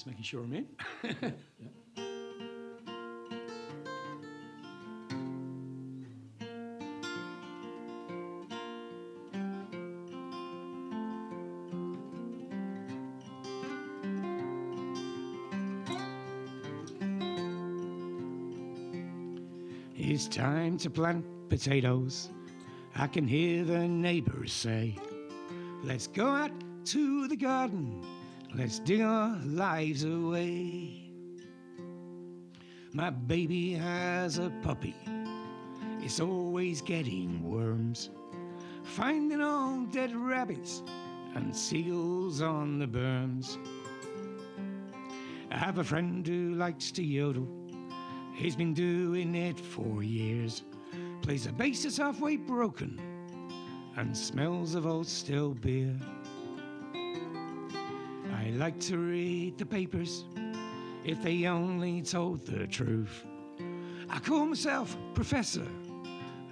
Making 0.08 0.24
sure 0.24 0.44
I'm 0.44 0.54
in. 0.54 0.68
It's 20.00 20.28
time 20.28 20.78
to 20.80 20.90
plant 20.90 21.26
potatoes. 21.50 22.30
I 22.96 23.08
can 23.08 23.28
hear 23.28 23.64
the 23.64 23.88
neighbors 23.88 24.54
say, 24.54 24.96
Let's 25.84 26.08
go 26.08 26.28
out 26.28 26.52
to 26.86 27.28
the 27.28 27.36
garden. 27.36 28.04
Let's 28.58 28.80
dig 28.80 29.02
our 29.02 29.38
lives 29.46 30.04
away. 30.04 31.12
My 32.92 33.12
baby 33.12 33.74
has 33.74 34.40
a 34.40 34.52
puppy. 34.64 34.96
It's 36.02 36.20
always 36.20 36.82
getting 36.82 37.44
worms. 37.44 38.10
Finding 38.82 39.42
all 39.42 39.86
dead 39.92 40.16
rabbits 40.16 40.82
and 41.36 41.56
seagulls 41.56 42.42
on 42.42 42.80
the 42.80 42.88
berms. 42.88 43.58
I 45.52 45.58
have 45.60 45.78
a 45.78 45.84
friend 45.84 46.26
who 46.26 46.56
likes 46.56 46.90
to 46.94 47.04
yodel. 47.04 47.48
He's 48.34 48.56
been 48.56 48.74
doing 48.74 49.36
it 49.36 49.60
for 49.60 50.02
years. 50.02 50.64
Plays 51.22 51.46
a 51.46 51.52
bass 51.52 51.84
that's 51.84 51.98
halfway 51.98 52.38
broken 52.38 53.00
and 53.98 54.18
smells 54.18 54.74
of 54.74 54.88
old 54.88 55.06
still 55.06 55.54
beer. 55.54 55.96
I 58.48 58.52
like 58.52 58.80
to 58.82 58.98
read 58.98 59.58
the 59.58 59.66
papers 59.66 60.24
if 61.04 61.22
they 61.22 61.48
only 61.48 62.02
told 62.02 62.46
the 62.46 62.66
truth. 62.66 63.26
I 64.10 64.20
call 64.20 64.46
myself 64.46 64.96
Professor 65.14 65.68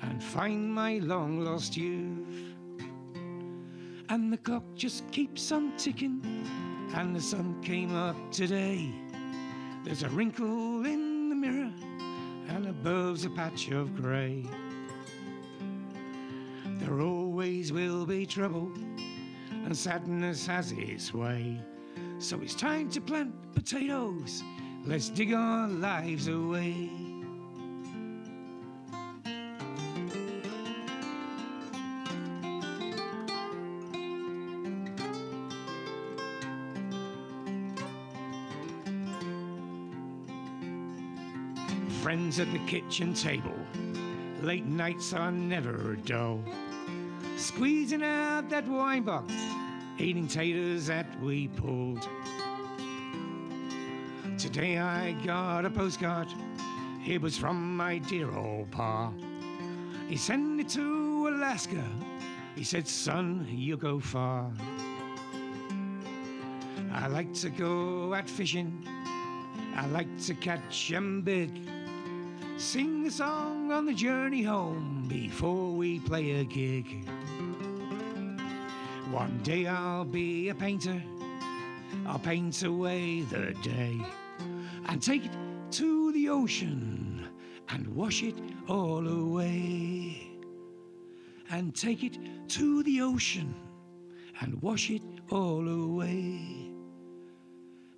and 0.02 0.22
find 0.22 0.74
my 0.74 0.98
long 0.98 1.40
lost 1.40 1.78
youth. 1.78 2.54
And 4.10 4.32
the 4.32 4.38
clock 4.38 4.66
just 4.76 5.10
keeps 5.12 5.54
on 5.54 5.72
ticking, 5.78 6.22
and 6.94 7.16
the 7.16 7.22
sun 7.22 7.62
came 7.64 7.96
up 7.96 8.18
today. 8.30 8.92
There's 9.86 10.04
a 10.04 10.10
wrinkle 10.10 10.86
in 10.86 11.30
the 11.30 11.36
mirror, 11.36 11.72
and 12.50 12.68
above's 12.68 13.24
a 13.24 13.30
patch 13.30 13.72
of 13.72 13.96
grey. 13.96 14.44
There 16.80 17.00
always 17.00 17.72
will 17.72 18.06
be 18.06 18.26
trouble, 18.26 18.70
and 19.64 19.78
sadness 19.78 20.46
has 20.48 20.74
its 20.74 21.14
way. 21.14 21.62
So 22.18 22.40
it's 22.42 22.56
time 22.56 22.90
to 22.90 23.02
plant 23.02 23.34
potatoes. 23.54 24.44
Let's 24.86 25.10
dig 25.10 25.34
our 25.34 25.68
lives 25.68 26.28
away. 26.28 26.90
Friends 42.02 42.40
at 42.40 42.52
the 42.52 42.60
kitchen 42.68 43.14
table. 43.14 43.52
Late 44.42 44.66
nights 44.66 45.14
are 45.14 45.32
never 45.32 45.96
dull. 46.06 46.40
Squeezing 47.38 48.04
out 48.04 48.50
that 48.50 48.68
wine 48.68 49.04
box, 49.04 49.34
eating 49.98 50.28
taters 50.28 50.88
that 50.88 51.06
we 51.22 51.48
pulled. 51.48 52.08
Today 54.38 54.78
I 54.78 55.14
got 55.26 55.66
a 55.66 55.70
postcard. 55.70 56.28
It 57.06 57.22
was 57.22 57.38
from 57.38 57.78
my 57.78 58.00
dear 58.00 58.30
old 58.36 58.72
pa. 58.72 59.12
He 60.08 60.18
sent 60.18 60.60
it 60.60 60.70
to 60.70 61.30
Alaska. 61.30 61.84
He 62.56 62.64
said, 62.64 62.88
Son, 62.88 63.48
you 63.50 63.78
go 63.78 64.00
far. 64.00 64.52
I 66.92 67.08
like 67.08 67.34
to 67.36 67.50
go 67.50 68.14
out 68.14 68.30
fishing. 68.30 68.86
I 69.76 69.86
like 69.88 70.18
to 70.26 70.34
catch 70.34 70.92
'em 70.92 71.22
big. 71.22 71.52
Sing 72.58 73.06
a 73.08 73.12
song 73.12 73.72
on 73.72 73.86
the 73.86 73.94
journey 73.94 74.44
home 74.44 75.06
before 75.08 75.72
we 75.72 76.00
play 76.00 76.32
a 76.40 76.44
gig. 76.46 77.06
One 79.16 79.40
day 79.44 79.66
I'll 79.66 80.04
be 80.04 80.50
a 80.50 80.54
painter. 80.54 81.02
I'll 82.06 82.20
paint 82.20 82.62
away 82.64 83.22
the 83.22 83.54
day 83.64 83.98
and 84.90 85.02
take 85.02 85.26
it 85.26 85.32
to 85.72 86.12
the 86.12 86.28
ocean 86.28 87.26
and 87.70 87.88
wash 87.96 88.24
it 88.24 88.36
all 88.68 89.08
away. 89.08 90.32
And 91.50 91.74
take 91.74 92.04
it 92.04 92.18
to 92.50 92.84
the 92.84 93.00
ocean 93.00 93.56
and 94.42 94.62
wash 94.62 94.90
it 94.90 95.02
all 95.32 95.66
away. 95.66 96.74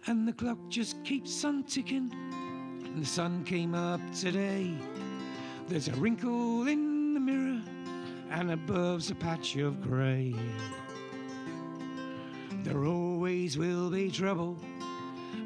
And 0.05 0.27
the 0.27 0.33
clock 0.33 0.59
just 0.69 1.03
keeps 1.03 1.43
on 1.43 1.63
ticking. 1.63 2.11
And 2.85 3.01
the 3.01 3.07
sun 3.07 3.43
came 3.43 3.73
up 3.73 4.01
today. 4.13 4.71
There's 5.67 5.87
a 5.87 5.93
wrinkle 5.93 6.67
in 6.67 7.15
the 7.15 7.19
mirror, 7.19 7.63
and 8.29 8.51
above's 8.51 9.09
a 9.09 9.15
patch 9.15 9.55
of 9.55 9.81
grey. 9.81 10.35
There 12.67 12.83
always 12.83 13.57
will 13.57 13.89
be 13.89 14.11
trouble, 14.11 14.57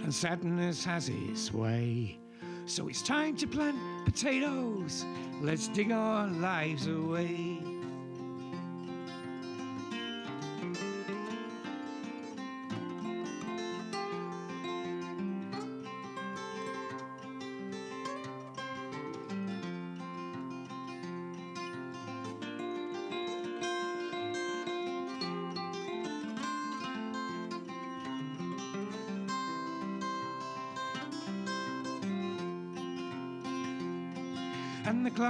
and 0.01 0.11
sadness 0.11 0.83
has 0.85 1.07
its 1.07 1.53
way. 1.53 2.17
So 2.65 2.87
it's 2.87 3.03
time 3.03 3.37
to 3.37 3.45
plant 3.45 3.77
potatoes. 4.05 5.05
Let's 5.39 5.67
dig 5.67 5.91
our 5.91 6.25
lives 6.25 6.87
away. 6.87 7.70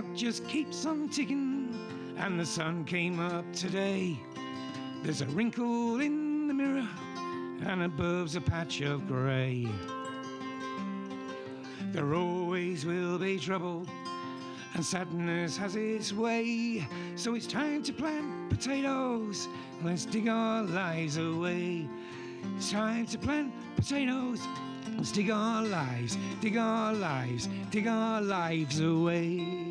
Clock 0.02 0.16
just 0.16 0.48
keeps 0.48 0.86
on 0.86 1.10
ticking, 1.10 1.70
and 2.18 2.40
the 2.40 2.46
sun 2.46 2.84
came 2.86 3.20
up 3.20 3.46
today. 3.54 4.18
There's 5.04 5.22
a 5.22 5.26
wrinkle 5.28 6.00
in 6.00 6.48
the 6.48 6.54
mirror, 6.54 6.88
and 7.66 7.84
above's 7.84 8.36
a 8.36 8.42
patch 8.42 8.82
of 8.82 9.08
grey. 9.08 9.68
There 11.92 12.14
always 12.14 12.86
will 12.86 13.18
be 13.18 13.38
trouble, 13.40 13.86
and 14.74 14.86
sadness 14.86 15.58
has 15.58 15.76
its 15.76 16.14
way. 16.14 16.88
So 17.16 17.36
it's 17.36 17.48
time 17.48 17.84
to 17.84 17.94
plant 17.94 18.50
potatoes. 18.50 19.48
Let's 19.84 20.06
dig 20.06 20.28
our 20.28 20.64
lives 20.64 21.18
away. 21.18 21.88
It's 22.56 22.72
time 22.72 23.06
to 23.08 23.18
plant 23.18 23.52
potatoes. 23.76 24.42
Let's 24.98 25.12
dig 25.12 25.30
our 25.30 25.64
lives, 25.64 26.18
dig 26.42 26.58
our 26.58 26.94
lives, 26.94 27.50
dig 27.70 27.88
our 27.88 28.22
lives 28.22 28.80
away. 28.80 29.40
Away. 29.40 29.71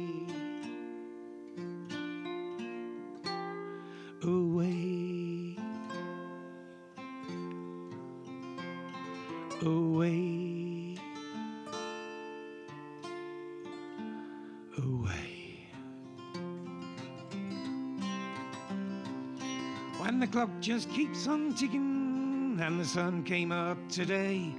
Just 20.61 20.91
keeps 20.91 21.27
on 21.27 21.55
ticking 21.55 22.59
and 22.61 22.79
the 22.79 22.85
sun 22.85 23.23
came 23.23 23.51
up 23.51 23.79
today. 23.89 24.53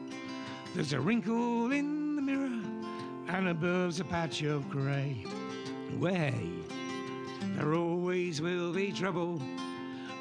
There's 0.74 0.94
a 0.94 1.00
wrinkle 1.00 1.72
in 1.72 2.16
the 2.16 2.22
mirror, 2.22 2.60
and 3.28 3.50
above's 3.50 4.00
a 4.00 4.04
patch 4.04 4.42
of 4.42 4.68
grey. 4.70 5.24
Way, 6.00 6.34
there 7.56 7.76
always 7.76 8.42
will 8.42 8.74
be 8.74 8.92
trouble, 8.92 9.40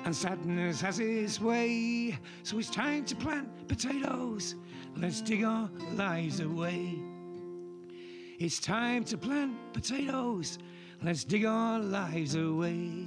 and 0.05 0.15
sadness 0.15 0.83
has 0.83 0.99
its 0.99 1.41
way. 1.41 2.19
So 2.43 2.59
it's 2.59 2.69
time 2.69 3.07
to 3.07 3.17
plant 3.17 3.49
potatoes. 3.67 4.57
Let's 4.97 5.23
dig 5.23 5.45
our 5.45 5.71
lives 5.95 6.41
away. 6.41 6.99
It's 8.39 8.59
time 8.59 9.05
to 9.05 9.17
plant 9.17 9.55
potatoes. 9.73 10.59
Let's 11.03 11.25
dig 11.25 11.47
our 11.47 11.79
lives 11.79 12.35
away. 12.35 13.07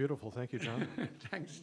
Beautiful. 0.00 0.30
Thank 0.30 0.54
you, 0.54 0.58
John. 0.58 0.88
Thanks. 1.30 1.60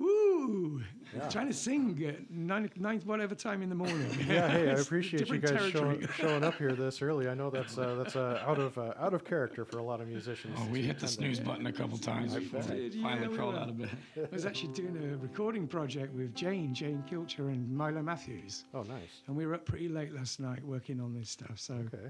Woo! 0.00 0.82
Trying 1.30 1.46
to 1.46 1.54
sing 1.54 2.04
at 2.06 2.28
nine, 2.28 2.68
ninth 2.76 3.06
whatever 3.06 3.36
time 3.36 3.62
in 3.62 3.68
the 3.68 3.74
morning. 3.76 4.10
yeah, 4.28 4.48
hey, 4.50 4.68
I 4.68 4.72
appreciate 4.72 5.28
you 5.28 5.38
guys 5.38 5.70
showing, 5.70 6.06
showing 6.16 6.42
up 6.42 6.56
here 6.58 6.72
this 6.72 7.00
early. 7.00 7.28
I 7.28 7.34
know 7.34 7.48
that's 7.48 7.78
uh, 7.78 7.94
that's 7.94 8.16
uh, 8.16 8.42
out 8.44 8.58
of 8.58 8.76
uh, 8.76 8.94
out 8.98 9.14
of 9.14 9.24
character 9.24 9.64
for 9.64 9.78
a 9.78 9.82
lot 9.82 10.00
of 10.00 10.08
musicians. 10.08 10.58
Oh, 10.60 10.66
we 10.72 10.82
hit 10.82 10.98
the 10.98 11.06
Tend 11.06 11.10
to- 11.10 11.14
snooze 11.16 11.40
button 11.40 11.66
a 11.68 11.72
couple 11.72 11.96
times 11.98 12.34
before 12.34 12.60
we 12.62 12.66
did, 12.76 12.94
yeah, 12.96 13.02
finally 13.04 13.28
we 13.28 13.36
crawled 13.36 13.54
were. 13.54 13.60
out 13.60 13.68
of 13.68 13.78
bed. 13.78 13.96
I 14.18 14.26
was 14.34 14.44
actually 14.44 14.72
doing 14.74 14.96
a 15.14 15.16
recording 15.18 15.68
project 15.68 16.12
with 16.14 16.34
Jane, 16.34 16.74
Jane 16.74 17.02
Kilcher, 17.08 17.48
and 17.48 17.70
Milo 17.70 18.02
Matthews. 18.02 18.64
Oh, 18.74 18.82
nice. 18.82 19.22
And 19.28 19.36
we 19.36 19.46
were 19.46 19.54
up 19.54 19.64
pretty 19.64 19.88
late 19.88 20.12
last 20.12 20.40
night 20.40 20.62
working 20.64 21.00
on 21.00 21.14
this 21.14 21.30
stuff. 21.30 21.58
So, 21.58 21.74
Okay. 21.74 22.08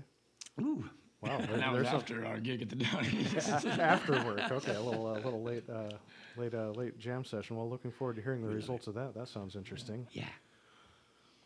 ooh, 0.62 0.82
Wow. 1.28 1.38
there- 1.38 1.48
And 1.54 1.62
that 1.62 1.72
was 1.72 1.76
there's 1.82 1.88
some- 1.88 1.96
after 1.96 2.26
our 2.26 2.38
gig 2.38 2.62
at 2.62 2.68
the 2.70 2.76
Downey. 2.76 3.26
after 3.80 4.12
work. 4.24 4.40
Okay, 4.50 4.74
a 4.74 4.80
little 4.80 5.06
uh, 5.06 5.14
little 5.20 5.42
late 5.42 5.64
uh, 5.68 5.90
late 6.36 6.54
uh, 6.54 6.70
late 6.70 6.98
jam 6.98 7.24
session. 7.24 7.56
Well, 7.56 7.68
looking 7.68 7.90
forward 7.90 8.16
to 8.16 8.22
hearing 8.22 8.42
the 8.46 8.54
results 8.54 8.86
of 8.86 8.94
that. 8.94 9.14
That 9.14 9.28
sounds 9.28 9.56
interesting. 9.56 10.06
yeah. 10.12 10.24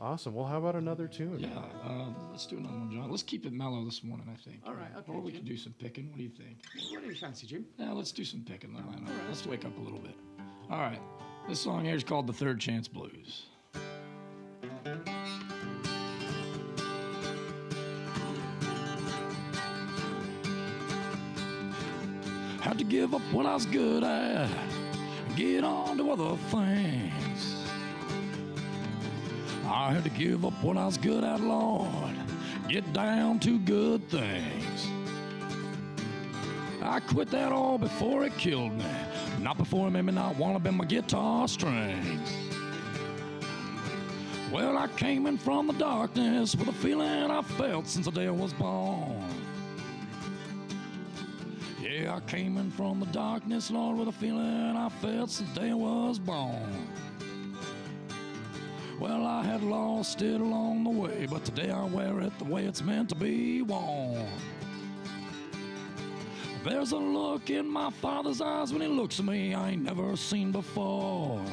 Awesome. 0.02 0.34
Well, 0.34 0.46
how 0.46 0.56
about 0.56 0.76
another 0.76 1.06
tune? 1.06 1.38
yeah, 1.40 1.48
uh, 1.84 2.06
let's 2.30 2.46
do 2.46 2.56
another 2.56 2.72
one, 2.78 2.90
John. 2.90 3.10
Let's 3.10 3.22
keep 3.22 3.44
it 3.44 3.52
mellow 3.52 3.84
this 3.84 4.02
morning, 4.02 4.26
I 4.32 4.36
think. 4.42 4.60
All 4.64 4.72
right, 4.72 4.88
okay, 4.96 5.12
Or 5.12 5.20
we 5.20 5.30
Jim. 5.30 5.40
could 5.40 5.48
do 5.48 5.56
some 5.58 5.74
picking. 5.78 6.08
What 6.08 6.16
do 6.16 6.22
you 6.22 6.30
think? 6.30 6.56
What 6.90 7.02
do 7.02 7.06
you 7.10 7.14
fancy, 7.14 7.46
Jim? 7.46 7.66
Yeah, 7.76 7.92
let's 7.92 8.10
do 8.10 8.24
some 8.24 8.40
picking. 8.40 8.72
Why 8.72 8.80
not? 8.80 9.10
Let's 9.28 9.44
wake 9.46 9.66
up 9.66 9.76
a 9.76 9.80
little 9.82 9.98
bit. 9.98 10.14
All 10.70 10.78
right. 10.78 10.98
This 11.50 11.60
song 11.60 11.84
here 11.84 11.94
is 11.94 12.02
called 12.02 12.26
The 12.26 12.32
Third 12.32 12.58
Chance 12.60 12.88
Blues. 12.88 13.42
Had 22.61 22.78
to 22.78 22.84
give 22.84 23.14
up 23.14 23.22
what 23.32 23.46
I 23.46 23.54
was 23.54 23.66
good 23.66 24.04
at 24.04 24.50
and 24.50 25.36
get 25.36 25.64
on 25.64 25.96
to 25.96 26.11
other 26.11 26.36
things. 26.50 27.64
I 29.64 29.92
had 29.92 30.04
to 30.04 30.11
give 30.11 30.44
up 30.44 30.52
what 30.62 30.76
I 30.76 30.84
was 30.86 30.98
good 30.98 31.24
at, 31.24 31.40
Lord, 31.40 32.14
get 32.68 32.92
down 32.92 33.38
to 33.40 33.58
good 33.61 34.08
things. 34.08 34.88
I 36.82 37.00
quit 37.00 37.30
that 37.30 37.52
all 37.52 37.78
before 37.78 38.24
it 38.24 38.36
killed 38.36 38.72
me. 38.72 38.84
Not 39.40 39.56
before 39.56 39.88
it 39.88 39.92
made 39.92 40.02
me 40.02 40.12
not 40.12 40.36
want 40.36 40.56
to 40.56 40.58
bend 40.58 40.76
my 40.76 40.84
guitar 40.84 41.48
strings. 41.48 42.30
Well, 44.52 44.76
I 44.76 44.88
came 44.88 45.26
in 45.26 45.38
from 45.38 45.68
the 45.68 45.72
darkness 45.74 46.56
with 46.56 46.68
a 46.68 46.72
feeling 46.72 47.30
I 47.30 47.40
felt 47.42 47.86
since 47.86 48.06
the 48.06 48.12
day 48.12 48.26
I 48.26 48.30
was 48.30 48.52
born. 48.52 49.39
Yeah, 52.01 52.16
I 52.16 52.20
came 52.20 52.57
in 52.57 52.70
from 52.70 52.98
the 52.98 53.07
darkness, 53.07 53.70
Lord, 53.70 53.98
with 53.98 54.09
a 54.09 54.12
feeling 54.12 54.74
I 54.74 54.88
felt 54.88 55.30
since 55.30 55.51
day 55.51 55.70
I 55.70 55.74
was 55.74 56.18
born. 56.18 56.88
Well, 58.98 59.26
I 59.26 59.44
had 59.44 59.62
lost 59.62 60.22
it 60.22 60.40
along 60.40 60.84
the 60.84 60.90
way, 60.90 61.26
but 61.30 61.44
today 61.44 61.70
I 61.70 61.84
wear 61.84 62.20
it 62.20 62.38
the 62.38 62.44
way 62.44 62.64
it's 62.64 62.82
meant 62.82 63.11
to 63.11 63.14
be 63.14 63.61
worn. 63.61 64.26
There's 66.64 66.92
a 66.92 66.96
look 66.96 67.51
in 67.51 67.68
my 67.68 67.90
father's 67.90 68.40
eyes 68.40 68.72
when 68.72 68.80
he 68.80 68.88
looks 68.88 69.18
at 69.18 69.26
me 69.26 69.53
I 69.53 69.72
ain't 69.72 69.82
never 69.82 70.16
seen 70.16 70.53
before. 70.53 71.44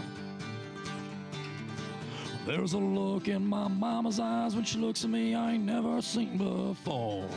There's 2.46 2.72
a 2.72 2.78
look 2.78 3.28
in 3.28 3.46
my 3.46 3.68
mama's 3.68 4.22
eyes 4.22 4.56
when 4.56 4.64
she 4.64 4.78
looks 4.78 5.04
at 5.04 5.10
me 5.10 5.36
I 5.36 5.54
ain't 5.54 5.66
never 5.66 6.02
seen 6.02 6.38
before. 6.38 7.28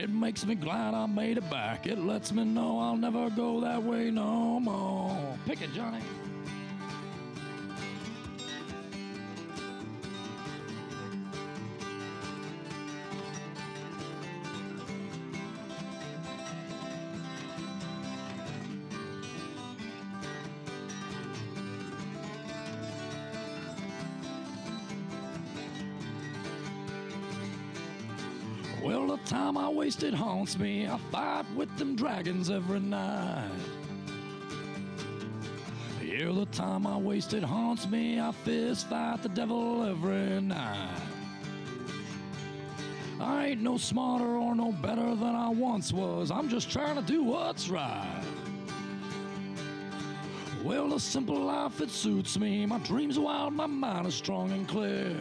It 0.00 0.08
makes 0.08 0.46
me 0.46 0.54
glad 0.54 0.94
I 0.94 1.04
made 1.04 1.36
it 1.36 1.50
back. 1.50 1.86
It 1.86 1.98
lets 1.98 2.32
me 2.32 2.42
know 2.42 2.78
I'll 2.78 2.96
never 2.96 3.28
go 3.28 3.60
that 3.60 3.82
way 3.82 4.10
no 4.10 4.58
more. 4.58 5.36
Pick 5.44 5.60
it, 5.60 5.74
Johnny. 5.74 6.00
I 29.70 29.72
wasted 29.72 30.12
haunts 30.12 30.58
me. 30.58 30.88
I 30.88 30.98
fight 31.12 31.44
with 31.54 31.74
them 31.78 31.94
dragons 31.94 32.50
every 32.50 32.80
night. 32.80 33.48
Yeah, 36.02 36.32
the 36.32 36.46
time 36.46 36.88
I 36.88 36.96
wasted 36.96 37.44
haunts 37.44 37.88
me. 37.88 38.18
I 38.20 38.32
fist 38.32 38.88
fight 38.88 39.22
the 39.22 39.28
devil 39.28 39.84
every 39.84 40.40
night. 40.40 41.00
I 43.20 43.46
ain't 43.46 43.60
no 43.60 43.78
smarter 43.78 44.24
or 44.24 44.56
no 44.56 44.72
better 44.72 45.14
than 45.14 45.36
I 45.36 45.50
once 45.50 45.92
was. 45.92 46.32
I'm 46.32 46.48
just 46.48 46.68
trying 46.68 46.96
to 46.96 47.02
do 47.02 47.22
what's 47.22 47.68
right. 47.68 48.24
Well, 50.64 50.88
the 50.88 50.98
simple 50.98 51.38
life, 51.38 51.80
it 51.80 51.90
suits 51.90 52.36
me. 52.40 52.66
My 52.66 52.78
dreams 52.78 53.16
are 53.18 53.20
wild, 53.20 53.52
my 53.52 53.66
mind 53.66 54.08
is 54.08 54.16
strong 54.16 54.50
and 54.50 54.66
clear. 54.66 55.16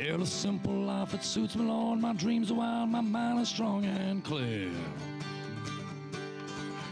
Yeah, 0.00 0.16
the 0.16 0.26
simple 0.26 0.72
life, 0.72 1.12
it 1.12 1.24
suits 1.24 1.56
me, 1.56 1.64
Lord. 1.64 1.98
My 1.98 2.12
dreams 2.12 2.52
are 2.52 2.54
wild, 2.54 2.90
my 2.90 3.00
mind 3.00 3.40
is 3.40 3.48
strong 3.48 3.84
and 3.84 4.22
clear. 4.22 4.70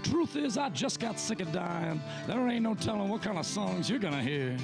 Truth 0.02 0.34
is, 0.34 0.58
I 0.58 0.70
just 0.70 0.98
got 0.98 1.20
sick 1.20 1.40
of 1.40 1.52
dying. 1.52 2.00
There 2.26 2.48
ain't 2.48 2.62
no 2.62 2.74
telling 2.74 3.08
what 3.08 3.22
kind 3.22 3.38
of 3.38 3.46
songs 3.46 3.88
you're 3.88 4.00
gonna 4.00 4.22
hear. 4.22 4.56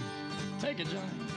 Take 0.60 0.80
it, 0.80 0.88
Johnny. 0.88 1.31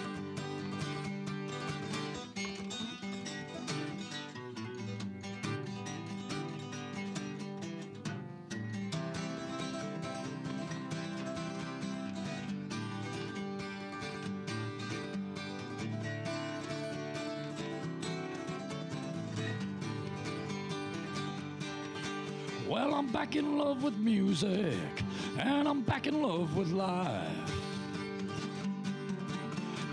Back 23.36 23.44
in 23.44 23.58
love 23.58 23.84
with 23.84 23.98
music, 23.98 25.04
and 25.40 25.68
I'm 25.68 25.82
back 25.82 26.08
in 26.08 26.22
love 26.22 26.56
with 26.56 26.72
life. 26.72 27.52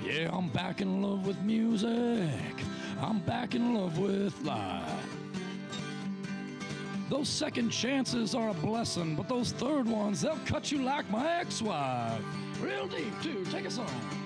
Yeah, 0.04 0.30
I'm 0.32 0.48
back 0.50 0.80
in 0.80 1.02
love 1.02 1.26
with 1.26 1.40
music. 1.40 2.54
I'm 3.00 3.18
back 3.18 3.56
in 3.56 3.74
love 3.74 3.98
with 3.98 4.40
life. 4.44 5.08
Those 7.10 7.28
second 7.28 7.70
chances 7.70 8.32
are 8.36 8.50
a 8.50 8.54
blessing, 8.54 9.16
but 9.16 9.28
those 9.28 9.50
third 9.50 9.88
ones, 9.88 10.20
they'll 10.20 10.38
cut 10.46 10.70
you 10.70 10.80
like 10.82 11.10
my 11.10 11.40
ex 11.40 11.60
wife. 11.60 12.22
Real 12.60 12.86
deep, 12.86 13.12
too. 13.22 13.44
Take 13.46 13.66
us 13.66 13.76
on. 13.76 14.21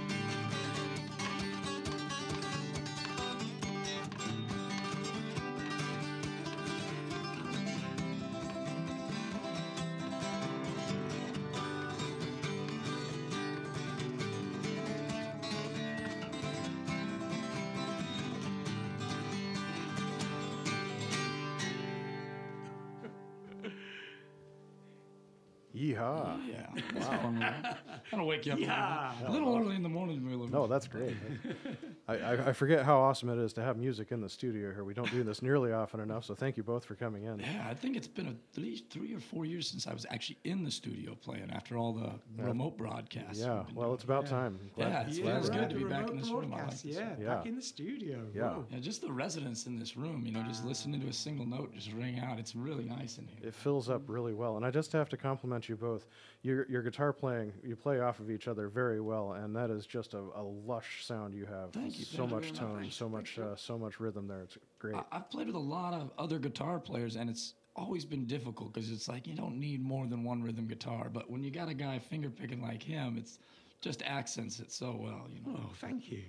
Wow. 27.31 27.77
Gonna 28.11 28.25
wake 28.33 28.47
you 28.47 28.53
up. 28.53 28.59
Yeah. 28.59 29.27
A 29.27 29.31
little 29.31 29.57
early 29.57 29.77
in 29.77 29.83
the 29.83 29.89
morning, 29.89 30.25
Mula. 30.25 30.49
No, 30.51 30.67
that's 30.67 30.87
great. 30.87 31.17
I, 32.09 32.15
I, 32.19 32.33
I 32.49 32.53
forget 32.53 32.85
how 32.85 32.99
awesome 33.01 33.29
it 33.31 33.39
is 33.39 33.53
to 33.55 33.63
have 33.63 33.77
music 33.77 34.13
in 34.13 34.21
the 34.21 34.29
studio 34.29 34.73
here. 34.73 34.85
We 34.85 34.95
don't 34.95 35.11
do 35.11 35.25
this 35.25 35.43
nearly 35.43 35.73
often 35.73 35.99
enough, 35.99 36.25
so 36.25 36.35
thank 36.37 36.57
you 36.57 36.63
both 36.63 36.85
for 36.85 36.95
coming 36.95 37.25
in. 37.25 37.41
Yeah, 37.41 37.67
I 37.69 37.75
think 37.75 37.97
it's 37.97 38.07
been 38.07 38.29
at 38.29 38.37
least 38.63 38.91
three 38.91 39.13
or 39.13 39.19
four 39.19 39.45
years 39.45 39.69
since 39.69 39.89
I 39.89 39.93
was 39.93 40.07
actually 40.11 40.39
in 40.45 40.63
the 40.63 40.71
studio 40.71 41.17
playing 41.21 41.51
after 41.51 41.77
all 41.77 41.93
the 41.93 42.13
remote 42.41 42.77
broadcasts. 42.79 43.41
Yeah, 43.41 43.65
we've 43.67 43.77
well, 43.77 43.87
doing. 43.89 43.95
it's 43.95 44.05
about 44.05 44.27
time. 44.27 44.59
Yeah, 44.77 45.01
it's- 45.01 45.19
glad 45.19 45.35
feels 45.35 45.51
good 45.51 45.59
here. 45.59 45.69
to 45.69 45.75
be 45.75 45.85
back 45.85 46.03
in 46.03 46.07
Remote 46.19 46.23
this 46.23 46.31
room. 46.31 46.55
I 46.55 46.57
like 46.63 46.71
this. 46.71 46.85
yeah, 46.85 47.15
Yeah. 47.19 47.35
back 47.35 47.47
in 47.47 47.57
the 47.57 47.63
studio. 47.63 48.27
Yeah. 48.35 48.55
Yeah, 48.71 48.79
just 48.79 49.01
the 49.01 49.11
residents 49.13 49.67
in 49.67 49.77
this 49.79 49.97
room, 49.97 50.25
you 50.25 50.31
know, 50.33 50.43
just 50.45 50.65
listening 50.65 51.01
to 51.01 51.09
a 51.09 51.13
single 51.13 51.47
note 51.47 51.75
just 51.75 51.93
ring 51.93 52.21
out. 52.21 52.39
It's 52.39 52.55
really 52.55 52.85
nice 52.85 53.19
in 53.19 53.27
here. 53.27 53.49
It 53.49 53.55
fills 53.55 53.91
up 53.91 54.03
really 54.07 54.33
well, 54.35 54.57
and 54.57 54.65
I 54.65 54.71
just 54.71 54.93
have 54.93 55.09
to 55.09 55.17
compliment 55.17 55.69
you 55.69 55.75
both. 55.77 56.07
Your 56.43 56.67
your 56.71 56.83
guitar 56.83 57.13
playing, 57.13 57.53
you 57.65 57.75
play 57.75 57.99
off 57.99 58.21
of 58.21 58.31
each 58.31 58.47
other 58.47 58.69
very 58.69 59.01
well, 59.01 59.33
and 59.33 59.57
that 59.57 59.71
is 59.71 59.87
just 59.87 60.15
a, 60.15 60.19
a 60.37 60.43
lush 60.43 61.05
sound 61.05 61.35
you 61.35 61.47
have. 61.47 61.73
Thank 61.73 61.96
you, 61.99 62.05
So 62.05 62.19
thank 62.19 62.31
you 62.31 62.37
much 62.37 62.45
very 62.45 62.53
much. 62.53 62.61
tone, 62.61 62.81
Thank 62.81 62.93
so 62.93 63.09
much 63.09 63.39
uh, 63.39 63.57
so 63.57 63.79
much 63.79 64.01
rhythm 64.01 64.27
there. 64.29 64.43
It's 64.43 64.59
great. 64.79 64.95
I, 64.97 65.05
I've 65.13 65.31
played 65.31 65.47
with 65.47 65.57
a 65.57 65.59
lot 65.59 65.95
of 65.95 66.11
other 66.19 66.39
guitar 66.39 66.79
players, 66.79 67.17
and 67.17 67.29
it's 67.31 67.55
always 67.75 68.05
been 68.05 68.27
difficult 68.27 68.73
because 68.73 68.91
it's 68.91 69.09
like 69.09 69.27
you 69.27 69.35
don't 69.35 69.59
need 69.59 69.83
more 69.83 70.07
than 70.07 70.25
one 70.25 70.43
rhythm 70.43 70.67
guitar. 70.67 71.09
But 71.13 71.31
when 71.31 71.43
you 71.43 71.51
got 71.51 71.69
a 71.69 71.75
guy 71.75 71.99
finger 71.99 72.31
picking 72.31 72.63
like 72.63 72.83
him, 72.83 73.17
it's 73.19 73.39
just 73.81 74.03
accents 74.03 74.61
it 74.61 74.73
so 74.73 74.97
well, 74.99 75.29
you 75.33 75.41
know. 75.41 75.61
Oh, 75.65 75.71
thank 75.81 76.11
you. 76.11 76.23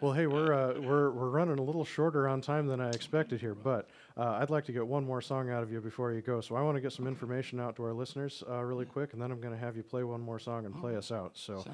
Well, 0.00 0.12
hey, 0.12 0.26
we're 0.26 0.52
uh, 0.52 0.80
we're 0.80 1.10
we're 1.10 1.30
running 1.30 1.58
a 1.58 1.62
little 1.62 1.84
shorter 1.84 2.28
on 2.28 2.40
time 2.40 2.66
than 2.66 2.80
I 2.80 2.90
expected 2.90 3.40
here, 3.40 3.54
but 3.54 3.88
uh, 4.16 4.38
I'd 4.40 4.50
like 4.50 4.64
to 4.66 4.72
get 4.72 4.86
one 4.86 5.04
more 5.04 5.20
song 5.20 5.50
out 5.50 5.62
of 5.62 5.72
you 5.72 5.80
before 5.80 6.12
you 6.12 6.20
go. 6.20 6.40
So 6.40 6.54
I 6.54 6.62
want 6.62 6.76
to 6.76 6.80
get 6.80 6.92
some 6.92 7.06
information 7.08 7.58
out 7.58 7.74
to 7.76 7.82
our 7.84 7.92
listeners 7.92 8.44
uh, 8.48 8.62
really 8.62 8.84
quick, 8.84 9.12
and 9.12 9.20
then 9.20 9.32
I'm 9.32 9.40
going 9.40 9.52
to 9.54 9.58
have 9.58 9.76
you 9.76 9.82
play 9.82 10.04
one 10.04 10.20
more 10.20 10.38
song 10.38 10.66
and 10.66 10.74
play 10.80 10.96
us 10.96 11.10
out. 11.10 11.32
So, 11.34 11.64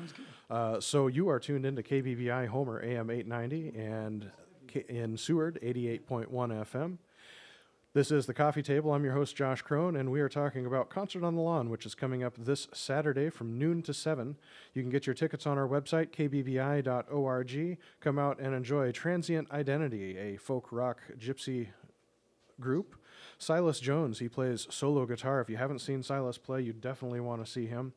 uh, 0.49 0.81
so 0.81 1.07
you 1.09 1.29
are 1.29 1.39
tuned 1.39 1.67
into 1.67 1.83
KBBI 1.83 2.47
Homer 2.49 2.83
AM 2.83 3.11
890 3.11 3.79
and 3.79 4.31
K- 4.69 4.85
in 4.89 5.17
Seward 5.19 5.59
88.1 5.63 6.29
FM. 6.31 6.97
This 7.93 8.13
is 8.13 8.27
the 8.27 8.35
Coffee 8.35 8.63
Table. 8.63 8.93
I'm 8.95 9.03
your 9.03 9.15
host, 9.15 9.35
Josh 9.35 9.65
Krohn, 9.65 9.99
and 9.99 10.13
we 10.13 10.21
are 10.21 10.29
talking 10.29 10.65
about 10.65 10.91
Concert 10.91 11.25
on 11.25 11.35
the 11.35 11.41
Lawn, 11.43 11.71
which 11.71 11.85
is 11.85 11.97
coming 11.97 12.23
up 12.23 12.35
this 12.39 12.69
Saturday 12.73 13.31
from 13.31 13.59
noon 13.59 13.83
to 13.83 13.93
7. 13.93 14.37
You 14.75 14.83
can 14.83 14.93
get 14.93 15.09
your 15.09 15.15
tickets 15.15 15.45
on 15.45 15.59
our 15.59 15.67
website, 15.67 16.11
kbbi.org. 16.13 17.79
Come 18.01 18.19
out 18.19 18.39
and 18.39 18.55
enjoy 18.55 18.93
Transient 18.93 19.51
Identity, 19.51 20.17
a 20.17 20.37
folk 20.37 20.69
rock 20.71 20.99
gypsy 21.19 21.71
group. 22.61 22.97
Silas 23.39 23.81
Jones, 23.81 24.19
he 24.19 24.29
plays 24.29 24.67
solo 24.71 25.07
guitar. 25.07 25.41
If 25.41 25.49
you 25.49 25.57
haven't 25.57 25.79
seen 25.81 26.03
Silas 26.03 26.37
play, 26.39 26.61
you 26.61 26.73
definitely 26.73 27.21
want 27.21 27.45
to 27.45 27.51
see 27.51 27.67
him. 27.67 27.95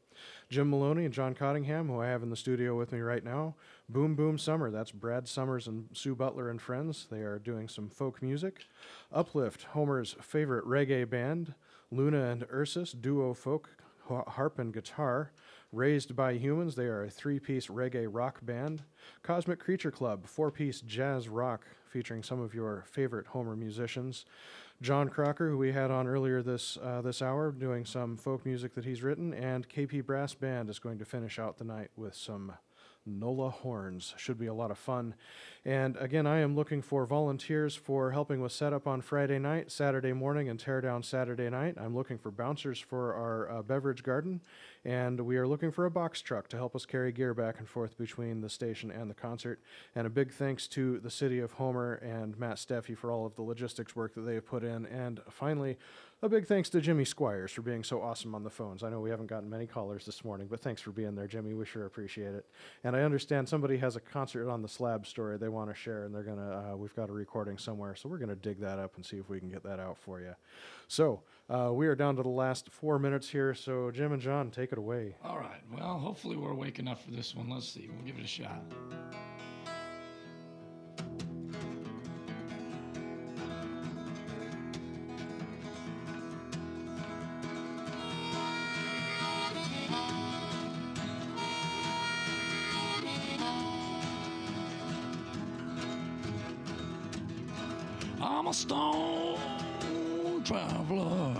Jim 0.49 0.70
Maloney 0.70 1.05
and 1.05 1.14
John 1.14 1.34
Cottingham, 1.34 1.88
who 1.88 2.01
I 2.01 2.07
have 2.07 2.24
in 2.24 2.30
the 2.30 2.36
studio 2.36 2.78
with 2.78 2.91
me 2.91 2.99
right 2.99 3.24
now. 3.24 3.55
Boom 3.89 4.16
Boom 4.16 4.38
Summer, 4.38 4.72
that's 4.72 4.91
Brad 4.91 5.28
Summers 5.28 5.68
and 5.68 5.89
Sue 5.93 6.16
Butler 6.16 6.49
and 6.49 6.61
friends. 6.61 7.07
They 7.11 7.22
are 7.22 7.39
doing 7.39 7.68
some 7.68 7.89
folk 7.89 8.22
music. 8.22 8.66
Uplift, 9.11 9.64
Homer's 9.72 10.16
favorite 10.22 10.66
reggae 10.66 11.09
band. 11.09 11.53
Luna 11.91 12.32
and 12.32 12.45
Ursus, 12.51 12.91
duo 12.91 13.34
folk 13.34 13.70
harp 14.07 14.59
and 14.59 14.74
guitar. 14.74 15.32
Raised 15.74 16.15
by 16.15 16.34
Humans, 16.36 16.76
they 16.76 16.86
are 16.86 17.03
a 17.03 17.09
three 17.09 17.39
piece 17.39 17.65
reggae 17.65 18.05
rock 18.07 18.45
band. 18.45 18.84
Cosmic 19.24 19.59
Creature 19.59 19.89
Club, 19.89 20.28
four 20.28 20.51
piece 20.51 20.82
jazz 20.82 21.28
rock 21.28 21.65
featuring 21.88 22.21
some 22.21 22.39
of 22.39 22.53
your 22.53 22.86
favorite 22.91 23.26
Homer 23.26 23.55
musicians. 23.55 24.24
John 24.84 25.09
Crocker, 25.09 25.49
who 25.49 25.57
we 25.57 25.71
had 25.71 25.89
on 25.89 26.05
earlier 26.05 26.43
this 26.43 26.78
uh, 26.78 27.01
this 27.01 27.24
hour, 27.24 27.51
doing 27.51 27.86
some 27.86 28.17
folk 28.17 28.45
music 28.45 28.76
that 28.76 28.86
he's 28.86 29.01
written, 29.01 29.34
and 29.34 29.67
KP 29.67 30.05
Brass 30.05 30.36
Band 30.36 30.69
is 30.69 30.78
going 30.78 30.99
to 30.99 31.05
finish 31.05 31.39
out 31.39 31.57
the 31.57 31.63
night 31.63 31.89
with 31.95 32.13
some 32.13 32.53
NOLA 33.06 33.49
horns. 33.49 34.14
Should 34.18 34.39
be 34.39 34.47
a 34.47 34.54
lot 34.54 34.72
of 34.72 34.78
fun. 34.78 35.16
And 35.66 35.95
again, 35.97 36.28
I 36.28 36.39
am 36.39 36.56
looking 36.56 36.82
for 36.82 37.06
volunteers 37.06 37.76
for 37.76 38.12
helping 38.12 38.41
with 38.41 38.51
setup 38.51 38.86
on 38.88 39.01
Friday 39.01 39.39
night, 39.39 39.72
Saturday 39.72 40.14
morning, 40.14 40.49
and 40.49 40.60
tear 40.60 40.82
down 40.82 41.04
Saturday 41.04 41.49
night. 41.49 41.76
I'm 41.80 41.95
looking 41.95 42.18
for 42.18 42.32
bouncers 42.32 42.80
for 42.80 43.14
our 43.14 43.49
uh, 43.49 43.62
beverage 43.62 44.04
garden, 44.04 44.41
And 44.84 45.22
we 45.22 45.38
are 45.38 45.47
looking 45.47 45.72
for 45.72 45.86
a 45.86 45.91
box 45.91 46.22
truck 46.22 46.49
to 46.49 46.58
help 46.58 46.76
us 46.76 46.86
carry 46.86 47.12
gear 47.12 47.34
back 47.34 47.60
and 47.60 47.68
forth 47.68 47.97
between 47.97 48.41
the 48.41 48.49
station 48.49 48.91
and 48.91 49.10
the 49.10 49.14
concert. 49.16 49.62
And 49.95 50.06
a 50.06 50.10
big 50.10 50.32
thanks 50.32 50.68
to 50.70 50.99
the 50.99 51.12
city 51.12 51.39
of 51.39 51.54
Homer 51.54 51.93
and 51.95 52.38
Matt 52.38 52.58
Steffi 52.58 52.97
for 52.97 53.12
all 53.12 53.26
of 53.26 53.36
the 53.36 53.41
logistics 53.41 53.95
work 53.95 54.16
that 54.16 54.22
they 54.22 54.36
have 54.36 54.45
put 54.45 54.64
in. 54.64 54.86
And 54.86 55.22
finally, 55.30 55.78
a 56.24 56.30
big 56.30 56.47
thanks 56.47 56.69
to 56.69 56.80
Jimmy 56.80 57.03
Squires 57.03 57.51
for 57.51 57.61
being 57.61 57.84
so 57.84 58.01
awesome 58.01 58.34
on 58.34 58.43
the 58.43 58.49
phones. 58.49 58.82
I 58.82 58.89
know 58.89 59.01
we 59.01 59.09
haven't 59.09 59.28
gotten 59.28 59.49
many 59.49 59.67
callers 59.67 60.05
this 60.05 60.24
morning, 60.24 60.47
but 60.49 60.61
thanks 60.61 60.82
for 60.82 60.91
being 60.91 61.15
there, 61.15 61.28
Jimmy. 61.28 61.53
We 61.53 61.65
sure 61.65 61.86
appreciate 61.86 62.34
it. 62.34 62.45
And 62.86 62.95
I 62.95 63.01
understand 63.01 63.49
somebody 63.49 63.78
has 63.80 63.97
a 63.97 63.99
concert 63.99 64.49
on 64.49 64.61
the 64.61 64.69
slab 64.69 65.05
story 65.05 65.38
they 65.38 65.49
want 65.49 65.69
to 65.69 65.76
share, 65.76 66.05
and 66.05 66.15
they're 66.15 66.24
gonna. 66.24 66.71
Uh, 66.74 66.78
we've 66.78 66.95
got 66.95 67.09
a 67.09 67.11
recording 67.11 67.57
somewhere, 67.57 67.93
so 67.95 68.07
we're 68.07 68.19
gonna 68.19 68.38
dig 68.38 68.61
that 68.61 68.80
up 68.80 68.95
and 68.95 69.05
see 69.05 69.17
if 69.17 69.28
we 69.30 69.38
can 69.38 69.49
get 69.49 69.63
that 69.63 69.82
out 69.82 69.97
for 69.97 70.21
you. 70.21 70.34
So 70.88 71.24
uh, 71.49 71.71
we 71.74 71.88
are 71.88 71.95
down 71.95 72.15
to 72.15 72.24
the 72.24 72.30
last 72.30 72.69
four 72.71 72.99
minutes 72.99 73.28
here. 73.28 73.53
So 73.53 73.91
Jim 73.91 74.13
and 74.13 74.21
John, 74.21 74.49
take 74.49 74.71
it 74.71 74.78
away. 74.78 75.15
All 75.26 75.39
right. 75.39 75.61
Well, 75.76 75.99
hopefully 75.99 76.38
we're 76.38 76.51
awake 76.51 76.80
enough 76.80 77.03
for 77.03 77.11
this 77.11 77.36
one. 77.36 77.49
Let's 77.49 77.67
see. 77.67 77.89
We'll 77.93 78.05
give 78.05 78.17
it 78.17 78.24
a 78.24 78.28
shot. 78.28 78.61
Traveler. 100.84 101.34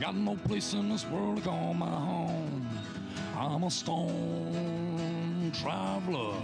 Got 0.00 0.16
no 0.16 0.36
place 0.36 0.74
in 0.74 0.88
this 0.88 1.06
world 1.06 1.38
to 1.38 1.42
call 1.42 1.74
my 1.74 1.86
home. 1.86 2.68
I'm 3.36 3.64
a 3.64 3.70
stone 3.70 5.52
traveler. 5.54 6.34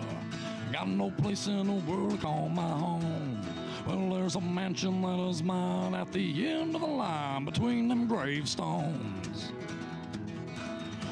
Got 0.72 0.88
no 0.88 1.10
place 1.10 1.46
in 1.46 1.66
the 1.66 1.90
world 1.90 2.12
to 2.12 2.16
call 2.18 2.48
my 2.48 2.62
home. 2.62 3.40
Well, 3.86 4.10
there's 4.10 4.36
a 4.36 4.40
mansion 4.40 5.02
that 5.02 5.18
is 5.28 5.42
mine 5.42 5.94
at 5.94 6.12
the 6.12 6.48
end 6.48 6.74
of 6.74 6.82
the 6.82 6.86
line 6.86 7.44
between 7.44 7.88
them 7.88 8.06
gravestones. 8.06 9.52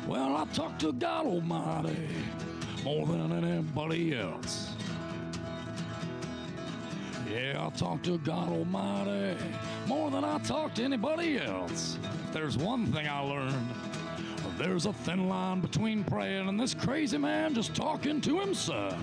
Well, 0.07 0.37
I 0.37 0.45
talk 0.47 0.79
to 0.81 0.93
God 0.93 1.27
Almighty 1.27 2.09
more 2.85 3.07
than 3.07 3.33
anybody 3.45 4.17
else. 4.17 4.71
Yeah, 7.31 7.67
I 7.67 7.77
talk 7.77 8.03
to 8.05 8.19
God 8.19 8.49
Almighty 8.49 9.37
more 9.89 10.11
than 10.11 10.23
I 10.23 10.39
talk 10.41 10.75
to 10.75 10.85
anybody 10.85 11.41
else. 11.41 11.99
There's 12.31 12.59
one 12.59 12.87
thing 12.93 13.09
I 13.09 13.21
learned, 13.21 13.69
there's 14.59 14.85
a 14.85 14.93
thin 14.93 15.29
line 15.31 15.61
between 15.61 16.05
praying 16.05 16.47
and 16.47 16.61
this 16.61 16.75
crazy 16.75 17.17
man 17.17 17.55
just 17.55 17.75
talking 17.75 18.21
to 18.21 18.39
himself. 18.39 18.99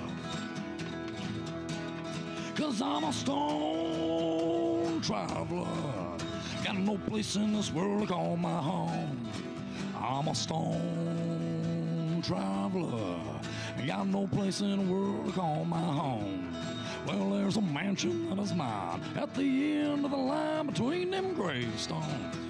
Cause 2.56 2.84
I'm 2.84 3.04
a 3.04 3.12
stone 3.12 5.02
traveler. 5.02 5.66
Got 6.64 6.78
no 6.78 7.00
place 7.00 7.36
in 7.36 7.54
this 7.54 7.74
world 7.74 8.02
to 8.02 8.08
call 8.08 8.38
my 8.38 8.58
home. 8.58 9.28
I'm 10.00 10.28
a 10.28 10.36
stone 10.36 12.22
traveler. 12.24 13.20
Got 13.88 14.08
no 14.08 14.28
place 14.28 14.62
in 14.62 14.86
the 14.86 14.94
world 14.94 15.26
to 15.26 15.32
call 15.32 15.66
my 15.66 15.82
home. 15.82 16.45
Well, 17.06 17.30
there's 17.30 17.58
a 17.58 17.62
mansion 17.62 18.30
that 18.30 18.40
is 18.40 18.54
mine 18.54 19.02
at 19.16 19.34
the 19.36 19.78
end 19.78 20.06
of 20.06 20.12
the 20.12 20.18
line 20.18 20.68
between 20.68 21.12
them 21.12 21.34
gravestones. 21.34 22.45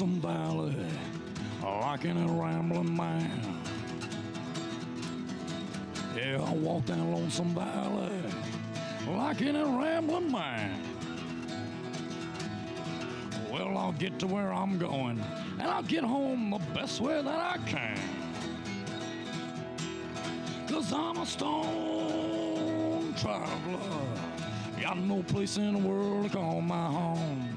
Walked 0.00 0.08
down 0.08 0.20
some 0.20 0.20
valley 0.20 0.76
like 1.62 2.04
in 2.04 2.16
a 2.16 2.32
rambling 2.32 2.96
man. 2.96 3.60
Yeah, 6.16 6.42
I 6.42 6.54
walked 6.54 6.86
down 6.86 7.12
Lonesome 7.12 7.54
Valley 7.54 8.10
like 9.08 9.40
in 9.42 9.56
a 9.56 9.64
rambling 9.64 10.32
man. 10.32 10.80
Well, 13.50 13.76
I'll 13.76 13.92
get 13.92 14.18
to 14.20 14.26
where 14.26 14.52
I'm 14.52 14.78
going 14.78 15.22
and 15.58 15.62
I'll 15.62 15.82
get 15.82 16.04
home 16.04 16.50
the 16.50 16.58
best 16.74 17.00
way 17.00 17.20
that 17.20 17.26
I 17.26 17.58
can. 17.66 17.98
Cause 20.68 20.92
I'm 20.92 21.18
a 21.18 21.26
stone 21.26 23.14
traveler. 23.18 23.80
Got 24.80 24.98
no 24.98 25.22
place 25.24 25.56
in 25.58 25.74
the 25.74 25.78
world 25.78 26.30
to 26.30 26.38
call 26.38 26.60
my 26.62 26.86
home. 26.86 27.56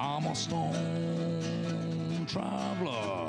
I'm 0.00 0.26
a 0.26 0.34
stone 0.34 1.57
traveler. 2.28 3.26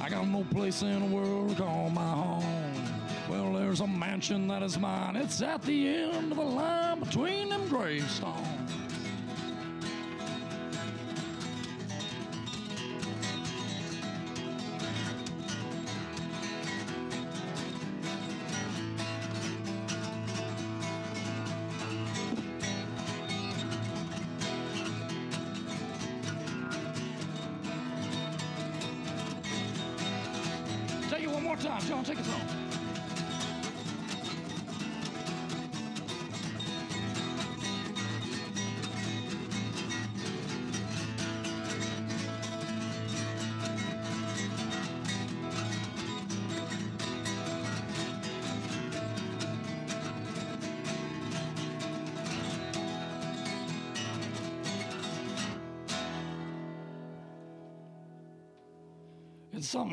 I 0.00 0.08
got 0.08 0.26
no 0.26 0.44
place 0.50 0.82
in 0.82 1.00
the 1.00 1.16
world 1.16 1.56
to 1.56 1.62
call 1.62 1.90
my 1.90 2.10
home. 2.10 2.74
Well, 3.28 3.52
there's 3.52 3.80
a 3.80 3.86
mansion 3.86 4.48
that 4.48 4.62
is 4.62 4.78
mine. 4.78 5.16
It's 5.16 5.40
at 5.42 5.62
the 5.62 5.88
end 5.88 6.32
of 6.32 6.38
the 6.38 6.44
line 6.44 7.00
between 7.00 7.50
them 7.50 7.68
gravestones. 7.68 8.81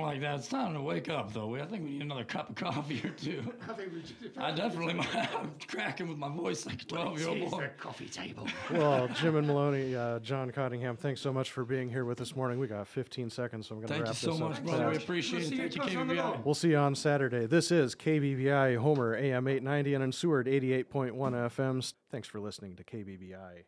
Like 0.10 0.22
that. 0.22 0.40
It's 0.40 0.48
time 0.48 0.74
to 0.74 0.82
wake 0.82 1.08
up, 1.08 1.34
though. 1.34 1.56
I 1.56 1.66
think 1.66 1.84
we 1.84 1.92
need 1.92 2.02
another 2.02 2.24
cup 2.24 2.50
of 2.50 2.56
coffee 2.56 3.00
or 3.04 3.10
two. 3.10 3.44
I 4.38 4.52
definitely 4.52 4.96
might. 4.96 5.16
I'm 5.36 5.52
cracking 5.68 6.08
with 6.08 6.18
my 6.18 6.30
voice 6.30 6.66
like 6.66 6.82
a 6.82 6.86
12 6.86 7.20
year 7.20 7.30
old 7.30 7.52
boy. 7.52 7.70
coffee 7.78 8.08
table. 8.08 8.48
Well, 8.72 9.08
Jim 9.10 9.36
and 9.36 9.48
Maloney, 9.48 9.96
uh, 9.96 10.20
John 10.20 10.52
Cottingham, 10.52 10.96
thanks 10.96 11.22
so 11.22 11.34
much 11.34 11.52
for 11.52 11.66
being 11.66 11.90
here 11.90 12.06
with 12.06 12.22
us 12.22 12.30
this 12.30 12.36
morning. 12.36 12.60
We 12.60 12.68
got 12.68 12.88
15 12.88 13.30
seconds, 13.30 13.68
so 13.68 13.76
I'm 13.76 13.82
going 13.82 13.94
to 13.94 14.04
wrap 14.04 14.14
this 14.14 14.24
up. 14.24 14.32
Thank 14.32 14.42
wrap 14.42 14.50
you 14.50 14.56
so 14.56 14.60
this 14.60 14.66
much, 14.66 14.74
up. 14.74 14.80
brother. 14.80 14.90
We 14.90 14.98
appreciate 14.98 15.40
we'll 15.40 15.48
it. 15.48 15.50
see 15.50 15.58
Thank 15.58 15.76
you, 15.76 15.92
you 15.92 16.00
on 16.00 16.08
KBBI. 16.10 16.46
We'll 16.46 16.56
see 16.56 16.70
you 16.70 16.78
on 16.78 16.96
Saturday. 16.96 17.46
This 17.46 17.72
is 17.72 17.96
KBBI 17.96 18.78
Homer, 18.78 19.16
AM 19.16 19.48
890 19.48 19.94
and 19.96 20.04
in 20.04 20.12
Seward 20.12 20.48
88.1 20.48 21.14
FM. 21.14 21.94
Thanks 22.12 22.28
for 22.28 22.40
listening 22.40 22.76
to 22.76 22.84
KBBI. 22.84 23.64